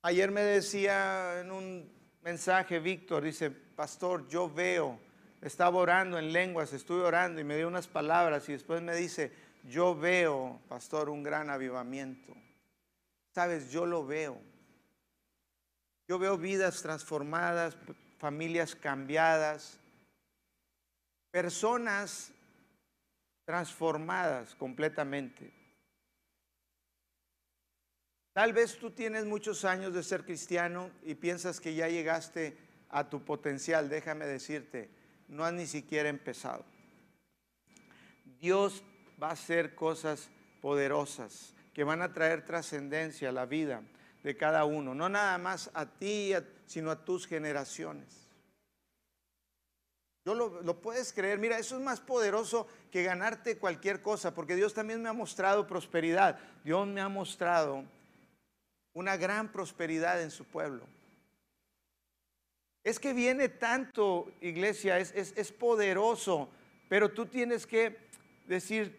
Ayer 0.00 0.30
me 0.30 0.40
decía 0.40 1.40
en 1.40 1.50
un 1.50 1.92
mensaje 2.22 2.78
Víctor, 2.78 3.24
dice, 3.24 3.50
pastor, 3.50 4.26
yo 4.26 4.48
veo 4.50 4.98
estaba 5.40 5.78
orando 5.78 6.18
en 6.18 6.32
lenguas, 6.32 6.72
estuve 6.72 7.02
orando 7.02 7.40
y 7.40 7.44
me 7.44 7.56
dio 7.56 7.68
unas 7.68 7.86
palabras 7.86 8.48
y 8.48 8.52
después 8.52 8.82
me 8.82 8.94
dice, 8.94 9.32
yo 9.64 9.94
veo, 9.94 10.60
pastor, 10.68 11.08
un 11.08 11.22
gran 11.22 11.50
avivamiento. 11.50 12.34
Sabes, 13.34 13.70
yo 13.70 13.86
lo 13.86 14.06
veo. 14.06 14.40
Yo 16.08 16.18
veo 16.18 16.38
vidas 16.38 16.82
transformadas, 16.82 17.76
familias 18.18 18.74
cambiadas, 18.74 19.78
personas 21.30 22.32
transformadas 23.44 24.54
completamente. 24.54 25.52
Tal 28.32 28.52
vez 28.52 28.78
tú 28.78 28.90
tienes 28.90 29.24
muchos 29.24 29.64
años 29.64 29.92
de 29.92 30.02
ser 30.02 30.24
cristiano 30.24 30.90
y 31.02 31.14
piensas 31.14 31.60
que 31.60 31.74
ya 31.74 31.88
llegaste 31.88 32.56
a 32.88 33.08
tu 33.08 33.24
potencial. 33.24 33.88
Déjame 33.88 34.26
decirte, 34.26 34.88
no 35.28 35.44
has 35.44 35.52
ni 35.52 35.66
siquiera 35.66 36.08
empezado. 36.08 36.64
Dios 38.40 38.82
va 39.22 39.28
a 39.28 39.32
hacer 39.32 39.74
cosas 39.74 40.30
poderosas 40.60 41.54
que 41.74 41.84
van 41.84 42.02
a 42.02 42.12
traer 42.12 42.44
trascendencia 42.44 43.28
a 43.28 43.32
la 43.32 43.46
vida 43.46 43.82
de 44.22 44.36
cada 44.36 44.64
uno, 44.64 44.94
no 44.94 45.08
nada 45.08 45.38
más 45.38 45.70
a 45.74 45.86
ti, 45.86 46.32
sino 46.66 46.90
a 46.90 47.04
tus 47.04 47.26
generaciones. 47.26 48.28
Yo 50.24 50.34
lo, 50.34 50.60
lo, 50.62 50.80
puedes 50.80 51.12
creer, 51.12 51.38
mira, 51.38 51.58
eso 51.58 51.76
es 51.76 51.82
más 51.82 52.00
poderoso 52.00 52.66
que 52.90 53.02
ganarte 53.02 53.58
cualquier 53.58 54.02
cosa, 54.02 54.34
porque 54.34 54.56
Dios 54.56 54.74
también 54.74 55.00
me 55.00 55.08
ha 55.08 55.14
mostrado 55.14 55.66
prosperidad, 55.66 56.38
Dios 56.64 56.86
me 56.86 57.00
ha 57.00 57.08
mostrado 57.08 57.84
una 58.92 59.16
gran 59.16 59.50
prosperidad 59.50 60.20
en 60.20 60.30
su 60.30 60.44
pueblo. 60.44 60.84
Es 62.84 62.98
que 62.98 63.12
viene 63.12 63.48
tanto, 63.48 64.32
iglesia, 64.40 64.98
es, 64.98 65.12
es, 65.14 65.52
poderoso, 65.52 66.48
pero 66.88 67.12
tú 67.12 67.26
tienes 67.26 67.66
que 67.66 67.98
decir, 68.46 68.98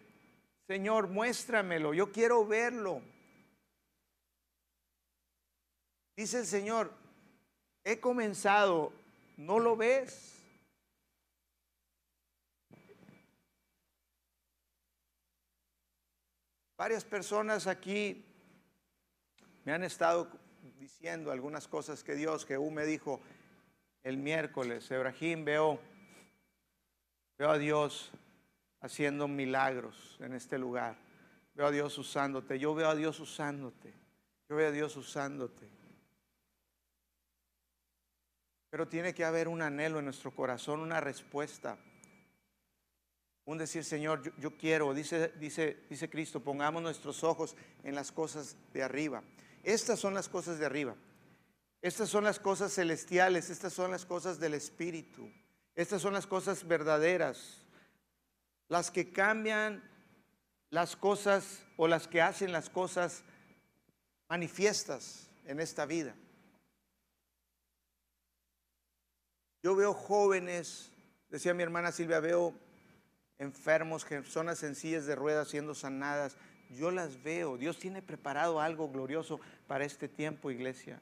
Señor, 0.66 1.08
muéstramelo, 1.08 1.94
yo 1.94 2.12
quiero 2.12 2.46
verlo. 2.46 3.02
Dice 6.16 6.40
el 6.40 6.46
Señor, 6.46 6.92
he 7.82 7.98
comenzado, 7.98 8.92
¿no 9.36 9.58
lo 9.58 9.76
ves? 9.76 10.36
Varias 16.76 17.04
personas 17.04 17.66
aquí 17.66 18.24
me 19.64 19.72
han 19.72 19.82
estado 19.84 20.30
diciendo 20.78 21.30
algunas 21.30 21.68
cosas 21.68 22.02
que 22.02 22.14
Dios, 22.14 22.46
que 22.46 22.56
U 22.56 22.70
me 22.70 22.86
dijo, 22.86 23.20
el 24.02 24.16
miércoles, 24.16 24.90
Ebrahim, 24.90 25.44
veo, 25.44 25.78
veo 27.38 27.50
a 27.50 27.58
Dios 27.58 28.10
haciendo 28.80 29.28
milagros 29.28 30.16
en 30.20 30.32
este 30.32 30.58
lugar. 30.58 30.96
Veo 31.54 31.66
a 31.66 31.70
Dios 31.70 31.98
usándote. 31.98 32.58
Yo 32.58 32.74
veo 32.74 32.88
a 32.88 32.94
Dios 32.94 33.20
usándote. 33.20 33.92
Yo 34.48 34.56
veo 34.56 34.68
a 34.68 34.72
Dios 34.72 34.96
usándote. 34.96 35.68
Pero 38.70 38.88
tiene 38.88 39.12
que 39.14 39.24
haber 39.24 39.48
un 39.48 39.62
anhelo 39.62 39.98
en 39.98 40.06
nuestro 40.06 40.30
corazón, 40.30 40.80
una 40.80 41.00
respuesta. 41.00 41.76
Un 43.44 43.58
decir, 43.58 43.84
Señor, 43.84 44.22
yo, 44.22 44.32
yo, 44.38 44.56
quiero, 44.56 44.94
dice, 44.94 45.32
dice, 45.38 45.84
dice 45.90 46.08
Cristo, 46.08 46.40
pongamos 46.40 46.82
nuestros 46.82 47.24
ojos 47.24 47.56
en 47.82 47.94
las 47.94 48.12
cosas 48.12 48.56
de 48.72 48.82
arriba. 48.82 49.22
Estas 49.64 49.98
son 49.98 50.14
las 50.14 50.28
cosas 50.28 50.58
de 50.58 50.66
arriba. 50.66 50.94
Estas 51.82 52.10
son 52.10 52.24
las 52.24 52.38
cosas 52.38 52.74
celestiales, 52.74 53.48
estas 53.48 53.72
son 53.72 53.90
las 53.90 54.04
cosas 54.04 54.38
del 54.38 54.54
Espíritu, 54.54 55.30
estas 55.74 56.02
son 56.02 56.12
las 56.12 56.26
cosas 56.26 56.66
verdaderas, 56.66 57.62
las 58.68 58.90
que 58.90 59.12
cambian 59.12 59.82
las 60.68 60.94
cosas 60.94 61.64
o 61.76 61.88
las 61.88 62.06
que 62.06 62.20
hacen 62.20 62.52
las 62.52 62.68
cosas 62.68 63.24
manifiestas 64.28 65.30
en 65.46 65.58
esta 65.58 65.86
vida. 65.86 66.14
Yo 69.62 69.74
veo 69.74 69.92
jóvenes, 69.92 70.90
decía 71.28 71.54
mi 71.54 71.62
hermana 71.62 71.92
Silvia, 71.92 72.20
veo 72.20 72.54
enfermos, 73.38 74.04
personas 74.04 74.58
sencillas 74.58 75.06
de 75.06 75.16
ruedas 75.16 75.48
siendo 75.48 75.74
sanadas. 75.74 76.36
Yo 76.70 76.90
las 76.90 77.22
veo. 77.22 77.56
Dios 77.56 77.78
tiene 77.78 78.00
preparado 78.00 78.60
algo 78.60 78.88
glorioso 78.88 79.40
para 79.66 79.84
este 79.84 80.08
tiempo, 80.08 80.50
iglesia. 80.50 81.00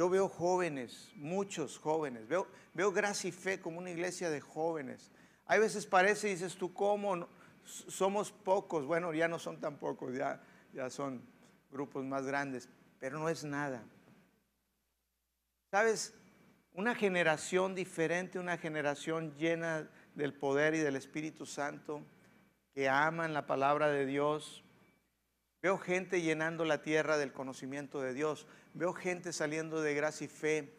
Yo 0.00 0.08
veo 0.08 0.30
jóvenes, 0.30 1.12
muchos 1.14 1.76
jóvenes. 1.76 2.26
Veo, 2.26 2.46
veo 2.72 2.90
gracia 2.90 3.28
y 3.28 3.32
fe 3.32 3.60
como 3.60 3.80
una 3.80 3.90
iglesia 3.90 4.30
de 4.30 4.40
jóvenes. 4.40 5.10
Hay 5.44 5.60
veces 5.60 5.84
parece, 5.84 6.28
dices 6.28 6.56
tú, 6.56 6.72
¿cómo? 6.72 7.28
Somos 7.66 8.32
pocos. 8.32 8.86
Bueno, 8.86 9.12
ya 9.12 9.28
no 9.28 9.38
son 9.38 9.60
tan 9.60 9.76
pocos, 9.76 10.14
ya, 10.14 10.40
ya 10.72 10.88
son 10.88 11.20
grupos 11.70 12.02
más 12.06 12.24
grandes, 12.24 12.70
pero 12.98 13.18
no 13.18 13.28
es 13.28 13.44
nada. 13.44 13.84
¿Sabes? 15.70 16.14
Una 16.72 16.94
generación 16.94 17.74
diferente, 17.74 18.38
una 18.38 18.56
generación 18.56 19.36
llena 19.36 19.86
del 20.14 20.32
poder 20.32 20.74
y 20.76 20.78
del 20.78 20.96
Espíritu 20.96 21.44
Santo, 21.44 22.00
que 22.72 22.88
aman 22.88 23.34
la 23.34 23.44
palabra 23.44 23.88
de 23.88 24.06
Dios. 24.06 24.64
Veo 25.60 25.76
gente 25.76 26.22
llenando 26.22 26.64
la 26.64 26.80
tierra 26.80 27.18
del 27.18 27.34
conocimiento 27.34 28.00
de 28.00 28.14
Dios. 28.14 28.46
Veo 28.74 28.92
gente 28.92 29.32
saliendo 29.32 29.80
de 29.82 29.94
gracia 29.94 30.24
y 30.24 30.28
fe. 30.28 30.72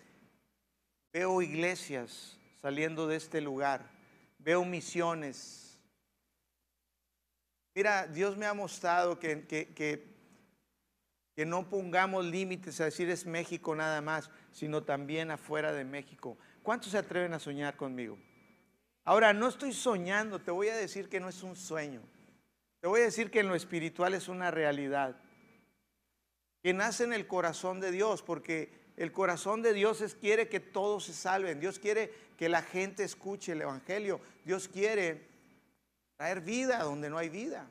Veo 1.14 1.42
iglesias 1.42 2.38
saliendo 2.62 3.08
de 3.08 3.18
este 3.18 3.42
lugar. 3.42 3.90
Veo 4.40 4.64
misiones. 4.66 5.80
Mira, 7.76 8.08
Dios 8.08 8.38
me 8.38 8.46
ha 8.46 8.54
mostrado 8.54 9.20
que, 9.20 9.46
que 9.46 10.12
que 11.36 11.46
no 11.46 11.70
pongamos 11.70 12.26
límites 12.26 12.82
a 12.82 12.86
decir 12.86 13.10
es 13.10 13.26
México 13.26 13.76
nada 13.76 14.02
más, 14.02 14.30
sino 14.52 14.84
también 14.84 15.32
afuera 15.32 15.72
de 15.72 15.86
México. 15.86 16.38
¿Cuántos 16.62 16.92
se 16.92 16.98
atreven 16.98 17.34
a 17.34 17.40
soñar 17.40 17.78
conmigo? 17.78 18.18
Ahora, 19.04 19.34
no 19.34 19.48
estoy 19.48 19.74
soñando, 19.74 20.40
te 20.40 20.52
voy 20.52 20.68
a 20.68 20.76
decir 20.76 21.10
que 21.10 21.20
no 21.20 21.30
es 21.30 21.42
un 21.42 21.56
sueño. 21.56 22.02
Te 22.82 22.88
voy 22.88 23.02
a 23.02 23.06
decir 23.06 23.32
que 23.32 23.40
en 23.40 23.48
lo 23.48 23.56
espiritual 23.56 24.14
es 24.14 24.28
una 24.28 24.52
realidad. 24.52 25.16
Que 26.62 26.74
nace 26.74 27.04
en 27.04 27.14
el 27.14 27.28
corazón 27.28 27.80
de 27.80 27.92
Dios, 27.92 28.22
porque 28.22 28.72
el 28.98 29.12
corazón 29.12 29.62
de 29.62 29.74
Dios 29.74 30.02
es, 30.02 30.16
quiere 30.16 30.48
que 30.48 30.60
todos 30.60 31.06
se 31.06 31.14
salven. 31.14 31.60
Dios 31.60 31.80
quiere 31.80 32.14
que 32.38 32.50
la 32.50 32.62
gente 32.62 33.04
escuche 33.04 33.54
el 33.54 33.62
Evangelio. 33.62 34.22
Dios 34.46 34.68
quiere 34.68 35.28
traer 36.18 36.42
vida 36.42 36.84
donde 36.84 37.10
no 37.10 37.18
hay 37.18 37.30
vida. 37.30 37.68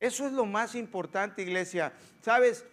Eso 0.00 0.26
es 0.26 0.32
lo 0.32 0.46
más 0.46 0.74
importante, 0.74 1.42
iglesia. 1.42 1.92
¿Sabes? 2.22 2.64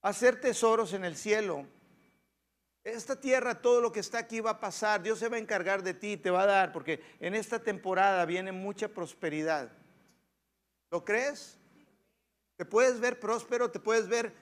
Hacer 0.00 0.40
tesoros 0.40 0.94
en 0.94 1.04
el 1.04 1.16
cielo. 1.16 1.66
Esta 2.82 3.20
tierra, 3.20 3.60
todo 3.60 3.80
lo 3.80 3.92
que 3.92 4.00
está 4.00 4.18
aquí 4.18 4.40
va 4.40 4.52
a 4.52 4.60
pasar. 4.60 5.02
Dios 5.02 5.18
se 5.18 5.28
va 5.28 5.36
a 5.36 5.40
encargar 5.40 5.82
de 5.82 5.94
ti, 5.94 6.16
te 6.16 6.30
va 6.30 6.44
a 6.44 6.46
dar, 6.46 6.72
porque 6.72 7.00
en 7.20 7.34
esta 7.34 7.58
temporada 7.58 8.24
viene 8.24 8.52
mucha 8.52 8.88
prosperidad. 8.88 9.70
¿Lo 10.90 11.04
crees? 11.04 11.58
Te 12.62 12.66
puedes 12.66 13.00
ver 13.00 13.18
próspero, 13.18 13.72
te 13.72 13.80
puedes 13.80 14.06
ver, 14.06 14.32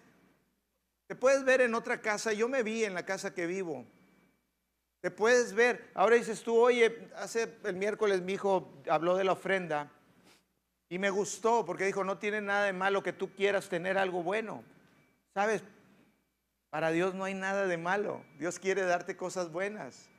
te 1.06 1.14
puedes 1.14 1.42
ver 1.42 1.62
en 1.62 1.74
otra 1.74 2.02
casa. 2.02 2.34
Yo 2.34 2.50
me 2.50 2.62
vi 2.62 2.84
en 2.84 2.92
la 2.92 3.06
casa 3.06 3.32
que 3.32 3.46
vivo. 3.46 3.86
Te 5.00 5.10
puedes 5.10 5.54
ver. 5.54 5.90
Ahora 5.94 6.16
dices 6.16 6.42
tú, 6.42 6.54
oye, 6.54 7.08
hace 7.16 7.56
el 7.64 7.76
miércoles 7.76 8.20
mi 8.20 8.34
hijo 8.34 8.74
habló 8.90 9.16
de 9.16 9.24
la 9.24 9.32
ofrenda. 9.32 9.90
Y 10.90 10.98
me 10.98 11.08
gustó 11.08 11.64
porque 11.64 11.86
dijo, 11.86 12.04
no 12.04 12.18
tiene 12.18 12.42
nada 12.42 12.66
de 12.66 12.74
malo 12.74 13.02
que 13.02 13.14
tú 13.14 13.32
quieras 13.32 13.70
tener 13.70 13.96
algo 13.96 14.22
bueno. 14.22 14.64
¿Sabes? 15.32 15.62
Para 16.68 16.90
Dios 16.90 17.14
no 17.14 17.24
hay 17.24 17.32
nada 17.32 17.66
de 17.66 17.78
malo. 17.78 18.22
Dios 18.38 18.58
quiere 18.58 18.82
darte 18.82 19.16
cosas 19.16 19.50
buenas. 19.50 20.10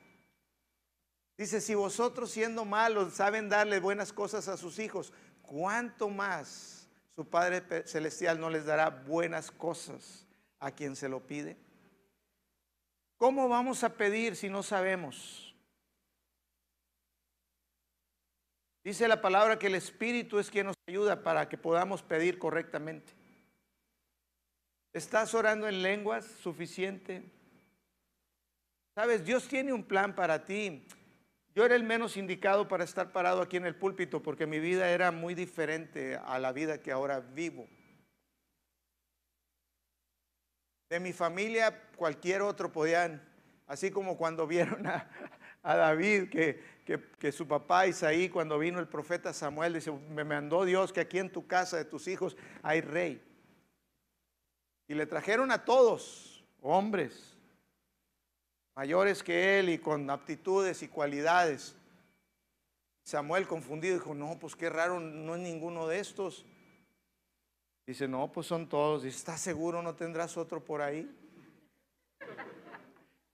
Dice, 1.38 1.60
si 1.60 1.76
vosotros 1.76 2.32
siendo 2.32 2.64
malos 2.64 3.14
saben 3.14 3.48
darle 3.48 3.78
buenas 3.78 4.12
cosas 4.12 4.48
a 4.48 4.56
sus 4.56 4.80
hijos, 4.80 5.12
¿cuánto 5.42 6.08
más 6.08 6.81
su 7.14 7.28
Padre 7.28 7.86
Celestial 7.86 8.40
no 8.40 8.50
les 8.50 8.64
dará 8.64 8.90
buenas 8.90 9.50
cosas 9.50 10.26
a 10.58 10.70
quien 10.70 10.96
se 10.96 11.08
lo 11.08 11.26
pide? 11.26 11.56
¿Cómo 13.16 13.48
vamos 13.48 13.84
a 13.84 13.94
pedir 13.94 14.34
si 14.34 14.48
no 14.48 14.62
sabemos? 14.62 15.54
Dice 18.84 19.06
la 19.06 19.20
palabra 19.20 19.58
que 19.58 19.68
el 19.68 19.76
Espíritu 19.76 20.40
es 20.40 20.50
quien 20.50 20.66
nos 20.66 20.76
ayuda 20.88 21.22
para 21.22 21.48
que 21.48 21.56
podamos 21.56 22.02
pedir 22.02 22.38
correctamente. 22.38 23.12
¿Estás 24.92 25.34
orando 25.34 25.68
en 25.68 25.82
lenguas 25.82 26.26
suficiente? 26.42 27.22
Sabes, 28.94 29.24
Dios 29.24 29.46
tiene 29.46 29.72
un 29.72 29.84
plan 29.84 30.14
para 30.14 30.44
ti. 30.44 30.86
Yo 31.54 31.64
era 31.64 31.74
el 31.74 31.82
menos 31.82 32.16
indicado 32.16 32.68
para 32.68 32.84
estar 32.84 33.12
parado 33.12 33.42
aquí 33.42 33.56
en 33.56 33.66
el 33.66 33.76
púlpito 33.76 34.22
porque 34.22 34.46
mi 34.46 34.58
vida 34.58 34.88
era 34.90 35.10
muy 35.10 35.34
diferente 35.34 36.16
a 36.16 36.38
la 36.38 36.52
vida 36.52 36.80
que 36.80 36.92
ahora 36.92 37.20
vivo. 37.20 37.68
De 40.88 41.00
mi 41.00 41.12
familia, 41.12 41.88
cualquier 41.96 42.42
otro 42.42 42.72
podían, 42.72 43.22
así 43.66 43.90
como 43.90 44.16
cuando 44.16 44.46
vieron 44.46 44.86
a, 44.86 45.08
a 45.62 45.76
David 45.76 46.30
que 46.30 46.72
que, 46.84 47.32
su 47.32 47.46
papá 47.46 47.86
Isaí, 47.86 48.28
cuando 48.28 48.58
vino 48.58 48.80
el 48.80 48.88
profeta 48.88 49.32
Samuel, 49.32 49.74
dice, 49.74 49.92
me 49.92 50.24
mandó 50.24 50.64
Dios 50.64 50.92
que 50.92 51.00
aquí 51.00 51.18
en 51.18 51.30
tu 51.30 51.46
casa 51.46 51.76
de 51.76 51.84
tus 51.84 52.08
hijos 52.08 52.36
hay 52.62 52.80
rey. 52.80 53.22
Y 54.88 54.94
le 54.94 55.06
trajeron 55.06 55.52
a 55.52 55.64
todos, 55.64 56.44
hombres, 56.60 57.31
mayores 58.74 59.22
que 59.22 59.58
él 59.58 59.68
y 59.68 59.78
con 59.78 60.08
aptitudes 60.10 60.82
y 60.82 60.88
cualidades. 60.88 61.74
Samuel 63.04 63.46
confundido 63.46 63.94
dijo, 63.94 64.14
no, 64.14 64.38
pues 64.38 64.54
qué 64.54 64.70
raro, 64.70 65.00
no 65.00 65.34
es 65.34 65.40
ninguno 65.40 65.88
de 65.88 65.98
estos. 65.98 66.44
Dice, 67.86 68.06
no, 68.06 68.30
pues 68.30 68.46
son 68.46 68.68
todos. 68.68 69.02
Dice, 69.02 69.16
¿estás 69.16 69.40
seguro 69.40 69.82
no 69.82 69.94
tendrás 69.94 70.36
otro 70.36 70.64
por 70.64 70.80
ahí? 70.82 71.10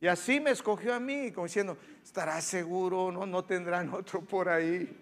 Y 0.00 0.06
así 0.06 0.40
me 0.40 0.50
escogió 0.50 0.94
a 0.94 1.00
mí, 1.00 1.32
como 1.32 1.46
diciendo, 1.46 1.76
¿estará 2.02 2.40
seguro? 2.40 3.10
No, 3.10 3.26
no 3.26 3.44
tendrán 3.44 3.88
otro 3.94 4.22
por 4.22 4.48
ahí. 4.48 4.96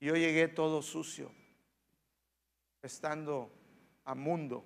Y 0.00 0.06
yo 0.06 0.14
llegué 0.14 0.48
todo 0.48 0.82
sucio, 0.82 1.30
estando 2.82 3.50
a 4.04 4.14
mundo, 4.14 4.64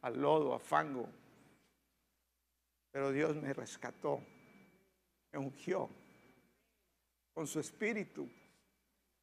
al 0.00 0.20
lodo, 0.20 0.54
a 0.54 0.58
fango. 0.58 1.08
Pero 2.92 3.10
Dios 3.10 3.34
me 3.36 3.54
rescató, 3.54 4.22
me 5.32 5.38
ungió 5.38 5.88
con 7.32 7.46
su 7.46 7.58
espíritu, 7.58 8.28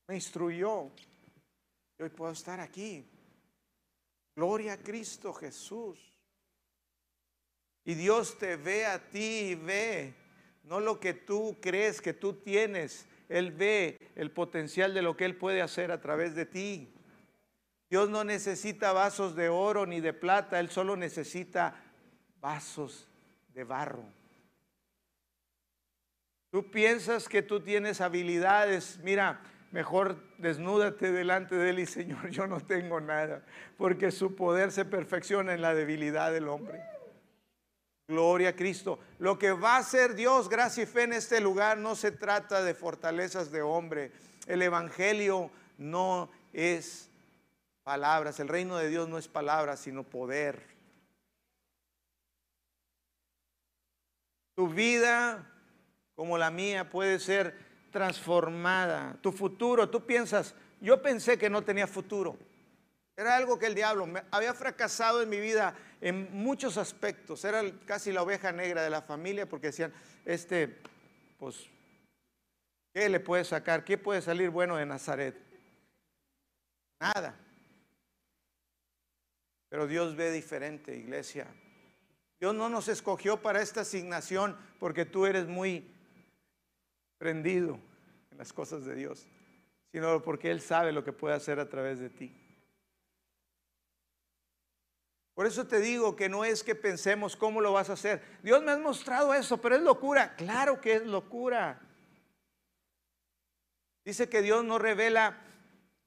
me 0.07 0.15
instruyó. 0.15 0.89
Y 1.97 2.03
hoy 2.03 2.09
puedo 2.09 2.31
estar 2.31 2.59
aquí. 2.59 3.05
Gloria 4.35 4.73
a 4.73 4.77
Cristo 4.77 5.33
Jesús. 5.33 5.99
Y 7.85 7.93
Dios 7.93 8.39
te 8.39 8.55
ve 8.55 8.85
a 8.87 9.09
ti 9.09 9.51
y 9.51 9.55
ve, 9.55 10.15
no 10.63 10.79
lo 10.79 10.99
que 10.99 11.13
tú 11.13 11.57
crees 11.61 12.01
que 12.01 12.13
tú 12.13 12.33
tienes. 12.33 13.05
Él 13.29 13.51
ve 13.51 13.99
el 14.15 14.31
potencial 14.31 14.95
de 14.95 15.03
lo 15.03 15.15
que 15.15 15.25
Él 15.25 15.37
puede 15.37 15.61
hacer 15.61 15.91
a 15.91 16.01
través 16.01 16.33
de 16.33 16.47
ti. 16.47 16.91
Dios 17.89 18.09
no 18.09 18.23
necesita 18.23 18.93
vasos 18.93 19.35
de 19.35 19.49
oro 19.49 19.85
ni 19.85 19.99
de 19.99 20.13
plata, 20.13 20.59
Él 20.59 20.69
solo 20.69 20.95
necesita 20.95 21.83
vasos 22.39 23.08
de 23.53 23.63
barro. 23.63 24.03
Tú 26.51 26.71
piensas 26.71 27.29
que 27.29 27.41
tú 27.41 27.61
tienes 27.61 28.01
habilidades, 28.01 28.99
mira, 29.03 29.41
mejor 29.71 30.17
desnúdate 30.39 31.11
delante 31.11 31.55
de 31.55 31.69
Él 31.69 31.79
y 31.79 31.85
Señor, 31.85 32.29
yo 32.29 32.47
no 32.47 32.59
tengo 32.59 32.99
nada, 32.99 33.43
porque 33.77 34.11
su 34.11 34.35
poder 34.35 34.71
se 34.71 34.85
perfecciona 34.85 35.53
en 35.53 35.61
la 35.61 35.75
debilidad 35.75 36.31
del 36.31 36.47
hombre. 36.47 36.81
Gloria 38.07 38.49
a 38.49 38.55
Cristo. 38.55 38.97
Lo 39.19 39.37
que 39.37 39.51
va 39.51 39.75
a 39.75 39.79
hacer 39.79 40.15
Dios, 40.15 40.49
gracia 40.49 40.81
y 40.81 40.87
fe 40.87 41.03
en 41.03 41.13
este 41.13 41.39
lugar, 41.39 41.77
no 41.77 41.95
se 41.95 42.11
trata 42.11 42.63
de 42.63 42.73
fortalezas 42.73 43.51
de 43.51 43.61
hombre. 43.61 44.11
El 44.47 44.63
Evangelio 44.63 45.51
no 45.77 46.31
es 46.51 47.11
palabras. 47.83 48.39
El 48.39 48.47
reino 48.47 48.77
de 48.77 48.89
Dios 48.89 49.07
no 49.07 49.19
es 49.19 49.27
palabras, 49.27 49.79
sino 49.81 50.03
poder. 50.03 50.78
Tu 54.59 54.67
vida, 54.67 55.49
como 56.15 56.37
la 56.37 56.51
mía, 56.51 56.89
puede 56.89 57.17
ser 57.19 57.55
transformada. 57.93 59.17
Tu 59.21 59.31
futuro, 59.31 59.89
tú 59.89 60.05
piensas, 60.05 60.53
yo 60.81 61.01
pensé 61.01 61.37
que 61.37 61.49
no 61.49 61.61
tenía 61.61 61.87
futuro. 61.87 62.37
Era 63.15 63.37
algo 63.37 63.57
que 63.57 63.67
el 63.67 63.73
diablo 63.73 64.05
había 64.31 64.53
fracasado 64.53 65.21
en 65.21 65.29
mi 65.29 65.39
vida 65.39 65.75
en 66.01 66.33
muchos 66.33 66.75
aspectos. 66.75 67.45
Era 67.45 67.63
casi 67.85 68.11
la 68.11 68.21
oveja 68.21 68.51
negra 68.51 68.83
de 68.83 68.89
la 68.89 69.01
familia 69.01 69.47
porque 69.47 69.67
decían, 69.67 69.93
este, 70.25 70.81
pues, 71.37 71.69
¿qué 72.93 73.07
le 73.07 73.21
puede 73.21 73.45
sacar? 73.45 73.85
¿Qué 73.85 73.97
puede 73.97 74.21
salir 74.21 74.49
bueno 74.49 74.75
de 74.75 74.85
Nazaret? 74.85 75.41
Nada. 76.99 77.33
Pero 79.69 79.87
Dios 79.87 80.17
ve 80.17 80.33
diferente, 80.33 80.97
iglesia. 80.97 81.47
Dios 82.39 82.55
no 82.55 82.69
nos 82.69 82.87
escogió 82.87 83.41
para 83.41 83.61
esta 83.61 83.81
asignación 83.81 84.57
porque 84.79 85.05
tú 85.05 85.25
eres 85.25 85.47
muy 85.47 85.91
prendido 87.17 87.77
en 88.31 88.37
las 88.37 88.53
cosas 88.53 88.85
de 88.85 88.95
Dios, 88.95 89.27
sino 89.91 90.21
porque 90.21 90.49
Él 90.49 90.61
sabe 90.61 90.93
lo 90.93 91.03
que 91.03 91.11
puede 91.11 91.35
hacer 91.35 91.59
a 91.59 91.69
través 91.69 91.99
de 91.99 92.09
ti. 92.09 92.33
Por 95.33 95.45
eso 95.45 95.67
te 95.67 95.79
digo 95.79 96.15
que 96.15 96.27
no 96.27 96.43
es 96.43 96.63
que 96.63 96.75
pensemos 96.75 97.35
cómo 97.35 97.61
lo 97.61 97.73
vas 97.73 97.89
a 97.89 97.93
hacer. 97.93 98.21
Dios 98.43 98.61
me 98.61 98.71
ha 98.71 98.77
mostrado 98.77 99.33
eso, 99.33 99.57
pero 99.57 99.75
es 99.75 99.81
locura. 99.81 100.35
Claro 100.35 100.81
que 100.81 100.95
es 100.95 101.05
locura. 101.05 101.81
Dice 104.03 104.27
que 104.27 104.41
Dios 104.41 104.65
no 104.65 104.79
revela, 104.79 105.37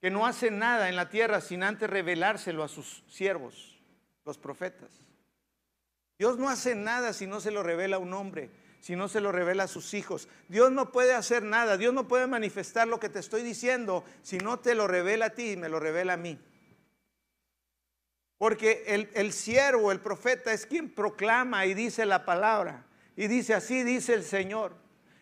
que 0.01 0.11
no 0.11 0.27
hace 0.27 0.51
nada 0.51 0.89
en 0.89 0.97
la 0.97 1.09
tierra 1.09 1.41
sin 1.41 1.63
antes 1.63 1.89
revelárselo 1.89 2.63
a 2.63 2.69
sus 2.69 3.05
siervos, 3.09 3.81
los 4.27 4.37
profetas. 4.37 4.91
Dios 6.19 6.39
no 6.39 6.49
hace 6.49 6.75
nada 6.75 7.13
si 7.13 7.27
no 7.27 7.41
se 7.41 7.51
lo 7.51 7.63
revela 7.63 7.97
a 7.97 8.01
un 8.01 8.13
hombre, 8.13 8.51
si 8.81 8.97
no 8.97 9.09
se 9.09 9.21
lo 9.21 9.33
revela 9.33 9.65
a 9.65 9.69
sus 9.69 9.95
hijos. 9.95 10.29
Dios 10.49 10.71
no 10.71 10.93
puede 10.93 11.15
hacer 11.15 11.43
nada, 11.43 11.77
Dios 11.77 11.93
no 11.95 12.07
puede 12.09 12.27
manifestar 12.27 12.87
lo 12.89 13.01
que 13.01 13.09
te 13.09 13.19
estoy 13.19 13.43
diciendo 13.43 14.05
si 14.23 14.39
no 14.39 14.59
te 14.61 14.75
lo 14.75 14.87
revela 14.87 15.27
a 15.27 15.31
ti 15.31 15.53
y 15.53 15.57
me 15.57 15.69
lo 15.69 15.81
revela 15.81 16.15
a 16.15 16.19
mí. 16.19 16.39
Porque 18.39 18.83
el, 18.89 19.09
el 19.15 19.33
siervo, 19.33 19.93
el 19.93 20.01
profeta, 20.01 20.53
es 20.53 20.67
quien 20.67 20.91
proclama 20.91 21.65
y 21.65 21.75
dice 21.75 22.05
la 22.05 22.25
palabra. 22.25 22.85
Y 23.15 23.29
dice, 23.29 23.55
así 23.55 23.85
dice 23.85 24.15
el 24.15 24.25
Señor. 24.25 24.75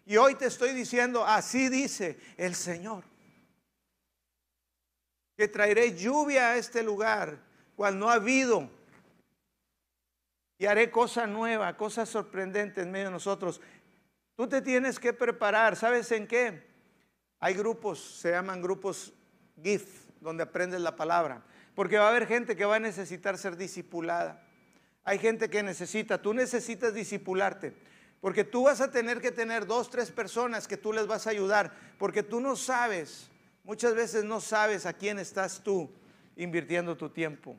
Y 0.07 0.16
hoy 0.16 0.34
te 0.34 0.47
estoy 0.47 0.72
diciendo, 0.72 1.26
así 1.26 1.68
dice 1.68 2.18
el 2.36 2.55
Señor. 2.55 3.05
Que 5.36 5.49
traeré 5.49 5.95
lluvia 5.95 6.49
a 6.49 6.57
este 6.57 6.82
lugar 6.82 7.38
cual 7.76 7.99
no 7.99 8.09
ha 8.09 8.14
habido. 8.14 8.70
Y 10.61 10.66
haré 10.66 10.90
cosa 10.90 11.26
nueva, 11.26 11.74
cosa 11.74 12.04
sorprendente 12.04 12.82
en 12.82 12.90
medio 12.90 13.06
de 13.06 13.12
nosotros. 13.12 13.62
Tú 14.36 14.46
te 14.46 14.61
tienes 14.61 15.00
que 15.00 15.14
preparar. 15.14 15.74
¿Sabes 15.74 16.12
en 16.12 16.26
qué? 16.26 16.68
Hay 17.38 17.54
grupos, 17.54 17.98
se 18.20 18.32
llaman 18.32 18.61
grupos 18.61 19.14
GIF, 19.62 20.04
donde 20.20 20.42
aprendes 20.42 20.82
la 20.82 20.96
palabra. 20.96 21.42
Porque 21.74 21.96
va 21.96 22.08
a 22.08 22.11
haber 22.11 22.26
gente 22.26 22.56
que 22.56 22.66
va 22.66 22.76
a 22.76 22.78
necesitar 22.78 23.38
ser 23.38 23.56
discipulada. 23.56 24.46
Hay 25.02 25.18
gente 25.18 25.48
que 25.48 25.62
necesita, 25.62 26.20
tú 26.20 26.34
necesitas 26.34 26.92
discipularte. 26.92 27.74
Porque 28.20 28.44
tú 28.44 28.64
vas 28.64 28.82
a 28.82 28.90
tener 28.90 29.22
que 29.22 29.32
tener 29.32 29.66
dos, 29.66 29.88
tres 29.88 30.11
personas 30.11 30.68
que 30.68 30.76
tú 30.76 30.92
les 30.92 31.06
vas 31.06 31.26
a 31.26 31.30
ayudar. 31.30 31.72
Porque 31.98 32.22
tú 32.22 32.38
no 32.38 32.54
sabes, 32.54 33.30
muchas 33.64 33.94
veces 33.94 34.24
no 34.24 34.42
sabes 34.42 34.84
a 34.84 34.92
quién 34.92 35.18
estás 35.18 35.62
tú 35.64 35.90
invirtiendo 36.36 36.98
tu 36.98 37.08
tiempo. 37.08 37.56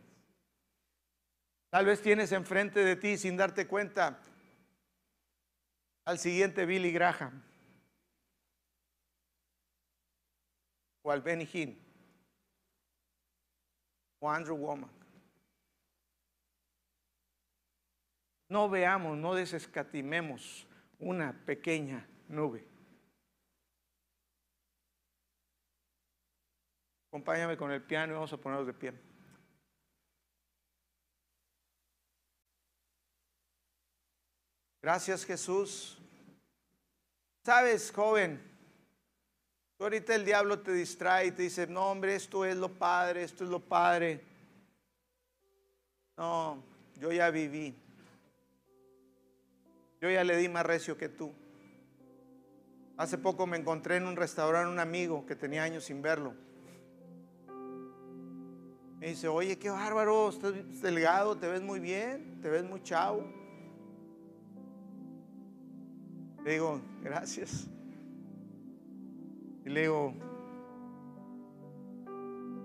Tal 1.71 1.85
vez 1.85 2.01
tienes 2.01 2.33
enfrente 2.33 2.83
de 2.83 2.97
ti 2.97 3.17
sin 3.17 3.37
darte 3.37 3.65
cuenta 3.65 4.19
al 6.03 6.19
siguiente 6.19 6.65
Billy 6.65 6.91
Graham 6.91 7.41
o 11.01 11.11
al 11.11 11.21
Benny 11.21 11.47
Hinn 11.53 11.81
o 14.19 14.29
Andrew 14.29 14.57
Womack. 14.57 14.91
No 18.49 18.69
veamos, 18.69 19.17
no 19.17 19.33
desescatimemos 19.33 20.67
una 20.99 21.31
pequeña 21.45 22.05
nube. 22.27 22.67
Acompáñame 27.07 27.55
con 27.55 27.71
el 27.71 27.81
piano 27.81 28.11
y 28.11 28.15
vamos 28.15 28.33
a 28.33 28.37
ponernos 28.37 28.67
de 28.67 28.73
pie. 28.73 29.10
Gracias 34.81 35.23
Jesús. 35.25 35.97
Sabes, 37.43 37.91
joven, 37.91 38.41
tú 39.77 39.83
ahorita 39.83 40.15
el 40.15 40.25
diablo 40.25 40.59
te 40.59 40.71
distrae 40.71 41.27
y 41.27 41.31
te 41.31 41.43
dice, 41.43 41.67
no 41.67 41.91
hombre, 41.91 42.15
esto 42.15 42.45
es 42.45 42.55
lo 42.57 42.69
padre, 42.69 43.23
esto 43.23 43.43
es 43.43 43.49
lo 43.49 43.59
padre. 43.59 44.23
No, 46.17 46.63
yo 46.99 47.11
ya 47.11 47.29
viví. 47.29 47.75
Yo 49.99 50.09
ya 50.09 50.23
le 50.23 50.37
di 50.37 50.49
más 50.49 50.65
recio 50.65 50.97
que 50.97 51.09
tú. 51.09 51.31
Hace 52.97 53.17
poco 53.17 53.45
me 53.45 53.57
encontré 53.57 53.97
en 53.97 54.07
un 54.07 54.15
restaurante 54.15 54.71
un 54.71 54.79
amigo 54.79 55.25
que 55.25 55.35
tenía 55.35 55.63
años 55.63 55.85
sin 55.85 56.01
verlo. 56.01 56.33
Me 58.99 59.07
dice, 59.07 59.27
oye, 59.27 59.57
qué 59.57 59.71
bárbaro, 59.71 60.29
estás 60.29 60.53
delgado, 60.81 61.35
te 61.35 61.47
ves 61.47 61.61
muy 61.61 61.79
bien, 61.79 62.39
te 62.41 62.49
ves 62.49 62.63
muy 62.63 62.83
chavo. 62.83 63.40
Le 66.43 66.53
digo, 66.53 66.79
gracias. 67.03 67.67
Y 69.65 69.69
le 69.69 69.81
digo, 69.81 70.13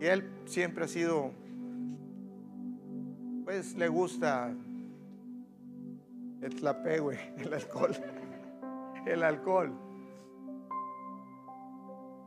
y 0.01 0.07
él 0.07 0.31
siempre 0.47 0.85
ha 0.85 0.89
sido, 0.89 1.31
pues 3.45 3.75
le 3.75 3.89
gusta 3.89 4.55
el 6.43 6.55
tlapé, 6.55 6.97
el 7.39 7.53
alcohol, 7.53 7.97
el 9.07 9.23
alcohol. 9.23 9.73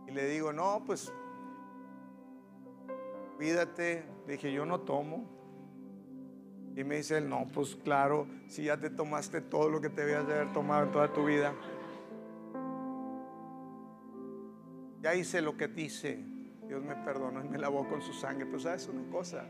Y 0.08 0.12
le 0.12 0.28
digo, 0.28 0.52
no, 0.52 0.84
pues, 0.86 1.12
cuídate. 3.38 4.04
Dije, 4.28 4.52
yo 4.52 4.66
no 4.66 4.82
tomo. 4.82 5.39
Y 6.80 6.86
me 6.86 6.96
dice 6.96 7.18
él, 7.18 7.28
no, 7.28 7.46
pues 7.54 7.76
claro, 7.76 8.26
si 8.48 8.64
ya 8.64 8.78
te 8.78 8.90
tomaste 8.90 9.42
todo 9.42 9.68
lo 9.68 9.82
que 9.82 9.90
te 9.90 10.06
debías 10.06 10.26
de 10.26 10.34
haber 10.34 10.54
tomado 10.54 10.86
en 10.86 10.92
toda 10.94 11.12
tu 11.12 11.26
vida. 11.26 11.54
Ya 15.02 15.14
hice 15.14 15.42
lo 15.42 15.58
que 15.58 15.68
dice. 15.68 16.24
Dios 16.70 16.82
me 16.82 16.96
perdonó 16.96 17.44
y 17.44 17.50
me 17.50 17.58
lavó 17.58 17.86
con 17.90 18.02
su 18.02 18.14
sangre. 18.14 18.46
Pero 18.46 18.60
sabes 18.60 18.88
una 18.88 19.12
cosa, 19.12 19.44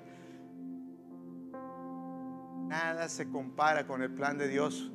nada 2.68 3.08
se 3.08 3.30
compara 3.30 3.86
con 3.86 4.02
el 4.02 4.12
plan 4.12 4.40
de 4.40 4.48
Dios 4.48 4.92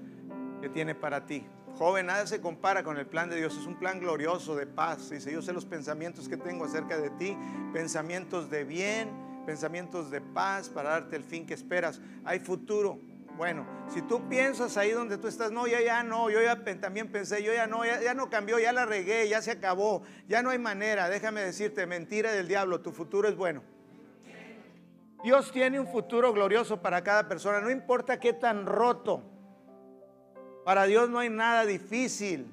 que 0.60 0.68
tiene 0.68 0.96
para 0.96 1.26
ti. 1.26 1.46
Joven, 1.78 2.06
nada 2.06 2.26
se 2.26 2.40
compara 2.40 2.82
con 2.82 2.98
el 2.98 3.06
plan 3.06 3.30
de 3.30 3.36
Dios. 3.36 3.56
Es 3.56 3.66
un 3.68 3.78
plan 3.78 4.00
glorioso 4.00 4.56
de 4.56 4.66
paz. 4.66 5.08
Dice, 5.08 5.30
yo 5.30 5.40
sé 5.40 5.52
los 5.52 5.66
pensamientos 5.66 6.28
que 6.28 6.36
tengo 6.36 6.64
acerca 6.64 6.98
de 6.98 7.10
ti, 7.10 7.38
pensamientos 7.72 8.50
de 8.50 8.64
bien 8.64 9.23
pensamientos 9.44 10.10
de 10.10 10.20
paz 10.20 10.68
para 10.68 10.90
darte 10.90 11.16
el 11.16 11.24
fin 11.24 11.46
que 11.46 11.54
esperas. 11.54 12.00
Hay 12.24 12.40
futuro. 12.40 12.98
Bueno, 13.36 13.66
si 13.88 14.00
tú 14.02 14.28
piensas 14.28 14.76
ahí 14.76 14.92
donde 14.92 15.18
tú 15.18 15.26
estás, 15.26 15.50
no, 15.50 15.66
ya, 15.66 15.80
ya 15.80 16.04
no, 16.04 16.30
yo 16.30 16.40
ya 16.40 16.64
también 16.80 17.10
pensé, 17.10 17.42
yo 17.42 17.52
ya 17.52 17.66
no, 17.66 17.84
ya, 17.84 18.00
ya 18.00 18.14
no 18.14 18.30
cambió, 18.30 18.60
ya 18.60 18.72
la 18.72 18.86
regué, 18.86 19.28
ya 19.28 19.42
se 19.42 19.50
acabó, 19.50 20.02
ya 20.28 20.42
no 20.42 20.50
hay 20.50 20.58
manera. 20.58 21.08
Déjame 21.08 21.40
decirte, 21.40 21.84
mentira 21.86 22.32
del 22.32 22.46
diablo, 22.46 22.80
tu 22.80 22.92
futuro 22.92 23.28
es 23.28 23.36
bueno. 23.36 23.62
Dios 25.24 25.50
tiene 25.50 25.80
un 25.80 25.88
futuro 25.88 26.32
glorioso 26.32 26.80
para 26.82 27.02
cada 27.02 27.26
persona, 27.26 27.60
no 27.60 27.70
importa 27.70 28.20
qué 28.20 28.34
tan 28.34 28.66
roto. 28.66 29.22
Para 30.64 30.84
Dios 30.84 31.08
no 31.08 31.18
hay 31.18 31.30
nada 31.30 31.64
difícil. 31.64 32.46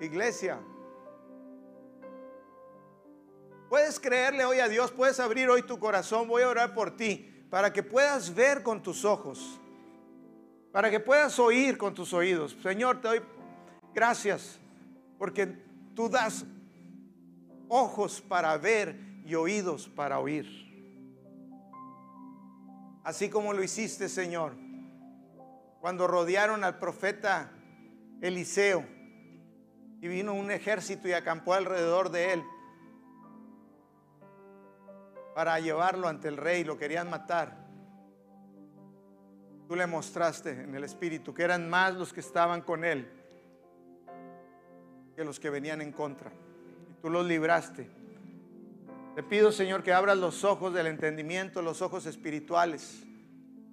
Iglesia, 0.00 0.58
Puedes 3.68 3.98
creerle 3.98 4.44
hoy 4.44 4.60
a 4.60 4.68
Dios, 4.68 4.92
puedes 4.92 5.18
abrir 5.18 5.48
hoy 5.48 5.62
tu 5.62 5.78
corazón, 5.78 6.28
voy 6.28 6.42
a 6.42 6.48
orar 6.48 6.72
por 6.72 6.96
ti, 6.96 7.46
para 7.50 7.72
que 7.72 7.82
puedas 7.82 8.32
ver 8.32 8.62
con 8.62 8.80
tus 8.80 9.04
ojos, 9.04 9.58
para 10.70 10.90
que 10.90 11.00
puedas 11.00 11.38
oír 11.40 11.76
con 11.76 11.92
tus 11.92 12.12
oídos. 12.12 12.56
Señor, 12.62 13.00
te 13.00 13.08
doy 13.08 13.22
gracias 13.92 14.60
porque 15.18 15.46
tú 15.94 16.08
das 16.08 16.44
ojos 17.68 18.20
para 18.20 18.56
ver 18.56 18.96
y 19.24 19.34
oídos 19.34 19.88
para 19.88 20.20
oír. 20.20 20.46
Así 23.02 23.28
como 23.28 23.52
lo 23.52 23.64
hiciste, 23.64 24.08
Señor, 24.08 24.54
cuando 25.80 26.06
rodearon 26.06 26.62
al 26.62 26.78
profeta 26.78 27.50
Eliseo 28.20 28.84
y 30.00 30.06
vino 30.06 30.34
un 30.34 30.52
ejército 30.52 31.08
y 31.08 31.12
acampó 31.12 31.54
alrededor 31.54 32.10
de 32.10 32.32
él 32.34 32.44
para 35.36 35.60
llevarlo 35.60 36.08
ante 36.08 36.28
el 36.28 36.38
rey, 36.38 36.64
lo 36.64 36.78
querían 36.78 37.10
matar. 37.10 37.58
Tú 39.68 39.76
le 39.76 39.86
mostraste 39.86 40.62
en 40.62 40.74
el 40.74 40.82
Espíritu 40.82 41.34
que 41.34 41.42
eran 41.42 41.68
más 41.68 41.92
los 41.92 42.10
que 42.10 42.20
estaban 42.20 42.62
con 42.62 42.86
él 42.86 43.06
que 45.14 45.24
los 45.24 45.38
que 45.38 45.50
venían 45.50 45.82
en 45.82 45.92
contra. 45.92 46.32
Y 46.90 46.94
tú 47.02 47.10
los 47.10 47.26
libraste. 47.26 47.86
Te 49.14 49.22
pido, 49.22 49.52
Señor, 49.52 49.82
que 49.82 49.92
abras 49.92 50.16
los 50.16 50.42
ojos 50.42 50.72
del 50.72 50.86
entendimiento, 50.86 51.60
los 51.60 51.82
ojos 51.82 52.06
espirituales, 52.06 53.02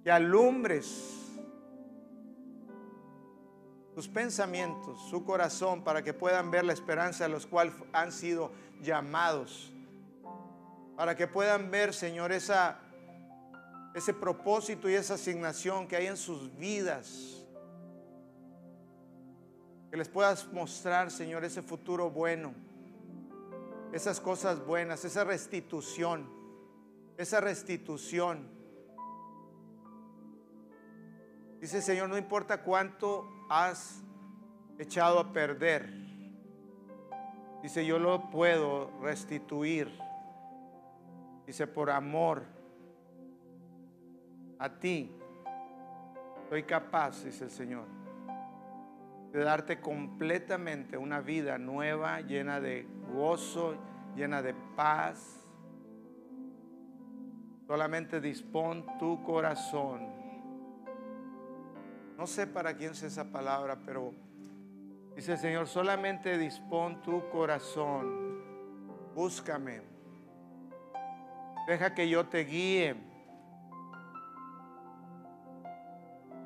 que 0.04 0.12
alumbres 0.12 1.32
sus 3.96 4.10
pensamientos, 4.10 5.00
su 5.10 5.24
corazón, 5.24 5.82
para 5.86 6.04
que 6.04 6.14
puedan 6.14 6.52
ver 6.52 6.66
la 6.66 6.74
esperanza 6.74 7.24
a 7.24 7.30
los 7.30 7.48
cuales 7.48 7.74
han 7.94 8.12
sido 8.12 8.52
llamados 8.82 9.70
para 10.96 11.16
que 11.16 11.28
puedan 11.28 11.72
ver, 11.72 11.94
Señor, 11.94 12.32
ese 12.32 14.14
propósito 14.20 14.90
y 14.90 14.94
esa 14.94 15.16
asignación 15.16 15.88
que 15.88 15.96
hay 15.96 16.08
en 16.08 16.18
sus 16.18 16.56
vidas. 16.56 17.46
Que 19.90 19.98
les 19.98 20.10
puedas 20.10 20.52
mostrar, 20.52 21.12
Señor, 21.12 21.44
ese 21.44 21.62
futuro 21.62 22.10
bueno, 22.10 22.54
esas 23.92 24.20
cosas 24.20 24.66
buenas, 24.66 25.06
esa 25.06 25.24
restitución, 25.24 26.30
esa 27.18 27.40
restitución. 27.42 28.50
Dice 31.60 31.82
Señor, 31.82 32.10
no 32.10 32.18
importa 32.18 32.64
cuánto 32.64 33.30
has 33.50 34.04
echado 34.78 35.20
a 35.20 35.32
perder. 35.32 35.90
Dice, 37.62 37.86
yo 37.86 38.00
lo 38.00 38.30
puedo 38.30 38.92
restituir. 39.02 39.90
Dice, 41.46 41.68
por 41.68 41.90
amor 41.90 42.44
a 44.60 44.70
ti, 44.80 45.14
soy 46.50 46.64
capaz, 46.64 47.24
dice 47.24 47.46
el 47.46 47.50
Señor, 47.50 47.86
de 49.32 49.44
darte 49.44 49.82
completamente 49.82 50.98
una 50.98 51.20
vida 51.20 51.58
nueva, 51.58 52.22
llena 52.22 52.62
de 52.62 52.88
gozo, 53.12 53.76
llena 54.16 54.42
de 54.42 54.54
paz. 54.76 55.40
Solamente 57.68 58.22
dispón 58.22 58.86
tu 59.00 59.24
corazón. 59.24 60.08
No 62.18 62.28
sé 62.28 62.46
para 62.46 62.76
quién 62.78 62.92
es 62.92 63.04
esa 63.04 63.32
palabra, 63.32 63.80
pero 63.84 64.14
dice 65.16 65.34
el 65.34 65.40
Señor, 65.40 65.68
solamente 65.68 66.38
dispón 66.38 67.02
tu 67.02 67.28
corazón. 67.30 68.44
Búscame. 69.16 69.93
Deja 71.68 71.94
que 71.94 72.10
yo 72.10 72.26
te 72.26 72.44
guíe. 72.44 72.96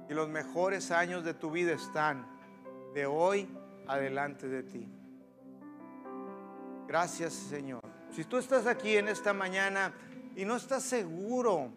Y 0.10 0.14
los 0.14 0.30
mejores 0.30 0.92
años 0.92 1.24
de 1.24 1.34
tu 1.34 1.52
vida 1.52 1.74
están 1.74 2.26
de 2.94 3.06
hoy 3.06 3.50
adelante 3.88 4.48
de 4.48 4.64
ti. 4.64 4.88
Gracias 6.88 7.34
Señor. 7.34 7.82
Si 8.12 8.24
tú 8.24 8.38
estás 8.38 8.66
aquí 8.68 8.96
en 8.96 9.10
esta 9.10 9.34
mañana 9.34 9.94
y 10.36 10.46
no 10.46 10.56
estás 10.56 10.84
seguro 10.84 11.72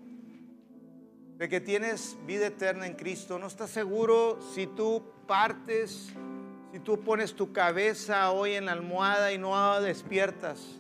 de 1.36 1.48
que 1.48 1.60
tienes 1.60 2.16
vida 2.26 2.46
eterna 2.46 2.86
en 2.86 2.94
Cristo, 2.94 3.38
no 3.38 3.46
estás 3.46 3.70
seguro 3.70 4.40
si 4.54 4.66
tú 4.66 5.02
partes, 5.26 6.12
si 6.70 6.78
tú 6.80 7.00
pones 7.00 7.34
tu 7.34 7.52
cabeza 7.52 8.30
hoy 8.30 8.52
en 8.52 8.66
la 8.66 8.72
almohada 8.72 9.32
y 9.32 9.38
no 9.38 9.80
despiertas, 9.80 10.79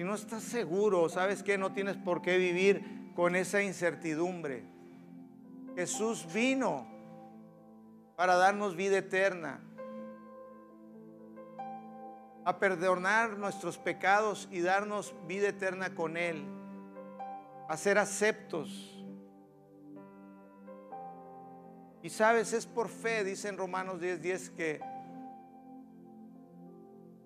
si 0.00 0.04
no 0.04 0.14
estás 0.14 0.42
seguro, 0.42 1.10
sabes 1.10 1.42
que 1.42 1.58
no 1.58 1.74
tienes 1.74 1.98
por 1.98 2.22
qué 2.22 2.38
vivir 2.38 3.12
con 3.14 3.36
esa 3.36 3.62
incertidumbre. 3.62 4.64
Jesús 5.76 6.26
vino 6.32 6.86
para 8.16 8.36
darnos 8.36 8.76
vida 8.76 8.96
eterna, 8.96 9.60
a 12.46 12.58
perdonar 12.58 13.36
nuestros 13.36 13.76
pecados 13.76 14.48
y 14.50 14.62
darnos 14.62 15.14
vida 15.28 15.48
eterna 15.48 15.94
con 15.94 16.16
Él, 16.16 16.46
a 17.68 17.76
ser 17.76 17.98
aceptos. 17.98 19.04
Y 22.02 22.08
sabes, 22.08 22.54
es 22.54 22.64
por 22.64 22.88
fe, 22.88 23.22
dice 23.22 23.48
en 23.48 23.58
Romanos 23.58 24.00
10:10 24.00 24.18
10, 24.20 24.50
que 24.50 24.80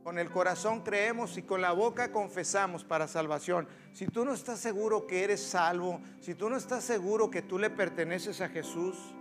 con 0.05 0.18
el 0.18 0.30
corazón 0.30 0.82
creemos 0.82 1.38
y 1.38 1.42
con 1.42 1.62
la 1.62 1.72
boca 1.72 2.12
confesamos 2.12 2.84
para 2.84 3.09
salvación. 3.09 3.66
Si 3.94 4.07
tú 4.07 4.26
no 4.26 4.34
estás 4.34 4.61
seguro 4.61 5.07
que 5.07 5.24
eres 5.24 5.42
salvo, 5.42 5.98
si 6.20 6.34
tú 6.34 6.50
no 6.50 6.59
estás 6.59 6.84
seguro 6.84 7.30
que 7.30 7.40
tú 7.40 7.59
le 7.59 7.70
perteneces 7.70 8.42
a 8.42 8.50
Jesús, 8.50 9.14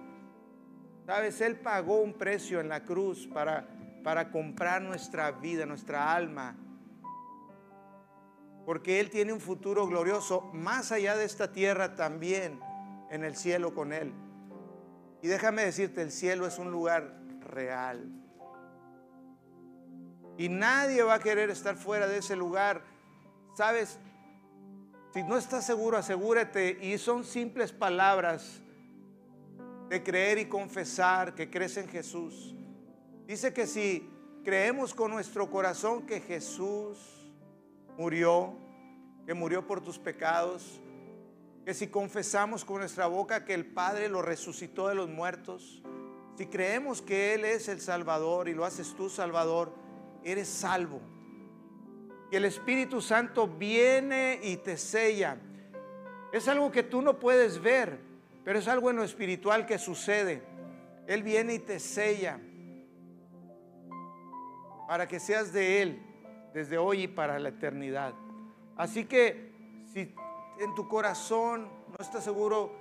sabes, 1.05 1.39
Él 1.39 1.55
pagó 1.55 2.01
un 2.01 2.13
precio 2.13 2.59
en 2.59 2.67
la 2.67 2.83
cruz 2.83 3.29
para, 3.33 3.65
para 4.03 4.29
comprar 4.29 4.81
nuestra 4.81 5.31
vida, 5.31 5.65
nuestra 5.65 6.13
alma. 6.13 6.57
Porque 8.65 8.99
Él 8.99 9.09
tiene 9.09 9.31
un 9.31 9.39
futuro 9.39 9.87
glorioso 9.87 10.41
más 10.53 10.91
allá 10.91 11.15
de 11.15 11.23
esta 11.23 11.53
tierra 11.53 11.95
también, 11.95 12.59
en 13.09 13.23
el 13.23 13.37
cielo 13.37 13.73
con 13.73 13.93
Él. 13.93 14.11
Y 15.21 15.27
déjame 15.29 15.63
decirte, 15.63 16.01
el 16.01 16.11
cielo 16.11 16.45
es 16.45 16.59
un 16.59 16.71
lugar 16.71 17.21
real. 17.39 18.22
Y 20.37 20.49
nadie 20.49 21.03
va 21.03 21.15
a 21.15 21.19
querer 21.19 21.49
estar 21.49 21.75
fuera 21.75 22.07
de 22.07 22.17
ese 22.17 22.35
lugar. 22.35 22.81
¿Sabes? 23.55 23.99
Si 25.13 25.23
no 25.23 25.37
estás 25.37 25.65
seguro, 25.65 25.97
asegúrate. 25.97 26.79
Y 26.81 26.97
son 26.97 27.23
simples 27.23 27.71
palabras 27.71 28.61
de 29.89 30.01
creer 30.01 30.39
y 30.39 30.45
confesar 30.45 31.35
que 31.35 31.49
crees 31.49 31.77
en 31.77 31.87
Jesús. 31.87 32.55
Dice 33.27 33.53
que 33.53 33.67
si 33.67 34.09
creemos 34.43 34.93
con 34.93 35.11
nuestro 35.11 35.49
corazón 35.49 36.05
que 36.05 36.19
Jesús 36.19 36.97
murió, 37.97 38.55
que 39.25 39.33
murió 39.33 39.65
por 39.65 39.81
tus 39.81 39.99
pecados, 39.99 40.81
que 41.63 41.73
si 41.73 41.87
confesamos 41.87 42.65
con 42.65 42.79
nuestra 42.79 43.07
boca 43.07 43.45
que 43.45 43.53
el 43.53 43.65
Padre 43.65 44.09
lo 44.09 44.21
resucitó 44.21 44.87
de 44.87 44.95
los 44.95 45.09
muertos, 45.09 45.81
si 46.37 46.47
creemos 46.47 47.01
que 47.01 47.35
Él 47.35 47.45
es 47.45 47.69
el 47.69 47.79
Salvador 47.79 48.49
y 48.49 48.53
lo 48.53 48.65
haces 48.65 48.95
tú 48.95 49.09
Salvador, 49.09 49.71
eres 50.23 50.47
salvo. 50.47 51.01
Y 52.31 52.35
el 52.35 52.45
Espíritu 52.45 53.01
Santo 53.01 53.47
viene 53.47 54.39
y 54.41 54.57
te 54.57 54.77
sella. 54.77 55.37
Es 56.31 56.47
algo 56.47 56.71
que 56.71 56.83
tú 56.83 57.01
no 57.01 57.19
puedes 57.19 57.61
ver, 57.61 57.99
pero 58.43 58.59
es 58.59 58.67
algo 58.67 58.89
en 58.89 58.95
lo 58.95 59.03
espiritual 59.03 59.65
que 59.65 59.77
sucede. 59.77 60.41
Él 61.07 61.21
viene 61.21 61.55
y 61.55 61.59
te 61.59 61.79
sella 61.79 62.39
para 64.87 65.07
que 65.07 65.19
seas 65.19 65.53
de 65.53 65.81
Él 65.81 66.01
desde 66.53 66.77
hoy 66.77 67.03
y 67.03 67.07
para 67.07 67.39
la 67.39 67.49
eternidad. 67.49 68.13
Así 68.75 69.05
que 69.05 69.51
si 69.91 70.13
en 70.59 70.75
tu 70.75 70.87
corazón 70.87 71.69
no 71.89 71.97
estás 71.99 72.23
seguro, 72.23 72.71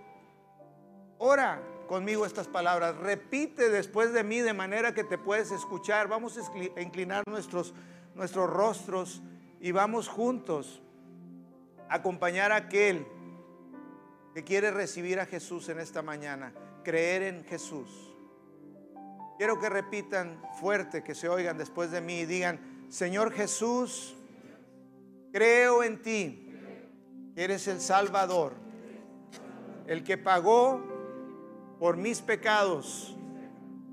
ora 1.18 1.60
conmigo 1.92 2.24
estas 2.24 2.48
palabras. 2.48 2.96
Repite 2.96 3.68
después 3.68 4.14
de 4.14 4.24
mí 4.24 4.40
de 4.40 4.54
manera 4.54 4.94
que 4.94 5.04
te 5.04 5.18
puedes 5.18 5.50
escuchar. 5.50 6.08
Vamos 6.08 6.38
a 6.38 6.80
inclinar 6.80 7.22
nuestros, 7.28 7.74
nuestros 8.14 8.48
rostros 8.48 9.20
y 9.60 9.72
vamos 9.72 10.08
juntos 10.08 10.80
a 11.90 11.96
acompañar 11.96 12.50
a 12.50 12.56
aquel 12.56 13.06
que 14.32 14.42
quiere 14.42 14.70
recibir 14.70 15.20
a 15.20 15.26
Jesús 15.26 15.68
en 15.68 15.80
esta 15.80 16.00
mañana, 16.00 16.54
creer 16.82 17.24
en 17.24 17.44
Jesús. 17.44 17.90
Quiero 19.36 19.60
que 19.60 19.68
repitan 19.68 20.42
fuerte, 20.58 21.04
que 21.04 21.14
se 21.14 21.28
oigan 21.28 21.58
después 21.58 21.90
de 21.90 22.00
mí 22.00 22.20
y 22.20 22.24
digan, 22.24 22.86
Señor 22.88 23.34
Jesús, 23.34 24.16
creo 25.30 25.82
en 25.82 26.00
ti, 26.00 26.54
eres 27.36 27.68
el 27.68 27.82
Salvador, 27.82 28.54
el 29.86 30.02
que 30.02 30.16
pagó 30.16 30.91
por 31.82 31.96
mis 31.96 32.20
pecados 32.20 33.16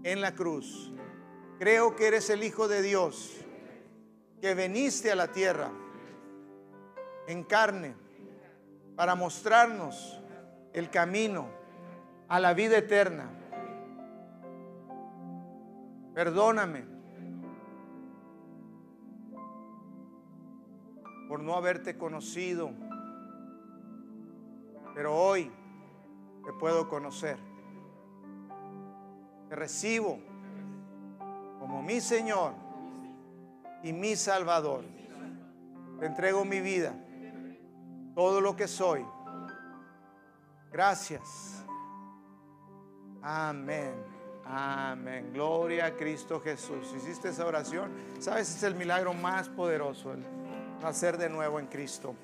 en 0.04 0.22
la 0.22 0.36
cruz. 0.36 0.94
Creo 1.58 1.96
que 1.96 2.06
eres 2.06 2.30
el 2.30 2.44
Hijo 2.44 2.68
de 2.68 2.84
Dios, 2.84 3.36
que 4.40 4.54
veniste 4.54 5.12
a 5.12 5.16
la 5.16 5.32
tierra 5.32 5.72
en 7.26 7.44
carne 7.44 7.96
para 8.96 9.16
mostrarnos 9.16 10.22
el 10.72 10.92
camino 10.92 11.48
a 12.28 12.40
la 12.40 12.54
vida 12.54 12.78
eterna. 12.78 13.28
Perdóname 16.14 16.86
por 21.28 21.40
no 21.40 21.56
haberte 21.56 21.98
conocido, 21.98 22.70
pero 24.94 25.18
hoy 25.18 25.52
te 26.46 26.54
puedo 26.54 26.88
conocer. 26.88 27.49
Te 29.50 29.56
recibo 29.56 30.20
como 31.60 31.82
mi 31.82 32.00
Señor 32.00 32.54
y 33.82 33.91
mi 33.91 34.16
Salvador. 34.16 34.86
Te 36.00 36.06
entrego 36.06 36.45
mi 36.45 36.62
vida, 36.62 36.93
todo 38.14 38.41
lo 38.41 38.56
que 38.56 38.68
soy. 38.68 39.04
Gracias. 40.72 41.66
Amén. 43.24 43.93
Amén. 44.45 45.32
Gloria 45.34 45.88
a 45.88 45.91
Cristo 45.95 46.39
Jesús. 46.39 46.93
Hiciste 46.95 47.30
esa 47.30 47.45
oración. 47.45 47.91
Sabes, 48.20 48.56
es 48.56 48.64
el 48.64 48.76
milagro 48.76 49.14
más 49.14 49.50
poderoso, 49.50 50.14
el 50.14 50.24
nacer 50.82 51.18
de 51.18 51.28
nuevo 51.28 51.60
en 51.60 51.68
Cristo. 51.68 52.16